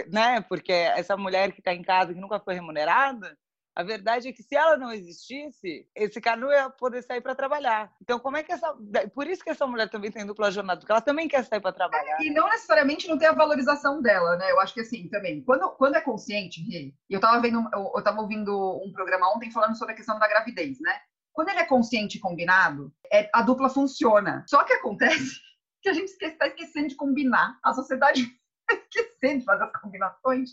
né? 0.08 0.40
Porque 0.42 0.72
essa 0.72 1.16
mulher 1.16 1.52
que 1.52 1.60
está 1.60 1.72
em 1.72 1.82
casa, 1.82 2.12
que 2.12 2.20
nunca 2.20 2.40
foi 2.40 2.54
remunerada, 2.54 3.34
a 3.76 3.82
verdade 3.82 4.28
é 4.28 4.32
que 4.32 4.42
se 4.42 4.54
ela 4.54 4.76
não 4.76 4.92
existisse, 4.92 5.88
esse 5.96 6.20
cara 6.20 6.36
não 6.36 6.52
ia 6.52 6.70
poder 6.70 7.02
sair 7.02 7.20
para 7.20 7.34
trabalhar. 7.34 7.92
Então, 8.00 8.20
como 8.20 8.36
é 8.36 8.42
que 8.42 8.52
essa. 8.52 8.72
Por 9.12 9.26
isso 9.26 9.42
que 9.42 9.50
essa 9.50 9.66
mulher 9.66 9.90
também 9.90 10.12
tem 10.12 10.24
dupla 10.24 10.50
jornada, 10.50 10.78
porque 10.78 10.92
ela 10.92 11.00
também 11.00 11.26
quer 11.26 11.44
sair 11.44 11.60
para 11.60 11.72
trabalhar. 11.72 12.20
É, 12.20 12.24
e 12.24 12.30
não 12.30 12.48
necessariamente 12.48 13.08
não 13.08 13.18
tem 13.18 13.26
a 13.26 13.32
valorização 13.32 14.00
dela, 14.00 14.36
né? 14.36 14.50
Eu 14.50 14.60
acho 14.60 14.74
que 14.74 14.80
assim, 14.80 15.08
também, 15.08 15.42
quando, 15.42 15.68
quando 15.70 15.96
é 15.96 16.00
consciente, 16.00 16.60
e 16.60 16.94
eu 17.10 17.18
estava 17.18 17.40
vendo, 17.40 17.68
eu 17.72 17.98
estava 17.98 18.20
ouvindo 18.20 18.80
um 18.84 18.92
programa 18.92 19.34
ontem 19.34 19.50
falando 19.50 19.76
sobre 19.76 19.94
a 19.94 19.96
questão 19.96 20.18
da 20.20 20.28
gravidez, 20.28 20.78
né? 20.80 21.00
Quando 21.32 21.48
ele 21.48 21.58
é 21.58 21.66
consciente 21.66 22.16
e 22.16 22.20
combinado, 22.20 22.92
é, 23.12 23.28
a 23.34 23.42
dupla 23.42 23.68
funciona. 23.68 24.44
Só 24.46 24.62
que 24.62 24.72
acontece 24.72 25.40
que 25.82 25.88
a 25.88 25.92
gente 25.92 26.10
está 26.10 26.46
esquecendo 26.46 26.88
de 26.88 26.94
combinar. 26.94 27.58
A 27.60 27.74
sociedade 27.74 28.20
está 28.22 28.80
esquecendo 28.86 29.40
de 29.40 29.44
fazer 29.44 29.64
as 29.64 29.80
combinações. 29.80 30.50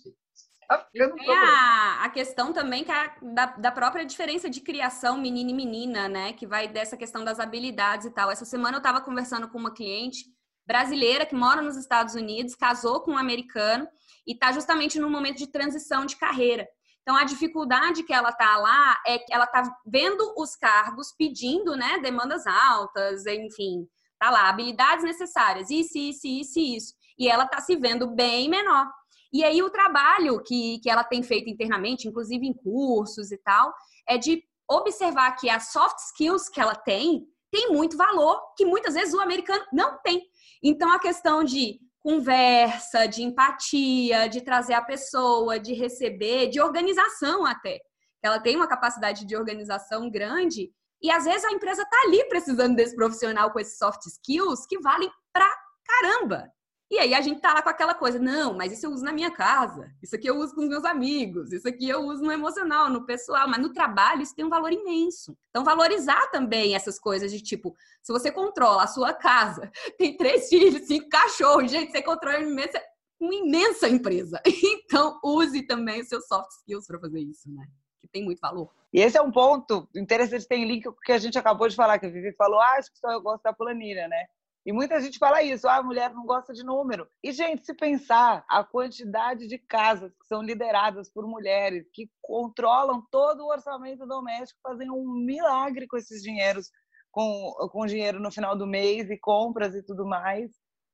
Tem 1.15 1.35
a, 1.35 2.03
a 2.03 2.09
questão 2.09 2.53
também 2.53 2.83
que 2.83 2.91
a, 2.91 3.15
da, 3.21 3.45
da 3.45 3.71
própria 3.71 4.05
diferença 4.05 4.49
de 4.49 4.61
criação 4.61 5.17
menino 5.17 5.49
e 5.49 5.53
menina, 5.53 6.07
né? 6.07 6.33
Que 6.33 6.47
vai 6.47 6.67
dessa 6.67 6.95
questão 6.97 7.23
das 7.23 7.39
habilidades 7.39 8.05
e 8.05 8.11
tal. 8.11 8.31
Essa 8.31 8.45
semana 8.45 8.77
eu 8.77 8.79
estava 8.79 9.01
conversando 9.01 9.49
com 9.49 9.57
uma 9.57 9.73
cliente 9.73 10.25
brasileira 10.65 11.25
que 11.25 11.35
mora 11.35 11.61
nos 11.61 11.75
Estados 11.75 12.15
Unidos, 12.15 12.55
casou 12.55 13.01
com 13.01 13.11
um 13.11 13.17
americano 13.17 13.87
e 14.25 14.33
está 14.33 14.51
justamente 14.51 14.99
no 14.99 15.09
momento 15.09 15.37
de 15.37 15.47
transição 15.47 16.05
de 16.05 16.15
carreira. 16.15 16.67
Então, 17.01 17.15
a 17.15 17.23
dificuldade 17.23 18.03
que 18.03 18.13
ela 18.13 18.31
tá 18.31 18.57
lá 18.57 19.01
é 19.05 19.17
que 19.17 19.33
ela 19.33 19.47
tá 19.47 19.63
vendo 19.85 20.33
os 20.37 20.55
cargos 20.55 21.11
pedindo, 21.17 21.75
né, 21.75 21.97
demandas 21.99 22.45
altas, 22.45 23.25
enfim, 23.25 23.87
tá 24.19 24.29
lá, 24.29 24.49
habilidades 24.49 25.03
necessárias, 25.03 25.69
isso, 25.71 25.97
isso, 25.97 26.27
isso, 26.27 26.59
isso. 26.59 26.93
E 27.17 27.27
ela 27.27 27.47
tá 27.47 27.59
se 27.59 27.75
vendo 27.75 28.07
bem 28.07 28.47
menor. 28.49 28.87
E 29.33 29.43
aí 29.43 29.61
o 29.61 29.69
trabalho 29.69 30.41
que, 30.43 30.79
que 30.79 30.89
ela 30.89 31.03
tem 31.03 31.23
feito 31.23 31.49
internamente, 31.49 32.07
inclusive 32.07 32.45
em 32.45 32.53
cursos 32.53 33.31
e 33.31 33.37
tal, 33.37 33.73
é 34.07 34.17
de 34.17 34.43
observar 34.69 35.35
que 35.35 35.49
as 35.49 35.71
soft 35.71 35.97
skills 35.99 36.49
que 36.49 36.59
ela 36.59 36.75
tem 36.75 37.25
tem 37.51 37.69
muito 37.69 37.97
valor 37.97 38.41
que 38.55 38.65
muitas 38.65 38.93
vezes 38.93 39.13
o 39.13 39.19
americano 39.19 39.63
não 39.73 40.01
tem. 40.01 40.23
Então 40.63 40.91
a 40.91 40.99
questão 40.99 41.43
de 41.43 41.79
conversa, 41.99 43.05
de 43.07 43.21
empatia, 43.23 44.27
de 44.27 44.41
trazer 44.41 44.73
a 44.73 44.81
pessoa, 44.81 45.59
de 45.59 45.73
receber, 45.73 46.47
de 46.47 46.61
organização 46.61 47.45
até. 47.45 47.79
Ela 48.23 48.39
tem 48.39 48.55
uma 48.55 48.67
capacidade 48.67 49.25
de 49.25 49.35
organização 49.35 50.09
grande 50.09 50.71
e 51.01 51.11
às 51.11 51.25
vezes 51.25 51.43
a 51.43 51.51
empresa 51.51 51.81
está 51.81 52.01
ali 52.03 52.23
precisando 52.29 52.75
desse 52.75 52.95
profissional 52.95 53.51
com 53.51 53.59
esses 53.59 53.77
soft 53.77 54.05
skills 54.05 54.65
que 54.67 54.79
valem 54.79 55.11
pra 55.33 55.49
caramba. 55.85 56.47
E 56.91 56.99
aí 56.99 57.13
a 57.13 57.21
gente 57.21 57.39
tá 57.39 57.53
lá 57.53 57.61
com 57.61 57.69
aquela 57.69 57.95
coisa, 57.95 58.19
não, 58.19 58.53
mas 58.53 58.73
isso 58.73 58.85
eu 58.85 58.91
uso 58.91 59.01
na 59.01 59.13
minha 59.13 59.31
casa, 59.31 59.89
isso 60.03 60.13
aqui 60.13 60.27
eu 60.27 60.35
uso 60.35 60.53
com 60.53 60.61
os 60.61 60.67
meus 60.67 60.83
amigos, 60.83 61.53
isso 61.53 61.65
aqui 61.65 61.87
eu 61.87 62.01
uso 62.01 62.21
no 62.21 62.33
emocional, 62.33 62.89
no 62.89 63.05
pessoal, 63.05 63.47
mas 63.47 63.61
no 63.61 63.71
trabalho 63.71 64.21
isso 64.21 64.35
tem 64.35 64.43
um 64.43 64.49
valor 64.49 64.73
imenso. 64.73 65.33
Então 65.49 65.63
valorizar 65.63 66.29
também 66.31 66.75
essas 66.75 66.99
coisas 66.99 67.31
de 67.31 67.39
tipo, 67.39 67.73
se 68.03 68.11
você 68.11 68.29
controla 68.29 68.83
a 68.83 68.87
sua 68.87 69.13
casa, 69.13 69.71
tem 69.97 70.17
três 70.17 70.49
filhos, 70.49 70.85
cinco 70.85 71.07
cachorros, 71.07 71.71
gente, 71.71 71.93
você 71.93 72.01
controla 72.01 72.39
uma 72.39 72.49
imensa, 72.49 72.83
uma 73.17 73.35
imensa 73.35 73.87
empresa. 73.87 74.41
Então 74.83 75.17
use 75.23 75.65
também 75.65 76.01
os 76.01 76.09
seus 76.09 76.27
soft 76.27 76.51
skills 76.59 76.85
para 76.85 76.99
fazer 76.99 77.21
isso, 77.21 77.49
né? 77.49 77.65
Que 78.01 78.07
tem 78.09 78.21
muito 78.25 78.41
valor. 78.41 78.69
E 78.91 78.99
esse 78.99 79.17
é 79.17 79.21
um 79.21 79.31
ponto 79.31 79.87
interessante, 79.95 80.45
tem 80.45 80.67
link 80.67 80.85
que 81.05 81.13
a 81.13 81.17
gente 81.17 81.39
acabou 81.39 81.69
de 81.69 81.75
falar, 81.77 81.97
que 81.99 82.05
a 82.05 82.09
Vivi 82.09 82.33
falou, 82.33 82.59
ah, 82.59 82.75
acho 82.77 82.91
que 82.91 82.99
só 82.99 83.09
eu 83.13 83.21
gosto 83.21 83.43
da 83.43 83.53
planilha, 83.53 84.09
né? 84.09 84.25
E 84.65 84.71
muita 84.71 85.01
gente 85.01 85.17
fala 85.17 85.41
isso, 85.41 85.67
ah, 85.67 85.77
a 85.77 85.83
mulher 85.83 86.13
não 86.13 86.23
gosta 86.23 86.53
de 86.53 86.63
número. 86.63 87.07
E, 87.23 87.31
gente, 87.31 87.65
se 87.65 87.73
pensar 87.73 88.45
a 88.47 88.63
quantidade 88.63 89.47
de 89.47 89.57
casas 89.57 90.11
que 90.15 90.27
são 90.27 90.43
lideradas 90.43 91.09
por 91.11 91.27
mulheres, 91.27 91.89
que 91.91 92.09
controlam 92.21 93.03
todo 93.11 93.41
o 93.41 93.49
orçamento 93.49 94.05
doméstico, 94.05 94.59
fazem 94.61 94.91
um 94.91 95.25
milagre 95.25 95.87
com 95.87 95.97
esses 95.97 96.21
dinheiros, 96.21 96.69
com, 97.11 97.51
com 97.71 97.87
dinheiro 97.87 98.19
no 98.19 98.31
final 98.31 98.55
do 98.55 98.67
mês 98.67 99.09
e 99.09 99.17
compras 99.17 99.73
e 99.73 99.83
tudo 99.83 100.05
mais. 100.05 100.51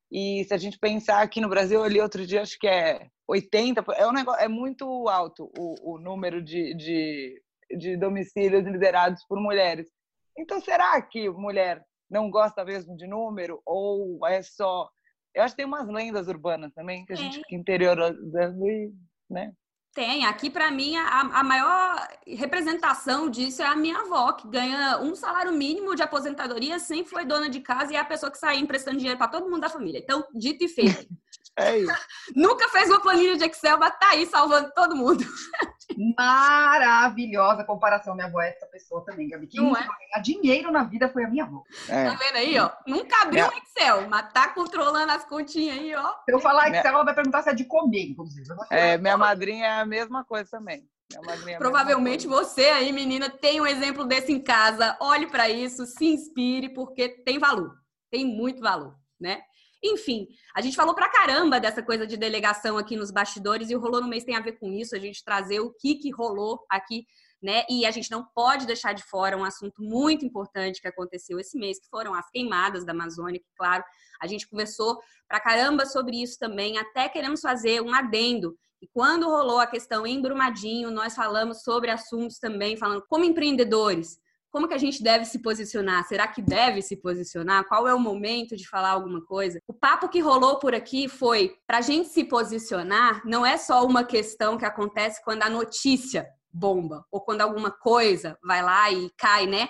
E 0.09 0.45
se 0.45 0.53
a 0.53 0.57
gente 0.57 0.79
pensar 0.79 1.21
aqui 1.21 1.41
no 1.41 1.49
Brasil, 1.49 1.83
ali 1.83 1.99
outro 1.99 2.25
dia, 2.25 2.41
acho 2.41 2.57
que 2.57 2.67
é 2.67 3.09
80, 3.27 3.83
é, 3.95 4.07
um 4.07 4.13
negócio, 4.13 4.41
é 4.41 4.47
muito 4.47 5.09
alto 5.09 5.51
o, 5.57 5.95
o 5.95 5.99
número 5.99 6.41
de, 6.41 6.73
de, 6.75 7.41
de 7.77 7.97
domicílios 7.97 8.65
liderados 8.65 9.25
por 9.27 9.37
mulheres. 9.41 9.89
Então, 10.37 10.61
será 10.61 11.01
que 11.01 11.29
mulher 11.29 11.83
não 12.09 12.29
gosta 12.29 12.63
mesmo 12.63 12.95
de 12.95 13.07
número? 13.07 13.61
Ou 13.65 14.25
é 14.25 14.41
só. 14.41 14.89
Eu 15.33 15.43
acho 15.43 15.53
que 15.53 15.57
tem 15.57 15.65
umas 15.65 15.87
lendas 15.87 16.27
urbanas 16.27 16.73
também 16.73 17.05
que 17.05 17.13
a 17.13 17.15
gente 17.15 17.37
fica 17.37 17.55
interiorizando 17.55 18.67
e. 18.67 18.91
Né? 19.29 19.51
Tem. 19.93 20.25
Aqui, 20.25 20.49
para 20.49 20.69
mim, 20.69 20.95
a, 20.95 21.21
a, 21.21 21.43
maior 21.43 22.07
representação 22.27 23.29
disso 23.29 23.63
é 23.63 23.65
a 23.65 23.75
minha 23.75 23.97
avó, 23.97 24.31
que 24.33 24.47
ganha 24.47 24.99
um 24.99 25.15
salário 25.15 25.51
mínimo 25.51 25.95
de 25.95 26.03
aposentadoria, 26.03 26.77
sempre 26.77 27.09
foi 27.09 27.25
dona 27.25 27.49
de 27.49 27.61
casa 27.61 27.91
e 27.91 27.95
é 27.95 27.99
a 27.99 28.05
pessoa 28.05 28.31
que 28.31 28.37
sai 28.37 28.57
emprestando 28.57 28.97
dinheiro 28.97 29.17
para 29.17 29.27
todo 29.27 29.49
mundo 29.49 29.61
da 29.61 29.69
família. 29.69 29.97
Então, 29.99 30.23
dito 30.35 30.63
e 30.63 30.67
feito. 30.67 31.07
É 31.59 31.79
isso. 31.79 31.91
Nunca 32.35 32.69
fez 32.69 32.87
uma 32.87 33.01
planilha 33.01 33.35
de 33.35 33.43
Excel, 33.45 33.79
mas 33.79 33.97
tá 33.97 34.11
aí 34.11 34.27
salvando 34.27 34.71
todo 34.75 34.95
mundo. 34.95 35.23
Maravilhosa 36.17 37.63
comparação. 37.63 38.13
Minha 38.13 38.27
avó 38.27 38.41
é 38.41 38.49
essa 38.49 38.65
pessoa 38.67 39.03
também, 39.05 39.29
Gabi. 39.29 39.47
Quem 39.47 39.61
não 39.61 39.75
é? 39.75 39.79
ganhar 39.79 40.21
dinheiro 40.21 40.71
na 40.71 40.83
vida 40.83 41.09
foi 41.09 41.23
a 41.23 41.29
minha 41.29 41.45
avó. 41.45 41.63
É. 41.87 42.09
Tá 42.09 42.15
vendo 42.15 42.35
aí, 42.35 42.59
ó? 42.59 42.71
Nunca 42.85 43.21
abriu 43.21 43.45
um 43.45 43.57
Excel, 43.57 44.09
mas 44.09 44.31
tá 44.33 44.49
controlando 44.49 45.11
as 45.11 45.23
continhas 45.25 45.77
aí, 45.77 45.95
ó. 45.95 46.13
Se 46.25 46.33
eu 46.33 46.39
falar 46.39 46.67
Excel, 46.67 46.81
minha... 46.81 46.93
ela 46.93 47.03
vai 47.03 47.15
perguntar 47.15 47.41
se 47.41 47.49
é 47.49 47.53
de 47.53 47.65
comer, 47.65 48.09
inclusive. 48.09 48.47
É, 48.69 48.97
minha 48.97 49.17
madrinha 49.17 49.65
é 49.65 49.79
a 49.79 49.85
mesma 49.85 50.25
coisa 50.25 50.49
também. 50.49 50.87
É 51.13 51.57
Provavelmente 51.57 52.27
você 52.27 52.65
aí, 52.65 52.91
menina, 52.91 53.29
tem 53.29 53.61
um 53.61 53.65
exemplo 53.65 54.03
desse 54.03 54.33
em 54.33 54.41
casa. 54.41 54.97
Olhe 54.99 55.27
para 55.27 55.49
isso, 55.49 55.85
se 55.85 56.05
inspire, 56.05 56.69
porque 56.69 57.07
tem 57.07 57.39
valor. 57.39 57.77
Tem 58.11 58.25
muito 58.25 58.61
valor, 58.61 58.95
né? 59.19 59.41
Enfim, 59.83 60.27
a 60.55 60.61
gente 60.61 60.75
falou 60.75 60.95
pra 60.95 61.09
caramba 61.09 61.59
dessa 61.59 61.83
coisa 61.83 62.07
de 62.07 62.17
delegação 62.17 62.77
aqui 62.77 62.95
nos 62.95 63.11
bastidores 63.11 63.69
e 63.69 63.75
o 63.75 63.79
Rolou 63.79 64.01
no 64.01 64.07
Mês 64.07 64.23
tem 64.23 64.35
a 64.35 64.41
ver 64.41 64.53
com 64.53 64.71
isso, 64.71 64.95
a 64.95 64.99
gente 64.99 65.23
trazer 65.23 65.59
o 65.59 65.71
que, 65.71 65.95
que 65.95 66.11
rolou 66.11 66.65
aqui, 66.69 67.05
né? 67.41 67.63
E 67.69 67.85
a 67.85 67.91
gente 67.91 68.09
não 68.09 68.25
pode 68.33 68.65
deixar 68.65 68.93
de 68.93 69.03
fora 69.03 69.37
um 69.37 69.43
assunto 69.43 69.81
muito 69.81 70.25
importante 70.25 70.81
que 70.81 70.87
aconteceu 70.87 71.39
esse 71.39 71.57
mês, 71.57 71.79
que 71.79 71.89
foram 71.89 72.13
as 72.13 72.29
queimadas 72.31 72.83
da 72.83 72.91
Amazônia, 72.91 73.39
que, 73.39 73.49
claro, 73.55 73.83
a 74.19 74.25
gente 74.25 74.47
conversou 74.47 74.99
pra 75.27 75.39
caramba 75.39 75.85
sobre 75.85 76.21
isso 76.21 76.39
também, 76.39 76.77
até 76.77 77.07
queremos 77.07 77.41
fazer 77.41 77.81
um 77.81 77.93
adendo. 77.93 78.57
E 78.81 78.87
quando 78.87 79.27
rolou 79.27 79.59
a 79.59 79.67
questão 79.67 80.05
em 80.05 80.21
Brumadinho, 80.21 80.91
nós 80.91 81.15
falamos 81.15 81.63
sobre 81.63 81.89
assuntos 81.91 82.39
também, 82.39 82.77
falando 82.77 83.03
como 83.07 83.23
empreendedores, 83.23 84.19
como 84.57 84.67
que 84.67 84.73
a 84.73 84.79
gente 84.79 85.03
deve 85.03 85.23
se 85.23 85.37
posicionar? 85.37 86.03
Será 86.07 86.27
que 86.27 86.41
deve 86.41 86.81
se 86.81 86.97
posicionar? 86.97 87.67
Qual 87.67 87.87
é 87.87 87.93
o 87.93 87.99
momento 87.99 88.55
de 88.55 88.67
falar 88.67 88.89
alguma 88.89 89.23
coisa? 89.23 89.59
O 89.67 89.73
papo 89.73 90.09
que 90.09 90.19
rolou 90.19 90.57
por 90.57 90.73
aqui 90.73 91.07
foi 91.07 91.55
para 91.67 91.77
a 91.77 91.81
gente 91.81 92.09
se 92.09 92.23
posicionar, 92.23 93.21
não 93.23 93.45
é 93.45 93.55
só 93.55 93.85
uma 93.85 94.03
questão 94.03 94.57
que 94.57 94.65
acontece 94.65 95.23
quando 95.23 95.43
a 95.43 95.49
notícia 95.49 96.27
bomba 96.51 97.05
ou 97.11 97.21
quando 97.21 97.41
alguma 97.41 97.69
coisa 97.69 98.35
vai 98.43 98.63
lá 98.63 98.91
e 98.91 99.11
cai, 99.15 99.45
né? 99.45 99.69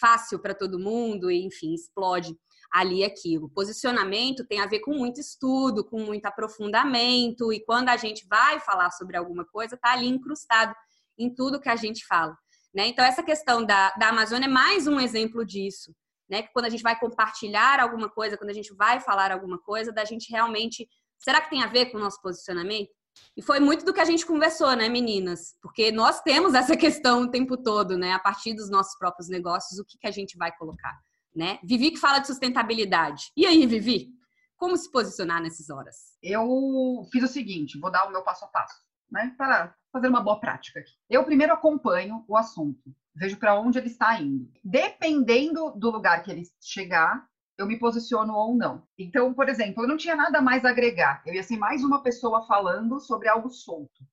Fácil 0.00 0.38
para 0.38 0.54
todo 0.54 0.78
mundo 0.78 1.32
e, 1.32 1.44
enfim, 1.44 1.74
explode 1.74 2.32
ali 2.70 3.02
aquilo. 3.02 3.50
Posicionamento 3.50 4.46
tem 4.46 4.60
a 4.60 4.66
ver 4.66 4.78
com 4.78 4.94
muito 4.94 5.18
estudo, 5.18 5.84
com 5.84 5.98
muito 5.98 6.26
aprofundamento 6.26 7.52
e 7.52 7.58
quando 7.64 7.88
a 7.88 7.96
gente 7.96 8.24
vai 8.28 8.60
falar 8.60 8.92
sobre 8.92 9.16
alguma 9.16 9.44
coisa, 9.44 9.76
tá 9.76 9.94
ali 9.94 10.06
incrustado 10.06 10.72
em 11.18 11.34
tudo 11.34 11.60
que 11.60 11.68
a 11.68 11.74
gente 11.74 12.06
fala. 12.06 12.38
Né? 12.74 12.86
Então, 12.88 13.04
essa 13.04 13.22
questão 13.22 13.64
da, 13.64 13.90
da 13.92 14.08
Amazônia 14.08 14.46
é 14.46 14.50
mais 14.50 14.86
um 14.86 15.00
exemplo 15.00 15.44
disso. 15.44 15.94
Né? 16.28 16.42
Que 16.42 16.52
quando 16.52 16.66
a 16.66 16.70
gente 16.70 16.82
vai 16.82 16.98
compartilhar 16.98 17.80
alguma 17.80 18.08
coisa, 18.08 18.36
quando 18.36 18.50
a 18.50 18.54
gente 18.54 18.74
vai 18.74 19.00
falar 19.00 19.32
alguma 19.32 19.58
coisa, 19.58 19.92
da 19.92 20.04
gente 20.04 20.30
realmente. 20.30 20.88
Será 21.18 21.40
que 21.40 21.50
tem 21.50 21.62
a 21.62 21.66
ver 21.66 21.86
com 21.86 21.96
o 21.96 22.00
nosso 22.00 22.20
posicionamento? 22.20 22.90
E 23.36 23.42
foi 23.42 23.60
muito 23.60 23.84
do 23.84 23.92
que 23.92 24.00
a 24.00 24.04
gente 24.04 24.24
conversou, 24.24 24.74
né, 24.76 24.88
meninas? 24.88 25.56
Porque 25.60 25.90
nós 25.90 26.20
temos 26.20 26.54
essa 26.54 26.76
questão 26.76 27.22
o 27.22 27.30
tempo 27.30 27.56
todo, 27.56 27.96
né? 27.96 28.12
A 28.12 28.18
partir 28.18 28.54
dos 28.54 28.70
nossos 28.70 28.96
próprios 28.98 29.28
negócios, 29.28 29.78
o 29.78 29.84
que, 29.84 29.98
que 29.98 30.06
a 30.06 30.10
gente 30.10 30.36
vai 30.36 30.54
colocar, 30.56 30.96
né? 31.34 31.58
Vivi 31.64 31.90
que 31.90 31.98
fala 31.98 32.18
de 32.18 32.26
sustentabilidade. 32.26 33.32
E 33.36 33.46
aí, 33.46 33.66
Vivi? 33.66 34.10
Como 34.56 34.76
se 34.76 34.90
posicionar 34.90 35.40
nessas 35.40 35.70
horas? 35.70 35.96
Eu 36.22 37.06
fiz 37.12 37.22
o 37.22 37.28
seguinte, 37.28 37.78
vou 37.78 37.90
dar 37.90 38.06
o 38.06 38.10
meu 38.10 38.22
passo 38.22 38.44
a 38.44 38.48
passo, 38.48 38.82
né? 39.10 39.34
Para 39.38 39.74
fazer 39.92 40.08
uma 40.08 40.22
boa 40.22 40.40
prática 40.40 40.80
aqui. 40.80 40.92
Eu 41.08 41.24
primeiro 41.24 41.52
acompanho 41.52 42.24
o 42.28 42.36
assunto, 42.36 42.94
vejo 43.14 43.36
para 43.36 43.58
onde 43.58 43.78
ele 43.78 43.88
está 43.88 44.20
indo. 44.20 44.50
Dependendo 44.64 45.72
do 45.72 45.90
lugar 45.90 46.22
que 46.22 46.30
ele 46.30 46.42
chegar, 46.60 47.26
eu 47.58 47.66
me 47.66 47.78
posiciono 47.78 48.34
ou 48.34 48.56
não. 48.56 48.86
Então, 48.96 49.34
por 49.34 49.48
exemplo, 49.48 49.82
eu 49.82 49.88
não 49.88 49.96
tinha 49.96 50.14
nada 50.14 50.40
mais 50.40 50.64
a 50.64 50.70
agregar. 50.70 51.22
Eu 51.26 51.34
ia 51.34 51.42
ser 51.42 51.56
mais 51.56 51.82
uma 51.82 52.02
pessoa 52.02 52.46
falando 52.46 53.00
sobre 53.00 53.28
algo 53.28 53.50
solto. 53.50 54.04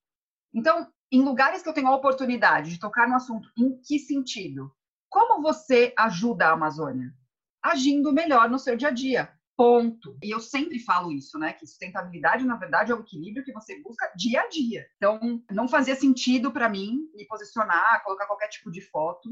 Então, 0.54 0.92
em 1.12 1.24
lugares 1.24 1.62
que 1.62 1.70
eu 1.70 1.74
tenho 1.74 1.88
a 1.88 1.96
oportunidade 1.96 2.72
de 2.72 2.80
tocar 2.80 3.08
no 3.08 3.16
assunto, 3.16 3.52
em 3.58 3.80
que 3.82 4.00
sentido? 4.00 4.74
Como 5.10 5.42
você 5.42 5.94
ajuda 5.98 6.48
a 6.48 6.54
Amazônia? 6.54 7.14
Agindo 7.62 8.12
melhor 8.12 8.50
no 8.50 8.58
seu 8.58 8.76
dia 8.76 8.88
a 8.88 8.92
dia. 8.92 9.32
Ponto. 9.58 10.18
E 10.22 10.32
eu 10.32 10.42
sempre 10.42 10.80
falo 10.80 11.12
isso, 11.12 11.40
né? 11.40 11.54
Que 11.54 11.66
sustentabilidade, 11.66 12.46
na 12.46 12.58
verdade, 12.58 12.92
é 12.92 12.96
o 12.96 13.00
equilíbrio 13.00 13.44
que 13.44 13.54
você 13.54 13.82
busca 13.82 14.12
dia 14.16 14.42
a 14.42 14.50
dia. 14.50 14.86
Então, 14.98 15.42
não 15.50 15.68
fazia 15.68 15.96
sentido 15.96 16.52
para 16.52 16.68
mim 16.68 17.10
me 17.16 17.26
posicionar, 17.26 18.04
colocar 18.04 18.26
qualquer 18.28 18.50
tipo 18.50 18.70
de 18.70 18.82
foto. 18.82 19.30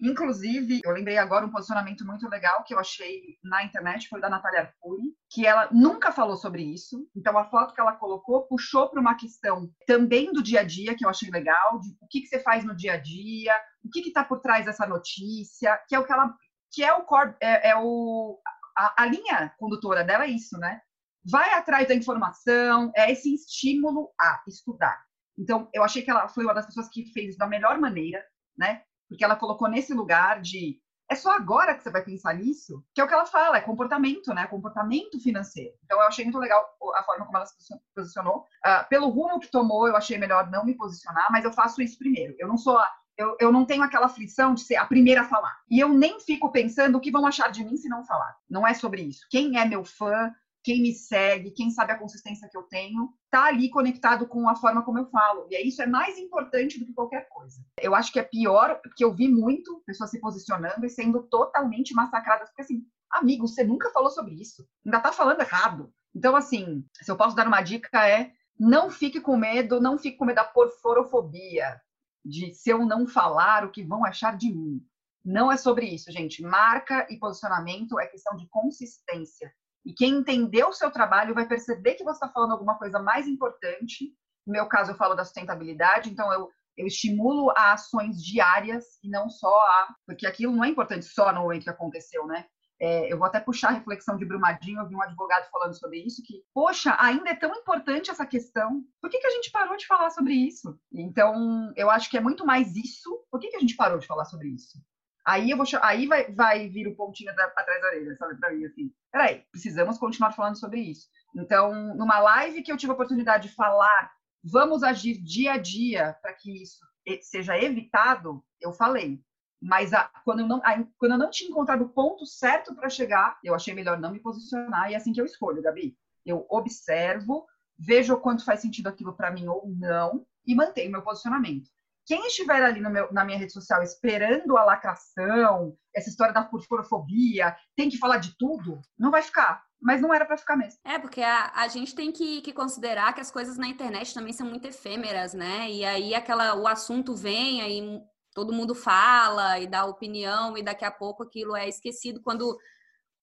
Inclusive, 0.00 0.80
eu 0.84 0.92
lembrei 0.92 1.18
agora 1.18 1.46
um 1.46 1.50
posicionamento 1.50 2.04
muito 2.04 2.28
legal 2.28 2.62
que 2.64 2.74
eu 2.74 2.78
achei 2.78 3.36
na 3.42 3.64
internet, 3.64 4.08
foi 4.08 4.20
da 4.20 4.28
Natália 4.28 4.60
Arcuri, 4.60 5.14
que 5.30 5.46
ela 5.46 5.68
nunca 5.72 6.12
falou 6.12 6.36
sobre 6.36 6.62
isso. 6.62 7.08
Então, 7.16 7.36
a 7.38 7.44
foto 7.44 7.74
que 7.74 7.80
ela 7.80 7.96
colocou 7.96 8.46
puxou 8.46 8.88
para 8.88 9.00
uma 9.00 9.16
questão 9.16 9.68
também 9.86 10.32
do 10.32 10.42
dia 10.42 10.60
a 10.60 10.64
dia, 10.64 10.96
que 10.96 11.04
eu 11.04 11.08
achei 11.08 11.30
legal, 11.30 11.80
de 11.80 11.96
o 12.00 12.06
que, 12.08 12.20
que 12.20 12.26
você 12.26 12.38
faz 12.40 12.64
no 12.64 12.76
dia 12.76 12.94
a 12.94 12.96
dia, 12.96 13.54
o 13.84 13.88
que 13.88 14.00
está 14.00 14.24
por 14.24 14.40
trás 14.40 14.66
dessa 14.66 14.86
notícia, 14.86 15.80
que 15.88 15.94
é 15.94 15.98
o 15.98 16.04
que 16.04 16.12
ela. 16.12 16.34
que 16.72 16.84
é 16.84 16.92
o, 16.92 17.04
é, 17.40 17.70
é 17.70 17.76
o 17.76 18.38
a, 18.76 19.02
a 19.02 19.06
linha 19.06 19.52
condutora 19.58 20.04
dela 20.04 20.24
é 20.24 20.28
isso, 20.28 20.58
né? 20.58 20.80
Vai 21.24 21.54
atrás 21.54 21.88
da 21.88 21.94
informação, 21.94 22.92
é 22.94 23.10
esse 23.10 23.34
estímulo 23.34 24.10
a 24.20 24.42
estudar. 24.46 25.02
Então, 25.38 25.68
eu 25.72 25.82
achei 25.82 26.02
que 26.02 26.10
ela 26.10 26.28
foi 26.28 26.44
uma 26.44 26.54
das 26.54 26.66
pessoas 26.66 26.88
que 26.88 27.06
fez 27.12 27.30
isso 27.30 27.38
da 27.38 27.46
melhor 27.46 27.78
maneira, 27.78 28.24
né? 28.56 28.82
Porque 29.08 29.24
ela 29.24 29.36
colocou 29.36 29.68
nesse 29.68 29.92
lugar 29.94 30.40
de 30.40 30.80
é 31.10 31.14
só 31.14 31.32
agora 31.32 31.74
que 31.74 31.82
você 31.82 31.90
vai 31.90 32.02
pensar 32.02 32.34
nisso, 32.34 32.82
que 32.94 33.00
é 33.00 33.04
o 33.04 33.08
que 33.08 33.12
ela 33.12 33.26
fala, 33.26 33.58
é 33.58 33.60
comportamento, 33.60 34.32
né? 34.32 34.46
Comportamento 34.46 35.20
financeiro. 35.20 35.74
Então, 35.84 36.00
eu 36.00 36.06
achei 36.06 36.24
muito 36.24 36.38
legal 36.38 36.66
a 36.94 37.02
forma 37.02 37.26
como 37.26 37.36
ela 37.36 37.46
se 37.46 37.54
posicionou. 37.94 38.46
Uh, 38.66 38.88
pelo 38.88 39.10
rumo 39.10 39.38
que 39.38 39.50
tomou, 39.50 39.86
eu 39.86 39.96
achei 39.96 40.16
melhor 40.16 40.50
não 40.50 40.64
me 40.64 40.74
posicionar, 40.74 41.30
mas 41.30 41.44
eu 41.44 41.52
faço 41.52 41.82
isso 41.82 41.98
primeiro. 41.98 42.34
Eu 42.38 42.48
não 42.48 42.56
sou 42.56 42.78
a, 42.78 42.90
eu, 43.16 43.36
eu 43.40 43.52
não 43.52 43.64
tenho 43.64 43.82
aquela 43.82 44.06
aflição 44.06 44.54
de 44.54 44.62
ser 44.62 44.76
a 44.76 44.86
primeira 44.86 45.22
a 45.22 45.28
falar. 45.28 45.56
E 45.70 45.78
eu 45.78 45.88
nem 45.88 46.20
fico 46.20 46.50
pensando 46.50 46.96
o 46.96 47.00
que 47.00 47.10
vão 47.10 47.26
achar 47.26 47.50
de 47.50 47.64
mim 47.64 47.76
se 47.76 47.88
não 47.88 48.04
falar. 48.04 48.36
Não 48.48 48.66
é 48.66 48.74
sobre 48.74 49.02
isso. 49.02 49.26
Quem 49.30 49.58
é 49.58 49.64
meu 49.64 49.84
fã, 49.84 50.32
quem 50.62 50.80
me 50.80 50.92
segue, 50.92 51.50
quem 51.50 51.70
sabe 51.70 51.92
a 51.92 51.98
consistência 51.98 52.48
que 52.50 52.56
eu 52.56 52.62
tenho, 52.62 53.12
tá 53.30 53.44
ali 53.44 53.68
conectado 53.68 54.26
com 54.26 54.48
a 54.48 54.56
forma 54.56 54.82
como 54.82 54.98
eu 54.98 55.06
falo. 55.06 55.46
E 55.50 55.68
isso 55.68 55.82
é 55.82 55.86
mais 55.86 56.18
importante 56.18 56.78
do 56.78 56.86
que 56.86 56.94
qualquer 56.94 57.28
coisa. 57.28 57.62
Eu 57.80 57.94
acho 57.94 58.10
que 58.10 58.18
é 58.18 58.22
pior, 58.22 58.80
porque 58.82 59.04
eu 59.04 59.14
vi 59.14 59.28
muito 59.28 59.82
pessoas 59.86 60.10
se 60.10 60.18
posicionando 60.18 60.84
e 60.84 60.90
sendo 60.90 61.22
totalmente 61.24 61.94
massacradas, 61.94 62.48
porque 62.48 62.62
assim, 62.62 62.82
amigo, 63.10 63.46
você 63.46 63.62
nunca 63.62 63.90
falou 63.90 64.10
sobre 64.10 64.34
isso. 64.40 64.66
Ainda 64.84 65.00
tá 65.00 65.12
falando 65.12 65.40
errado. 65.40 65.92
Então, 66.14 66.34
assim, 66.34 66.84
se 66.94 67.10
eu 67.10 67.16
posso 67.16 67.36
dar 67.36 67.46
uma 67.46 67.60
dica 67.60 68.08
é 68.08 68.32
não 68.58 68.88
fique 68.88 69.20
com 69.20 69.36
medo, 69.36 69.80
não 69.80 69.98
fique 69.98 70.16
com 70.16 70.24
medo 70.24 70.36
da 70.36 70.44
porforofobia 70.44 71.80
de 72.24 72.54
se 72.54 72.70
eu 72.70 72.86
não 72.86 73.06
falar, 73.06 73.64
o 73.64 73.70
que 73.70 73.84
vão 73.84 74.04
achar 74.04 74.36
de 74.36 74.52
mim. 74.52 74.80
Não 75.24 75.50
é 75.50 75.56
sobre 75.56 75.86
isso, 75.86 76.10
gente. 76.10 76.42
Marca 76.42 77.06
e 77.10 77.18
posicionamento 77.18 77.98
é 77.98 78.06
questão 78.06 78.36
de 78.36 78.46
consistência. 78.48 79.52
E 79.84 79.92
quem 79.92 80.14
entendeu 80.16 80.68
o 80.68 80.72
seu 80.72 80.90
trabalho 80.90 81.34
vai 81.34 81.46
perceber 81.46 81.94
que 81.94 82.04
você 82.04 82.16
está 82.16 82.28
falando 82.28 82.52
alguma 82.52 82.78
coisa 82.78 82.98
mais 82.98 83.26
importante. 83.26 84.14
No 84.46 84.52
meu 84.52 84.66
caso, 84.66 84.92
eu 84.92 84.96
falo 84.96 85.14
da 85.14 85.24
sustentabilidade, 85.24 86.10
então 86.10 86.32
eu, 86.32 86.50
eu 86.76 86.86
estimulo 86.86 87.50
a 87.50 87.72
ações 87.72 88.22
diárias 88.22 88.98
e 89.02 89.08
não 89.08 89.28
só 89.28 89.54
a. 89.54 89.94
Porque 90.06 90.26
aquilo 90.26 90.54
não 90.54 90.64
é 90.64 90.68
importante 90.68 91.04
só 91.04 91.32
no 91.32 91.42
momento 91.42 91.64
que 91.64 91.70
aconteceu, 91.70 92.26
né? 92.26 92.46
É, 92.80 93.12
eu 93.12 93.16
vou 93.16 93.26
até 93.26 93.38
puxar 93.38 93.68
a 93.68 93.72
reflexão 93.72 94.16
de 94.16 94.24
Brumadinho, 94.24 94.80
eu 94.80 94.88
vi 94.88 94.94
um 94.94 95.02
advogado 95.02 95.48
falando 95.50 95.78
sobre 95.78 95.98
isso, 95.98 96.22
que, 96.24 96.42
poxa, 96.52 96.96
ainda 96.98 97.30
é 97.30 97.34
tão 97.34 97.54
importante 97.54 98.10
essa 98.10 98.26
questão, 98.26 98.82
por 99.00 99.08
que, 99.08 99.18
que 99.18 99.26
a 99.26 99.30
gente 99.30 99.50
parou 99.50 99.76
de 99.76 99.86
falar 99.86 100.10
sobre 100.10 100.34
isso? 100.34 100.78
Então, 100.92 101.72
eu 101.76 101.88
acho 101.90 102.10
que 102.10 102.16
é 102.16 102.20
muito 102.20 102.44
mais 102.44 102.74
isso, 102.76 103.24
por 103.30 103.40
que, 103.40 103.48
que 103.48 103.56
a 103.56 103.60
gente 103.60 103.76
parou 103.76 103.98
de 103.98 104.06
falar 104.06 104.24
sobre 104.24 104.48
isso? 104.48 104.78
Aí, 105.26 105.50
eu 105.50 105.56
vou, 105.56 105.64
aí 105.80 106.06
vai, 106.06 106.32
vai 106.32 106.68
vir 106.68 106.86
o 106.86 106.96
pontinho 106.96 107.34
da, 107.34 107.44
atrás 107.44 107.80
da 107.80 107.86
orelha, 107.88 108.16
sabe, 108.16 108.38
pra 108.38 108.52
mim, 108.52 108.64
assim. 108.64 108.92
peraí, 109.10 109.44
precisamos 109.50 109.96
continuar 109.96 110.32
falando 110.32 110.58
sobre 110.58 110.80
isso. 110.80 111.08
Então, 111.34 111.94
numa 111.94 112.18
live 112.18 112.62
que 112.62 112.70
eu 112.70 112.76
tive 112.76 112.90
a 112.90 112.94
oportunidade 112.94 113.48
de 113.48 113.54
falar, 113.54 114.12
vamos 114.42 114.82
agir 114.82 115.22
dia 115.22 115.54
a 115.54 115.58
dia 115.58 116.16
para 116.20 116.34
que 116.34 116.62
isso 116.62 116.84
seja 117.22 117.58
evitado, 117.58 118.44
eu 118.60 118.72
falei. 118.72 119.20
Mas 119.64 119.94
a, 119.94 120.10
quando, 120.24 120.40
eu 120.40 120.46
não, 120.46 120.58
a, 120.62 120.84
quando 120.98 121.12
eu 121.12 121.18
não 121.18 121.30
tinha 121.30 121.48
encontrado 121.48 121.84
o 121.84 121.88
ponto 121.88 122.26
certo 122.26 122.74
para 122.74 122.90
chegar, 122.90 123.38
eu 123.42 123.54
achei 123.54 123.72
melhor 123.72 123.98
não 123.98 124.12
me 124.12 124.20
posicionar 124.20 124.90
e 124.90 124.94
é 124.94 124.96
assim 124.98 125.10
que 125.10 125.20
eu 125.20 125.24
escolho, 125.24 125.62
Gabi. 125.62 125.96
Eu 126.24 126.46
observo, 126.50 127.46
vejo 127.78 128.14
quanto 128.18 128.44
faz 128.44 128.60
sentido 128.60 128.88
aquilo 128.88 129.16
para 129.16 129.30
mim 129.30 129.48
ou 129.48 129.66
não 129.66 130.26
e 130.46 130.54
mantenho 130.54 130.92
meu 130.92 131.00
posicionamento. 131.00 131.70
Quem 132.06 132.26
estiver 132.26 132.62
ali 132.62 132.78
meu, 132.78 133.10
na 133.10 133.24
minha 133.24 133.38
rede 133.38 133.54
social 133.54 133.82
esperando 133.82 134.58
a 134.58 134.64
lacração, 134.64 135.74
essa 135.94 136.10
história 136.10 136.34
da 136.34 136.44
furfurofobia, 136.44 137.56
tem 137.74 137.88
que 137.88 137.96
falar 137.96 138.18
de 138.18 138.36
tudo, 138.36 138.82
não 138.98 139.10
vai 139.10 139.22
ficar. 139.22 139.64
Mas 139.80 140.00
não 140.00 140.12
era 140.12 140.26
para 140.26 140.36
ficar 140.36 140.56
mesmo. 140.56 140.78
É, 140.84 140.98
porque 140.98 141.22
a, 141.22 141.52
a 141.54 141.68
gente 141.68 141.94
tem 141.94 142.12
que, 142.12 142.42
que, 142.42 142.52
considerar 142.52 143.14
que 143.14 143.20
as 143.20 143.30
coisas 143.30 143.56
na 143.56 143.66
internet 143.66 144.12
também 144.12 144.32
são 144.32 144.46
muito 144.46 144.66
efêmeras, 144.66 145.32
né? 145.34 145.70
E 145.70 145.84
aí 145.84 146.14
aquela, 146.14 146.54
o 146.54 146.66
assunto 146.66 147.14
vem, 147.14 147.60
aí 147.60 148.02
todo 148.34 148.52
mundo 148.52 148.74
fala 148.74 149.58
e 149.60 149.66
dá 149.66 149.84
opinião, 149.84 150.58
e 150.58 150.62
daqui 150.62 150.84
a 150.84 150.90
pouco 150.90 151.22
aquilo 151.22 151.56
é 151.56 151.68
esquecido 151.68 152.20
quando 152.20 152.58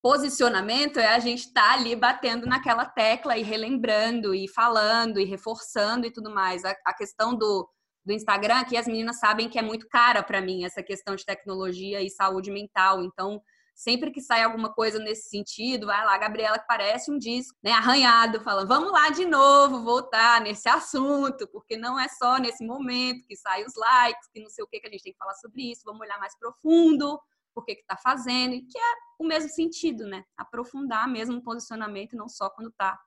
posicionamento 0.01 0.99
é 0.99 1.13
a 1.13 1.19
gente 1.19 1.47
estar 1.47 1.61
tá 1.61 1.73
ali 1.73 1.95
batendo 1.95 2.47
naquela 2.47 2.85
tecla 2.85 3.37
e 3.37 3.43
relembrando 3.43 4.33
e 4.33 4.47
falando 4.47 5.19
e 5.19 5.25
reforçando 5.25 6.07
e 6.07 6.11
tudo 6.11 6.33
mais. 6.33 6.65
A, 6.65 6.75
a 6.85 6.93
questão 6.93 7.35
do, 7.35 7.69
do 8.03 8.11
Instagram, 8.11 8.63
que 8.63 8.75
as 8.75 8.87
meninas 8.87 9.19
sabem 9.19 9.47
que 9.47 9.59
é 9.59 9.61
muito 9.61 9.87
cara 9.87 10.23
para 10.23 10.41
mim 10.41 10.65
essa 10.65 10.81
questão 10.81 11.15
de 11.15 11.25
tecnologia 11.25 12.01
e 12.01 12.09
saúde 12.09 12.49
mental. 12.49 13.03
Então, 13.03 13.41
sempre 13.73 14.11
que 14.11 14.21
sai 14.21 14.43
alguma 14.43 14.71
coisa 14.73 14.99
nesse 14.99 15.29
sentido, 15.29 15.87
vai 15.87 16.05
lá, 16.05 16.17
Gabriela, 16.17 16.59
que 16.59 16.67
parece 16.67 17.11
um 17.11 17.17
disco, 17.17 17.57
né, 17.63 17.71
arranhado, 17.71 18.41
falando, 18.41 18.67
vamos 18.67 18.91
lá 18.91 19.09
de 19.09 19.25
novo, 19.25 19.83
voltar 19.83 20.41
nesse 20.41 20.67
assunto, 20.69 21.47
porque 21.51 21.77
não 21.77 21.99
é 21.99 22.07
só 22.07 22.37
nesse 22.37 22.65
momento 22.65 23.25
que 23.27 23.35
sai 23.35 23.63
os 23.63 23.73
likes, 23.75 24.29
que 24.33 24.41
não 24.41 24.49
sei 24.49 24.63
o 24.63 24.67
que, 24.67 24.79
que 24.79 24.87
a 24.87 24.91
gente 24.91 25.03
tem 25.03 25.13
que 25.13 25.19
falar 25.19 25.35
sobre 25.35 25.71
isso, 25.71 25.81
vamos 25.85 26.01
olhar 26.01 26.19
mais 26.19 26.37
profundo, 26.37 27.19
por 27.53 27.65
que 27.65 27.73
está 27.73 27.97
fazendo, 27.97 28.53
e 28.53 28.61
que 28.61 28.77
é 28.77 28.93
o 29.19 29.25
mesmo 29.25 29.49
sentido, 29.49 30.05
né? 30.05 30.23
Aprofundar 30.37 31.07
mesmo 31.07 31.37
o 31.37 31.43
posicionamento, 31.43 32.15
não 32.15 32.29
só 32.29 32.49
quando 32.49 32.69
está 32.69 32.97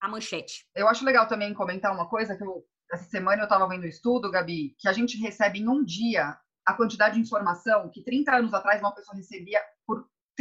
a 0.00 0.08
manchete. 0.08 0.66
Eu 0.74 0.88
acho 0.88 1.04
legal 1.04 1.28
também 1.28 1.54
comentar 1.54 1.94
uma 1.94 2.08
coisa 2.08 2.36
que 2.36 2.42
eu, 2.42 2.64
essa 2.92 3.04
semana 3.04 3.42
eu 3.42 3.44
estava 3.44 3.68
vendo 3.68 3.84
um 3.84 3.88
estudo, 3.88 4.30
Gabi, 4.30 4.74
que 4.78 4.88
a 4.88 4.92
gente 4.92 5.16
recebe 5.16 5.60
em 5.60 5.68
um 5.68 5.84
dia 5.84 6.36
a 6.66 6.74
quantidade 6.74 7.14
de 7.14 7.20
informação 7.20 7.90
que 7.90 8.02
30 8.02 8.36
anos 8.36 8.54
atrás 8.54 8.80
uma 8.80 8.94
pessoa 8.94 9.16
recebia 9.16 9.60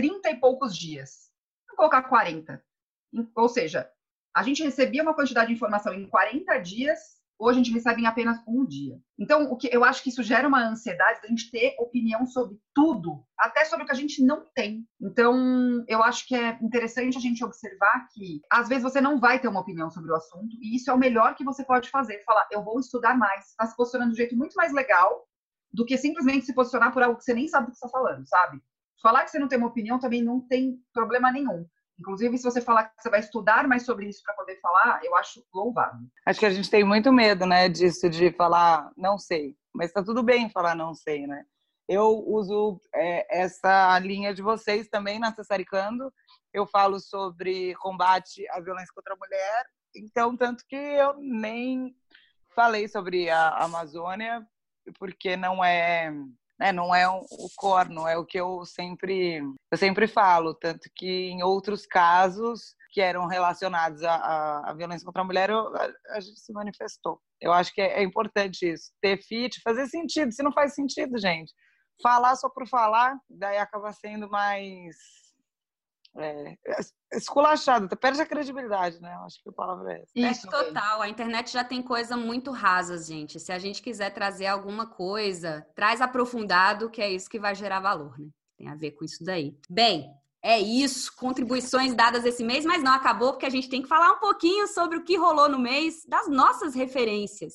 30 0.01 0.31
e 0.31 0.35
poucos 0.39 0.75
dias. 0.75 1.31
Vou 1.67 1.77
colocar 1.77 2.01
40. 2.03 2.63
Ou 3.35 3.47
seja, 3.47 3.89
a 4.35 4.41
gente 4.43 4.63
recebia 4.63 5.03
uma 5.03 5.13
quantidade 5.13 5.47
de 5.47 5.53
informação 5.53 5.93
em 5.93 6.07
40 6.07 6.57
dias 6.59 7.21
Hoje 7.43 7.59
a 7.59 7.63
gente 7.63 7.73
recebe 7.73 8.03
em 8.03 8.05
apenas 8.05 8.37
um 8.47 8.63
dia. 8.63 9.01
Então, 9.17 9.51
o 9.51 9.57
que 9.57 9.67
eu 9.75 9.83
acho 9.83 10.03
que 10.03 10.09
isso 10.09 10.21
gera 10.21 10.47
uma 10.47 10.63
ansiedade 10.63 11.23
da 11.23 11.27
gente 11.27 11.49
ter 11.49 11.75
opinião 11.79 12.23
sobre 12.27 12.55
tudo, 12.71 13.25
até 13.35 13.65
sobre 13.65 13.81
o 13.83 13.87
que 13.87 13.91
a 13.91 13.95
gente 13.95 14.23
não 14.23 14.45
tem. 14.53 14.87
Então, 15.01 15.83
eu 15.87 16.03
acho 16.03 16.27
que 16.27 16.35
é 16.35 16.59
interessante 16.61 17.17
a 17.17 17.19
gente 17.19 17.43
observar 17.43 18.07
que 18.13 18.41
às 18.47 18.69
vezes 18.69 18.83
você 18.83 19.01
não 19.01 19.19
vai 19.19 19.39
ter 19.39 19.47
uma 19.47 19.61
opinião 19.61 19.89
sobre 19.89 20.11
o 20.11 20.15
assunto, 20.15 20.55
e 20.61 20.75
isso 20.75 20.91
é 20.91 20.93
o 20.93 20.99
melhor 20.99 21.33
que 21.33 21.43
você 21.43 21.63
pode 21.63 21.89
fazer, 21.89 22.23
falar, 22.23 22.47
eu 22.51 22.63
vou 22.63 22.79
estudar 22.79 23.17
mais, 23.17 23.47
está 23.47 23.65
se 23.65 23.75
posicionando 23.75 24.11
de 24.11 24.17
um 24.17 24.21
jeito 24.21 24.37
muito 24.37 24.53
mais 24.53 24.71
legal 24.71 25.27
do 25.73 25.83
que 25.83 25.97
simplesmente 25.97 26.45
se 26.45 26.53
posicionar 26.53 26.93
por 26.93 27.01
algo 27.01 27.17
que 27.17 27.23
você 27.23 27.33
nem 27.33 27.47
sabe 27.47 27.65
do 27.65 27.71
que 27.71 27.77
está 27.77 27.89
falando, 27.89 28.23
sabe? 28.27 28.61
Falar 29.01 29.23
que 29.23 29.31
você 29.31 29.39
não 29.39 29.47
tem 29.47 29.57
uma 29.57 29.67
opinião 29.67 29.99
também 29.99 30.23
não 30.23 30.39
tem 30.39 30.79
problema 30.93 31.31
nenhum. 31.31 31.65
Inclusive, 31.99 32.37
se 32.37 32.43
você 32.43 32.61
falar 32.61 32.85
que 32.85 33.01
você 33.01 33.09
vai 33.09 33.19
estudar 33.19 33.67
mais 33.67 33.85
sobre 33.85 34.07
isso 34.07 34.23
para 34.23 34.33
poder 34.33 34.59
falar, 34.59 34.99
eu 35.03 35.15
acho 35.15 35.43
louvável. 35.53 35.99
Acho 36.25 36.39
que 36.39 36.45
a 36.45 36.49
gente 36.49 36.69
tem 36.69 36.83
muito 36.83 37.11
medo, 37.13 37.45
né, 37.45 37.69
disso 37.69 38.09
de 38.09 38.31
falar 38.31 38.91
não 38.97 39.17
sei. 39.17 39.55
Mas 39.73 39.87
está 39.87 40.03
tudo 40.03 40.23
bem 40.23 40.49
falar 40.49 40.75
não 40.75 40.93
sei, 40.93 41.27
né? 41.27 41.45
Eu 41.87 42.23
uso 42.25 42.79
é, 42.95 43.41
essa 43.41 43.99
linha 43.99 44.33
de 44.33 44.41
vocês 44.41 44.87
também 44.87 45.19
na 45.19 45.33
Cessaricando. 45.33 46.11
Eu 46.53 46.65
falo 46.65 46.99
sobre 46.99 47.75
combate 47.75 48.47
à 48.49 48.59
violência 48.59 48.93
contra 48.95 49.13
a 49.13 49.17
mulher. 49.17 49.65
Então, 49.95 50.35
tanto 50.37 50.63
que 50.67 50.75
eu 50.75 51.15
nem 51.19 51.95
falei 52.55 52.87
sobre 52.87 53.29
a 53.29 53.49
Amazônia, 53.63 54.45
porque 54.97 55.35
não 55.35 55.63
é 55.63 56.13
né? 56.61 56.71
Não 56.71 56.93
é 56.93 57.09
o 57.09 57.25
corno, 57.55 58.07
é 58.07 58.15
o 58.15 58.25
que 58.25 58.39
eu 58.39 58.63
sempre, 58.65 59.41
eu 59.71 59.77
sempre 59.77 60.07
falo, 60.07 60.53
tanto 60.53 60.87
que 60.95 61.31
em 61.31 61.41
outros 61.41 61.87
casos 61.87 62.75
que 62.91 63.01
eram 63.01 63.25
relacionados 63.25 64.03
à, 64.03 64.69
à 64.69 64.73
violência 64.75 65.05
contra 65.05 65.23
a 65.23 65.25
mulher, 65.25 65.49
eu, 65.49 65.75
a, 65.75 65.89
a, 66.09 66.19
gente 66.19 66.39
se 66.39 66.53
manifestou. 66.53 67.19
Eu 67.41 67.51
acho 67.51 67.73
que 67.73 67.81
é, 67.81 67.99
é 67.99 68.03
importante 68.03 68.71
isso, 68.71 68.91
ter 69.01 69.17
fit, 69.23 69.59
fazer 69.63 69.87
sentido. 69.87 70.31
Se 70.31 70.43
não 70.43 70.51
faz 70.51 70.75
sentido, 70.75 71.17
gente, 71.17 71.51
falar 72.03 72.35
só 72.35 72.47
por 72.47 72.67
falar, 72.67 73.15
daí 73.27 73.57
acaba 73.57 73.91
sendo 73.91 74.29
mais 74.29 74.95
é, 76.17 76.57
esculachado, 77.13 77.95
perde 77.95 78.21
a 78.21 78.25
credibilidade, 78.25 78.99
né? 78.99 79.13
Acho 79.25 79.41
que 79.41 79.49
a 79.49 79.53
palavra 79.53 79.93
é 79.93 80.01
essa. 80.01 80.11
Isso, 80.15 80.49
total. 80.49 81.01
A 81.01 81.09
internet 81.09 81.51
já 81.51 81.63
tem 81.63 81.81
coisa 81.81 82.17
muito 82.17 82.51
rasa, 82.51 82.97
gente. 82.97 83.39
Se 83.39 83.51
a 83.51 83.59
gente 83.59 83.81
quiser 83.81 84.13
trazer 84.13 84.47
alguma 84.47 84.85
coisa, 84.85 85.65
traz 85.75 86.01
aprofundado, 86.01 86.89
que 86.89 87.01
é 87.01 87.09
isso 87.09 87.29
que 87.29 87.39
vai 87.39 87.55
gerar 87.55 87.79
valor, 87.79 88.17
né? 88.19 88.27
Tem 88.57 88.67
a 88.69 88.75
ver 88.75 88.91
com 88.91 89.05
isso 89.05 89.23
daí. 89.23 89.55
Bem, 89.69 90.11
é 90.43 90.59
isso. 90.59 91.15
Contribuições 91.15 91.93
dadas 91.95 92.25
esse 92.25 92.43
mês, 92.43 92.65
mas 92.65 92.83
não 92.83 92.93
acabou, 92.93 93.31
porque 93.31 93.45
a 93.45 93.49
gente 93.49 93.69
tem 93.69 93.81
que 93.81 93.87
falar 93.87 94.11
um 94.11 94.19
pouquinho 94.19 94.67
sobre 94.67 94.97
o 94.97 95.03
que 95.03 95.17
rolou 95.17 95.47
no 95.47 95.59
mês 95.59 96.05
das 96.07 96.27
nossas 96.27 96.75
referências. 96.75 97.53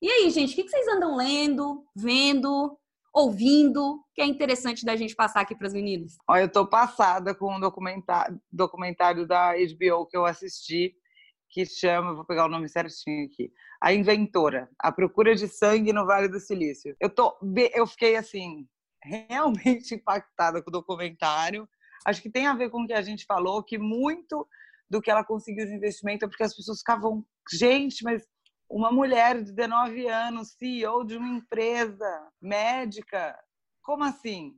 E 0.00 0.08
aí, 0.08 0.30
gente, 0.30 0.52
o 0.52 0.56
que 0.56 0.68
vocês 0.68 0.86
andam 0.88 1.16
lendo, 1.16 1.84
vendo? 1.94 2.78
Ouvindo, 3.16 4.04
que 4.14 4.20
é 4.20 4.26
interessante 4.26 4.84
da 4.84 4.94
gente 4.94 5.16
passar 5.16 5.40
aqui 5.40 5.56
para 5.56 5.66
os 5.66 5.72
meninos? 5.72 6.18
Olha, 6.28 6.42
eu 6.42 6.46
estou 6.46 6.66
passada 6.66 7.34
com 7.34 7.56
um 7.56 7.58
documentário, 7.58 8.38
documentário 8.52 9.26
da 9.26 9.54
HBO 9.54 10.06
que 10.06 10.14
eu 10.14 10.26
assisti, 10.26 10.94
que 11.48 11.64
chama, 11.64 12.12
vou 12.12 12.26
pegar 12.26 12.44
o 12.44 12.48
nome 12.48 12.68
certinho 12.68 13.24
aqui, 13.24 13.50
A 13.82 13.94
Inventora, 13.94 14.68
A 14.78 14.92
Procura 14.92 15.34
de 15.34 15.48
Sangue 15.48 15.94
no 15.94 16.04
Vale 16.04 16.28
do 16.28 16.38
Silício. 16.38 16.94
Eu, 17.00 17.08
tô, 17.08 17.34
eu 17.74 17.86
fiquei, 17.86 18.16
assim, 18.16 18.68
realmente 19.02 19.94
impactada 19.96 20.62
com 20.62 20.68
o 20.68 20.72
documentário. 20.72 21.66
Acho 22.04 22.20
que 22.20 22.30
tem 22.30 22.46
a 22.46 22.54
ver 22.54 22.68
com 22.68 22.82
o 22.82 22.86
que 22.86 22.92
a 22.92 23.00
gente 23.00 23.24
falou, 23.24 23.62
que 23.62 23.78
muito 23.78 24.46
do 24.90 25.00
que 25.00 25.10
ela 25.10 25.24
conseguiu 25.24 25.64
de 25.64 25.74
investimento 25.74 26.26
é 26.26 26.28
porque 26.28 26.44
as 26.44 26.54
pessoas 26.54 26.80
ficavam, 26.80 27.24
gente, 27.50 28.04
mas 28.04 28.22
uma 28.68 28.90
mulher 28.90 29.42
de 29.42 29.52
19 29.52 30.08
anos, 30.08 30.52
CEO 30.52 31.04
de 31.04 31.16
uma 31.16 31.28
empresa 31.28 32.30
médica. 32.40 33.38
Como 33.82 34.04
assim? 34.04 34.54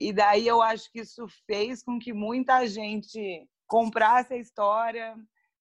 E 0.00 0.12
daí 0.12 0.46
eu 0.46 0.62
acho 0.62 0.90
que 0.92 1.00
isso 1.00 1.26
fez 1.46 1.82
com 1.82 1.98
que 1.98 2.12
muita 2.12 2.66
gente 2.66 3.48
comprasse 3.66 4.34
a 4.34 4.38
história. 4.38 5.16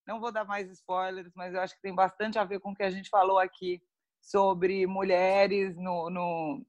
Não 0.05 0.19
vou 0.19 0.31
dar 0.31 0.45
mais 0.45 0.69
spoilers, 0.71 1.31
mas 1.35 1.53
eu 1.53 1.61
acho 1.61 1.75
que 1.75 1.81
tem 1.81 1.93
bastante 1.93 2.39
a 2.39 2.43
ver 2.43 2.59
com 2.59 2.71
o 2.71 2.75
que 2.75 2.83
a 2.83 2.89
gente 2.89 3.09
falou 3.09 3.39
aqui 3.39 3.81
sobre 4.21 4.85
mulheres 4.87 5.75
no, 5.75 6.09
no, 6.09 6.65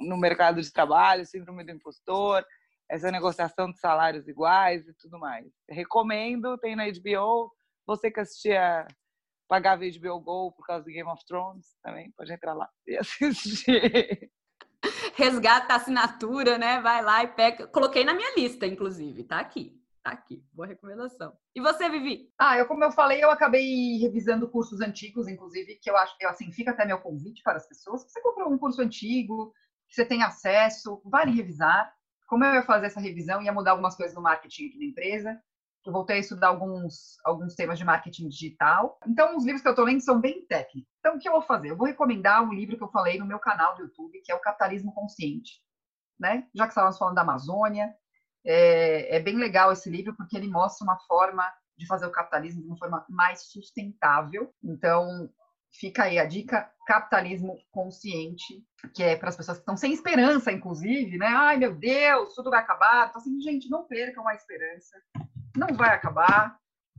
no 0.00 0.16
mercado 0.16 0.60
de 0.60 0.72
trabalho, 0.72 1.26
síndrome 1.26 1.64
do 1.64 1.72
impostor, 1.72 2.44
essa 2.88 3.10
negociação 3.10 3.70
de 3.70 3.78
salários 3.78 4.26
iguais 4.26 4.86
e 4.88 4.94
tudo 4.94 5.18
mais. 5.18 5.46
Recomendo, 5.68 6.58
tem 6.58 6.74
na 6.74 6.86
HBO. 6.86 7.52
Você 7.86 8.10
que 8.10 8.20
assistia 8.20 8.86
pagava 9.48 9.82
HBO 9.82 10.20
Go 10.20 10.52
por 10.52 10.66
causa 10.66 10.84
do 10.84 10.90
Game 10.90 11.08
of 11.08 11.24
Thrones 11.26 11.76
também, 11.82 12.12
pode 12.12 12.32
entrar 12.32 12.52
lá 12.52 12.68
e 12.86 12.96
assistir. 12.96 14.30
Resgata 15.14 15.72
a 15.72 15.76
assinatura, 15.76 16.58
né? 16.58 16.80
Vai 16.80 17.02
lá 17.02 17.24
e 17.24 17.28
pega. 17.28 17.66
Coloquei 17.66 18.04
na 18.04 18.14
minha 18.14 18.34
lista, 18.36 18.66
inclusive, 18.66 19.24
tá 19.24 19.40
aqui. 19.40 19.76
Tá 20.04 20.12
aqui, 20.12 20.44
boa 20.52 20.66
recomendação. 20.66 21.36
E 21.54 21.60
você, 21.60 21.88
Vivi? 21.90 22.32
Ah, 22.38 22.56
eu, 22.56 22.66
como 22.66 22.84
eu 22.84 22.92
falei, 22.92 23.22
eu 23.22 23.30
acabei 23.30 23.98
revisando 23.98 24.48
cursos 24.48 24.80
antigos, 24.80 25.26
inclusive, 25.26 25.74
que 25.82 25.90
eu 25.90 25.96
acho 25.96 26.16
que, 26.16 26.24
assim, 26.24 26.52
fica 26.52 26.70
até 26.70 26.86
meu 26.86 27.00
convite 27.00 27.42
para 27.42 27.56
as 27.56 27.66
pessoas. 27.66 28.02
Se 28.02 28.10
você 28.10 28.22
comprou 28.22 28.50
um 28.50 28.56
curso 28.56 28.80
antigo, 28.80 29.52
que 29.88 29.94
você 29.94 30.04
tem 30.04 30.22
acesso, 30.22 31.02
vale 31.04 31.32
revisar. 31.32 31.92
Como 32.28 32.44
eu 32.44 32.54
ia 32.54 32.62
fazer 32.62 32.86
essa 32.86 33.00
revisão, 33.00 33.42
ia 33.42 33.52
mudar 33.52 33.72
algumas 33.72 33.96
coisas 33.96 34.14
no 34.14 34.22
marketing 34.22 34.68
aqui 34.68 34.78
da 34.78 34.84
empresa 34.84 35.42
eu 35.88 35.92
voltei 35.92 36.16
a 36.16 36.20
estudar 36.20 36.48
alguns, 36.48 37.16
alguns 37.24 37.54
temas 37.54 37.78
de 37.78 37.84
marketing 37.84 38.28
digital. 38.28 38.98
Então, 39.06 39.34
os 39.38 39.44
livros 39.44 39.62
que 39.62 39.68
eu 39.68 39.72
estou 39.72 39.86
lendo 39.86 40.02
são 40.02 40.20
bem 40.20 40.44
técnicos. 40.46 40.92
Então, 40.98 41.16
o 41.16 41.18
que 41.18 41.26
eu 41.26 41.32
vou 41.32 41.40
fazer? 41.40 41.70
Eu 41.70 41.78
vou 41.78 41.86
recomendar 41.86 42.42
um 42.44 42.52
livro 42.52 42.76
que 42.76 42.84
eu 42.84 42.90
falei 42.90 43.18
no 43.18 43.24
meu 43.24 43.38
canal 43.38 43.74
do 43.74 43.84
YouTube, 43.84 44.20
que 44.22 44.30
é 44.30 44.34
o 44.34 44.40
Capitalismo 44.40 44.92
Consciente. 44.92 45.62
Né? 46.20 46.46
Já 46.54 46.64
que 46.64 46.72
estávamos 46.72 46.98
falando 46.98 47.14
da 47.14 47.22
Amazônia, 47.22 47.94
é, 48.44 49.16
é 49.16 49.20
bem 49.20 49.36
legal 49.36 49.72
esse 49.72 49.88
livro, 49.88 50.14
porque 50.14 50.36
ele 50.36 50.50
mostra 50.50 50.84
uma 50.84 50.98
forma 51.06 51.50
de 51.74 51.86
fazer 51.86 52.04
o 52.04 52.12
capitalismo 52.12 52.60
de 52.60 52.68
uma 52.68 52.76
forma 52.76 53.06
mais 53.08 53.50
sustentável. 53.50 54.52
Então, 54.62 55.30
fica 55.72 56.02
aí 56.04 56.18
a 56.18 56.26
dica 56.26 56.70
capitalismo 56.86 57.56
consciente, 57.70 58.62
que 58.94 59.02
é 59.02 59.16
para 59.16 59.30
as 59.30 59.36
pessoas 59.36 59.56
que 59.56 59.62
estão 59.62 59.76
sem 59.76 59.94
esperança, 59.94 60.52
inclusive, 60.52 61.16
né? 61.16 61.28
Ai, 61.28 61.56
meu 61.56 61.74
Deus, 61.74 62.34
tudo 62.34 62.50
vai 62.50 62.60
acabar. 62.60 63.08
Então, 63.08 63.22
assim, 63.22 63.40
gente, 63.40 63.70
não 63.70 63.86
percam 63.86 64.28
a 64.28 64.34
esperança 64.34 64.94
não 65.58 65.76
vai 65.76 65.90
acabar. 65.90 66.56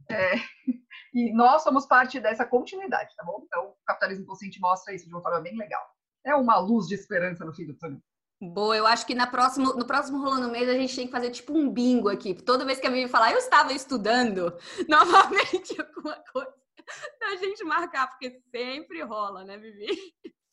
É, 0.09 0.33
e 1.13 1.33
nós 1.33 1.63
somos 1.63 1.85
parte 1.85 2.19
dessa 2.19 2.45
continuidade, 2.45 3.15
tá 3.15 3.23
bom? 3.23 3.41
Então, 3.45 3.69
o 3.69 3.75
capitalismo 3.85 4.25
consciente 4.25 4.59
mostra 4.59 4.93
isso 4.93 5.05
de 5.05 5.13
uma 5.13 5.21
forma 5.21 5.41
bem 5.41 5.57
legal. 5.57 5.83
É 6.25 6.35
uma 6.35 6.57
luz 6.57 6.87
de 6.87 6.95
esperança 6.95 7.45
no 7.45 7.53
fim 7.53 7.65
do 7.65 7.77
túnel. 7.77 8.01
Boa, 8.41 8.75
eu 8.77 8.87
acho 8.87 9.05
que 9.05 9.13
na 9.13 9.27
próximo, 9.27 9.73
no 9.73 9.85
próximo 9.85 10.19
Rolando 10.19 10.49
Mês 10.49 10.69
a 10.69 10.73
gente 10.73 10.95
tem 10.95 11.05
que 11.05 11.11
fazer 11.11 11.29
tipo 11.29 11.57
um 11.57 11.69
bingo 11.69 12.07
aqui. 12.07 12.33
Toda 12.33 12.65
vez 12.65 12.79
que 12.79 12.87
a 12.87 12.89
Vivi 12.89 13.09
falar, 13.09 13.33
eu 13.33 13.37
estava 13.37 13.73
estudando, 13.73 14.57
novamente 14.87 15.75
alguma 15.81 16.15
coisa, 16.31 16.53
a 17.21 17.35
gente 17.35 17.63
marcar, 17.65 18.07
porque 18.07 18.41
sempre 18.49 19.01
rola, 19.01 19.43
né, 19.43 19.57
Vivi? 19.57 19.89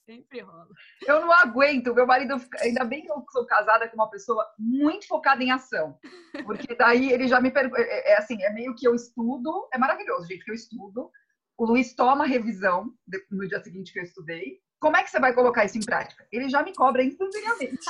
Sempre 0.07 0.41
rola. 0.41 0.69
Eu 1.05 1.21
não 1.21 1.33
aguento. 1.33 1.93
Meu 1.93 2.07
marido, 2.07 2.37
ainda 2.61 2.85
bem 2.85 3.03
que 3.03 3.11
eu 3.11 3.25
sou 3.33 3.45
casada 3.45 3.89
com 3.89 3.97
uma 3.97 4.09
pessoa 4.09 4.47
muito 4.57 5.07
focada 5.09 5.43
em 5.43 5.51
ação. 5.51 5.99
Porque 6.45 6.77
daí 6.77 7.11
ele 7.13 7.27
já 7.27 7.41
me 7.41 7.51
pergunta. 7.51 7.83
É, 7.83 8.13
é, 8.13 8.17
assim, 8.17 8.41
é 8.41 8.51
meio 8.53 8.75
que 8.77 8.87
eu 8.87 8.95
estudo. 8.95 9.69
É 9.75 9.79
maravilhoso, 9.79 10.29
gente, 10.29 10.45
que 10.45 10.51
eu 10.53 10.55
estudo. 10.55 11.11
O 11.59 11.67
Luiz 11.67 11.93
toma 11.95 12.25
revisão 12.25 12.93
no 13.31 13.49
dia 13.49 13.61
seguinte 13.61 13.93
que 13.93 13.99
eu 13.99 14.05
estudei. 14.05 14.61
Como 14.79 14.97
é 14.97 15.03
que 15.03 15.11
você 15.11 15.19
vai 15.19 15.35
colocar 15.35 15.65
isso 15.65 15.79
em 15.79 15.85
prática? 15.85 16.25
Ele 16.31 16.49
já 16.49 16.63
me 16.63 16.73
cobra 16.73 17.03
instantaneamente. 17.03 17.87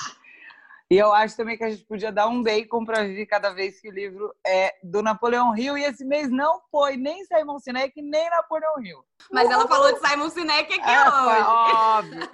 E 0.88 0.96
eu 0.96 1.12
acho 1.12 1.36
também 1.36 1.58
que 1.58 1.64
a 1.64 1.70
gente 1.70 1.84
podia 1.84 2.12
dar 2.12 2.28
um 2.28 2.42
bacon 2.42 2.84
para 2.84 3.02
Vivi 3.02 3.26
cada 3.26 3.50
vez 3.50 3.80
que 3.80 3.88
o 3.88 3.92
livro 3.92 4.32
é 4.46 4.72
do 4.84 5.02
Napoleão 5.02 5.56
Hill. 5.56 5.76
E 5.76 5.82
esse 5.84 6.04
mês 6.04 6.30
não 6.30 6.60
foi 6.70 6.96
nem 6.96 7.24
Simon 7.24 7.58
Sinek, 7.58 8.00
nem 8.00 8.30
Napoleão 8.30 8.80
Hill. 8.80 9.04
Mas 9.32 9.50
ela 9.50 9.66
falou 9.66 9.92
de 9.92 10.06
Simon 10.06 10.30
Sinek 10.30 10.72
aqui 10.72 10.78
é, 10.88 11.08
hoje. 11.10 11.42
Óbvio. 11.42 12.28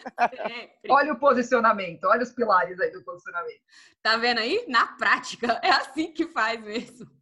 olha 0.90 1.12
o 1.14 1.18
posicionamento, 1.18 2.04
olha 2.04 2.22
os 2.22 2.32
pilares 2.32 2.78
aí 2.78 2.90
do 2.90 3.02
posicionamento. 3.02 3.60
Tá 4.02 4.18
vendo 4.18 4.38
aí? 4.38 4.66
Na 4.68 4.86
prática, 4.98 5.58
é 5.62 5.70
assim 5.70 6.12
que 6.12 6.26
faz 6.26 6.60
mesmo. 6.60 7.21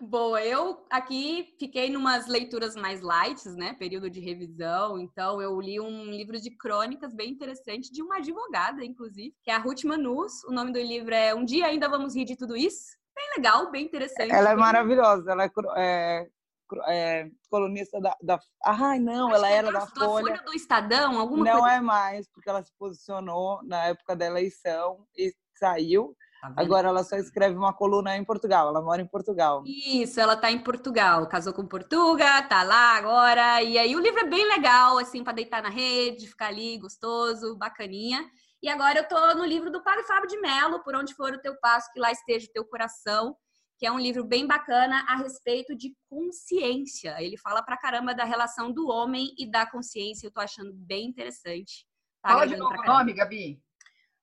Boa, 0.00 0.40
eu 0.44 0.86
aqui 0.90 1.54
fiquei 1.58 1.90
numas 1.90 2.28
leituras 2.28 2.76
mais 2.76 3.00
light, 3.00 3.44
né? 3.50 3.74
Período 3.74 4.08
de 4.08 4.20
revisão. 4.20 4.98
Então, 4.98 5.42
eu 5.42 5.60
li 5.60 5.80
um 5.80 6.04
livro 6.04 6.40
de 6.40 6.50
crônicas 6.56 7.12
bem 7.12 7.30
interessante 7.30 7.92
de 7.92 8.00
uma 8.00 8.18
advogada, 8.18 8.84
inclusive, 8.84 9.34
que 9.42 9.50
é 9.50 9.54
a 9.54 9.58
Ruth 9.58 9.82
Manus. 9.84 10.44
O 10.44 10.52
nome 10.52 10.72
do 10.72 10.78
livro 10.78 11.12
é 11.12 11.34
Um 11.34 11.44
Dia 11.44 11.66
Ainda 11.66 11.88
Vamos 11.88 12.14
Rir 12.14 12.24
de 12.24 12.36
Tudo 12.36 12.56
Isso. 12.56 12.96
Bem 13.14 13.30
legal, 13.36 13.70
bem 13.72 13.84
interessante. 13.84 14.32
Ela 14.32 14.52
é 14.52 14.54
maravilhosa. 14.54 15.32
Ela 15.32 15.44
é, 15.44 15.50
é, 15.76 16.28
é 16.86 17.30
colunista 17.50 18.00
da, 18.00 18.16
da. 18.22 18.38
Ai, 18.64 19.00
não, 19.00 19.26
Acho 19.26 19.36
ela 19.36 19.50
era 19.50 19.72
da 19.72 19.86
Folha. 19.88 20.36
Folha 20.36 20.42
do 20.44 20.54
Estadão, 20.54 21.18
alguma 21.18 21.44
não 21.44 21.52
coisa. 21.52 21.66
Não 21.66 21.68
é 21.68 21.80
mais, 21.80 22.28
porque 22.30 22.48
ela 22.48 22.62
se 22.62 22.72
posicionou 22.78 23.60
na 23.64 23.86
época 23.86 24.14
da 24.14 24.26
eleição 24.26 25.04
e 25.16 25.34
saiu. 25.58 26.16
Tá 26.40 26.52
Agora 26.56 26.88
ela 26.88 27.02
só 27.02 27.16
escreve 27.16 27.56
uma 27.56 27.72
coluna 27.72 28.16
em 28.16 28.24
Portugal, 28.24 28.68
ela 28.68 28.80
mora 28.80 29.02
em 29.02 29.06
Portugal. 29.06 29.64
Isso, 29.66 30.20
ela 30.20 30.36
tá 30.36 30.50
em 30.50 30.62
Portugal, 30.62 31.26
casou 31.28 31.52
com 31.52 31.66
Portuga, 31.66 32.42
tá 32.42 32.62
lá 32.62 32.96
agora. 32.96 33.62
E 33.62 33.76
aí 33.76 33.96
o 33.96 34.00
livro 34.00 34.20
é 34.20 34.28
bem 34.28 34.46
legal, 34.46 34.98
assim, 34.98 35.24
para 35.24 35.32
deitar 35.32 35.62
na 35.62 35.68
rede, 35.68 36.28
ficar 36.28 36.48
ali 36.48 36.78
gostoso, 36.78 37.56
bacaninha. 37.56 38.24
E 38.62 38.68
agora 38.68 39.00
eu 39.00 39.08
tô 39.08 39.34
no 39.34 39.44
livro 39.44 39.70
do 39.70 39.82
Padre 39.82 40.04
Fábio 40.04 40.28
de 40.28 40.40
Mello, 40.40 40.82
Por 40.82 40.94
Onde 40.94 41.14
For 41.14 41.32
o 41.32 41.40
Teu 41.40 41.56
Passo, 41.58 41.90
Que 41.92 42.00
Lá 42.00 42.12
Esteja 42.12 42.46
o 42.46 42.52
Teu 42.52 42.64
Coração, 42.64 43.36
que 43.76 43.86
é 43.86 43.90
um 43.90 43.98
livro 43.98 44.24
bem 44.24 44.46
bacana 44.46 45.04
a 45.08 45.16
respeito 45.16 45.76
de 45.76 45.94
consciência. 46.08 47.20
Ele 47.20 47.36
fala 47.36 47.62
pra 47.62 47.76
caramba 47.76 48.14
da 48.14 48.24
relação 48.24 48.72
do 48.72 48.88
homem 48.88 49.32
e 49.38 49.48
da 49.48 49.68
consciência, 49.68 50.26
eu 50.26 50.32
tô 50.32 50.40
achando 50.40 50.72
bem 50.72 51.06
interessante. 51.06 51.84
Tá 52.22 52.30
Fala 52.30 52.46
de 52.46 52.56
novo 52.56 52.74
o 52.74 52.84
nome, 52.84 53.12
Gabi. 53.12 53.60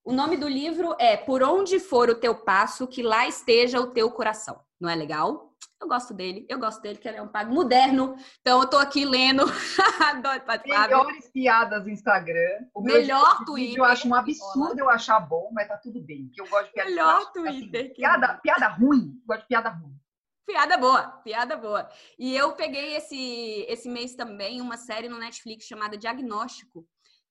O 0.05 0.13
nome 0.13 0.37
do 0.37 0.47
livro 0.47 0.95
é 0.99 1.17
Por 1.17 1.41
Onde 1.41 1.79
For 1.79 2.11
o 2.11 2.15
Teu 2.15 2.35
Passo, 2.35 2.85
que 2.85 3.01
lá 3.01 3.27
esteja 3.27 3.81
o 3.81 3.87
teu 3.87 4.11
coração. 4.11 4.63
Não 4.79 4.87
é 4.87 4.93
legal? 4.93 5.51
Eu 5.81 5.87
gosto 5.87 6.13
dele, 6.13 6.45
eu 6.47 6.59
gosto 6.59 6.79
dele, 6.79 6.99
que 6.99 7.07
ele 7.07 7.17
é 7.17 7.21
um 7.23 7.27
pago 7.27 7.51
moderno. 7.51 8.15
Então 8.39 8.61
eu 8.61 8.69
tô 8.69 8.77
aqui 8.77 9.03
lendo. 9.03 9.41
Adoro 9.99 10.43
Melhores 10.63 11.27
piadas 11.31 11.85
no 11.85 11.89
Instagram. 11.89 12.67
O 12.75 12.83
melhor 12.83 13.43
Twitter. 13.45 13.79
Eu 13.79 13.83
acho 13.83 14.07
um 14.07 14.13
absurdo 14.13 14.79
eu 14.79 14.91
achar 14.91 15.19
bom, 15.19 15.49
mas 15.51 15.67
tá 15.67 15.77
tudo 15.77 15.99
bem. 15.99 16.29
Que 16.31 16.39
eu 16.39 16.47
gosto 16.49 16.67
de 16.67 16.73
piada. 16.73 16.89
Melhor 16.91 17.17
assim, 17.17 17.33
Twitter. 17.33 17.85
Assim, 17.85 17.93
piada, 17.95 18.33
piada 18.43 18.67
ruim. 18.67 19.19
Eu 19.21 19.25
gosto 19.25 19.41
de 19.41 19.47
piada 19.47 19.69
ruim. 19.69 19.99
Piada 20.45 20.77
boa, 20.77 21.07
piada 21.23 21.57
boa. 21.57 21.89
E 22.19 22.35
eu 22.35 22.51
peguei 22.51 22.95
esse, 22.95 23.65
esse 23.67 23.89
mês 23.89 24.13
também 24.13 24.61
uma 24.61 24.77
série 24.77 25.09
no 25.09 25.17
Netflix 25.17 25.65
chamada 25.65 25.97
Diagnóstico, 25.97 26.85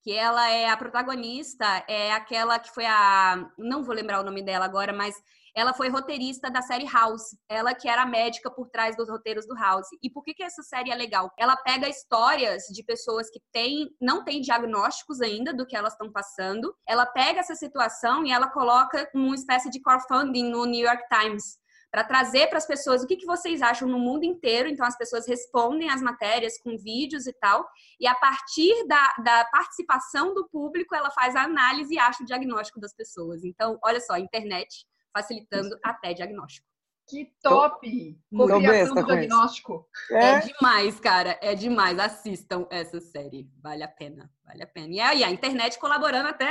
que 0.05 0.13
ela 0.13 0.51
é 0.51 0.69
a 0.69 0.77
protagonista, 0.77 1.65
é 1.89 2.13
aquela 2.13 2.59
que 2.59 2.69
foi 2.75 2.85
a. 2.85 3.49
Não 3.59 3.83
vou 3.83 3.95
lembrar 3.95 4.21
o 4.21 4.25
nome 4.25 4.43
dela 4.43 4.67
agora, 4.67 4.93
mas 4.93 5.15
ela 5.57 5.73
foi 5.73 5.89
roteirista 5.89 6.51
da 6.51 6.61
série 6.61 6.85
House. 6.85 7.35
Ela 7.49 7.75
que 7.75 7.89
era 7.89 8.03
a 8.03 8.07
médica 8.07 8.51
por 8.51 8.69
trás 8.69 8.95
dos 8.97 9.09
roteiros 9.09 9.47
do 9.47 9.55
House. 9.55 9.87
E 10.03 10.11
por 10.11 10.23
que, 10.23 10.35
que 10.35 10.43
essa 10.43 10.63
série 10.63 10.91
é 10.91 10.95
legal? 10.95 11.33
Ela 11.39 11.57
pega 11.57 11.89
histórias 11.89 12.65
de 12.65 12.85
pessoas 12.85 13.31
que 13.31 13.41
têm, 13.51 13.89
não 13.99 14.23
têm 14.25 14.43
diagnósticos 14.43 15.23
ainda 15.23 15.55
do 15.55 15.67
que 15.67 15.75
elas 15.75 15.95
estão 15.95 16.13
passando. 16.13 16.77
Ela 16.87 17.07
pega 17.07 17.41
essa 17.41 17.55
situação 17.55 18.27
e 18.27 18.31
ela 18.31 18.51
coloca 18.51 19.09
uma 19.15 19.35
espécie 19.35 19.71
de 19.71 19.81
crowdfunding 19.81 20.51
no 20.51 20.67
New 20.67 20.85
York 20.85 21.03
Times 21.09 21.64
para 21.95 22.03
trazer 22.03 22.49
para 22.49 22.59
as 22.59 22.67
pessoas 22.67 23.05
o 23.05 23.07
que, 23.07 23.15
que 23.15 23.25
vocês 23.25 23.63
acham 23.63 23.87
no 23.87 24.01
mundo 24.01 24.25
inteiro. 24.25 24.69
Então, 24.69 24.85
as 24.85 24.99
pessoas 24.99 25.29
respondem 25.29 25.89
as 25.89 26.03
matérias 26.03 26.59
com 26.59 26.77
vídeos 26.77 27.25
e 27.25 27.33
tal, 27.35 27.65
e 28.01 28.07
a 28.09 28.17
partir 28.17 28.85
da, 28.89 29.15
da 29.23 29.45
participação 29.45 30.35
do 30.35 30.49
público, 30.49 30.93
ela 30.93 31.13
faz 31.13 31.37
a 31.37 31.45
análise 31.45 31.95
e 31.95 31.99
acha 31.99 32.25
o 32.25 32.27
diagnóstico 32.27 32.81
das 32.81 32.93
pessoas. 32.93 33.45
Então, 33.45 33.79
olha 33.81 34.01
só, 34.01 34.19
internet 34.19 34.85
facilitando 35.17 35.69
Isso. 35.69 35.79
até 35.85 36.13
diagnóstico. 36.13 36.67
Que 37.07 37.33
top! 37.41 38.19
Cocriação 38.37 38.95
do 38.97 39.05
diagnóstico. 39.05 39.89
É? 40.11 40.31
é? 40.31 40.39
demais, 40.41 40.99
cara. 40.99 41.39
É 41.41 41.55
demais. 41.55 41.97
Assistam 42.01 42.67
essa 42.71 43.01
série. 43.01 43.49
Vale 43.63 43.85
a 43.85 43.89
pena. 43.89 44.29
Vale 44.45 44.65
a 44.65 44.67
pena. 44.67 44.93
E 44.93 45.01
aí, 45.01 45.23
a 45.23 45.31
internet 45.31 45.79
colaborando 45.79 46.27
até, 46.27 46.51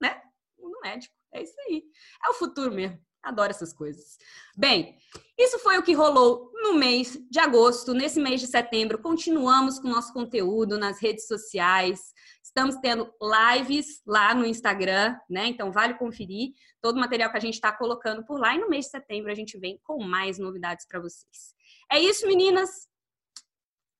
né? 0.00 0.22
No 0.56 0.78
médico. 0.82 1.12
É 1.32 1.42
isso 1.42 1.56
aí. 1.62 1.82
É 2.24 2.30
o 2.30 2.34
futuro 2.34 2.72
mesmo. 2.72 3.07
Adoro 3.28 3.50
essas 3.50 3.74
coisas. 3.74 4.18
Bem, 4.56 4.96
isso 5.36 5.58
foi 5.58 5.76
o 5.76 5.82
que 5.82 5.92
rolou 5.92 6.50
no 6.54 6.74
mês 6.74 7.18
de 7.30 7.38
agosto. 7.38 7.92
Nesse 7.92 8.18
mês 8.18 8.40
de 8.40 8.46
setembro, 8.46 8.98
continuamos 8.98 9.78
com 9.78 9.86
o 9.86 9.90
nosso 9.90 10.14
conteúdo 10.14 10.78
nas 10.78 10.98
redes 10.98 11.26
sociais. 11.26 12.14
Estamos 12.42 12.76
tendo 12.76 13.12
lives 13.20 14.00
lá 14.06 14.34
no 14.34 14.46
Instagram, 14.46 15.14
né? 15.28 15.46
Então 15.46 15.70
vale 15.70 15.92
conferir 15.94 16.54
todo 16.80 16.96
o 16.96 17.00
material 17.00 17.30
que 17.30 17.36
a 17.36 17.40
gente 17.40 17.54
está 17.54 17.70
colocando 17.70 18.24
por 18.24 18.40
lá. 18.40 18.54
E 18.54 18.58
no 18.58 18.70
mês 18.70 18.86
de 18.86 18.92
setembro 18.92 19.30
a 19.30 19.34
gente 19.34 19.58
vem 19.58 19.78
com 19.84 20.02
mais 20.02 20.38
novidades 20.38 20.86
para 20.86 20.98
vocês. 20.98 21.54
É 21.92 22.00
isso, 22.00 22.26
meninas. 22.26 22.88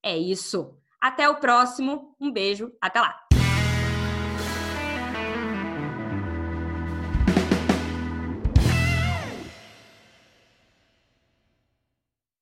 É 0.01 0.17
isso. 0.17 0.75
Até 0.99 1.29
o 1.29 1.39
próximo. 1.39 2.15
Um 2.19 2.31
beijo. 2.31 2.75
Até 2.81 2.99
lá. 2.99 3.28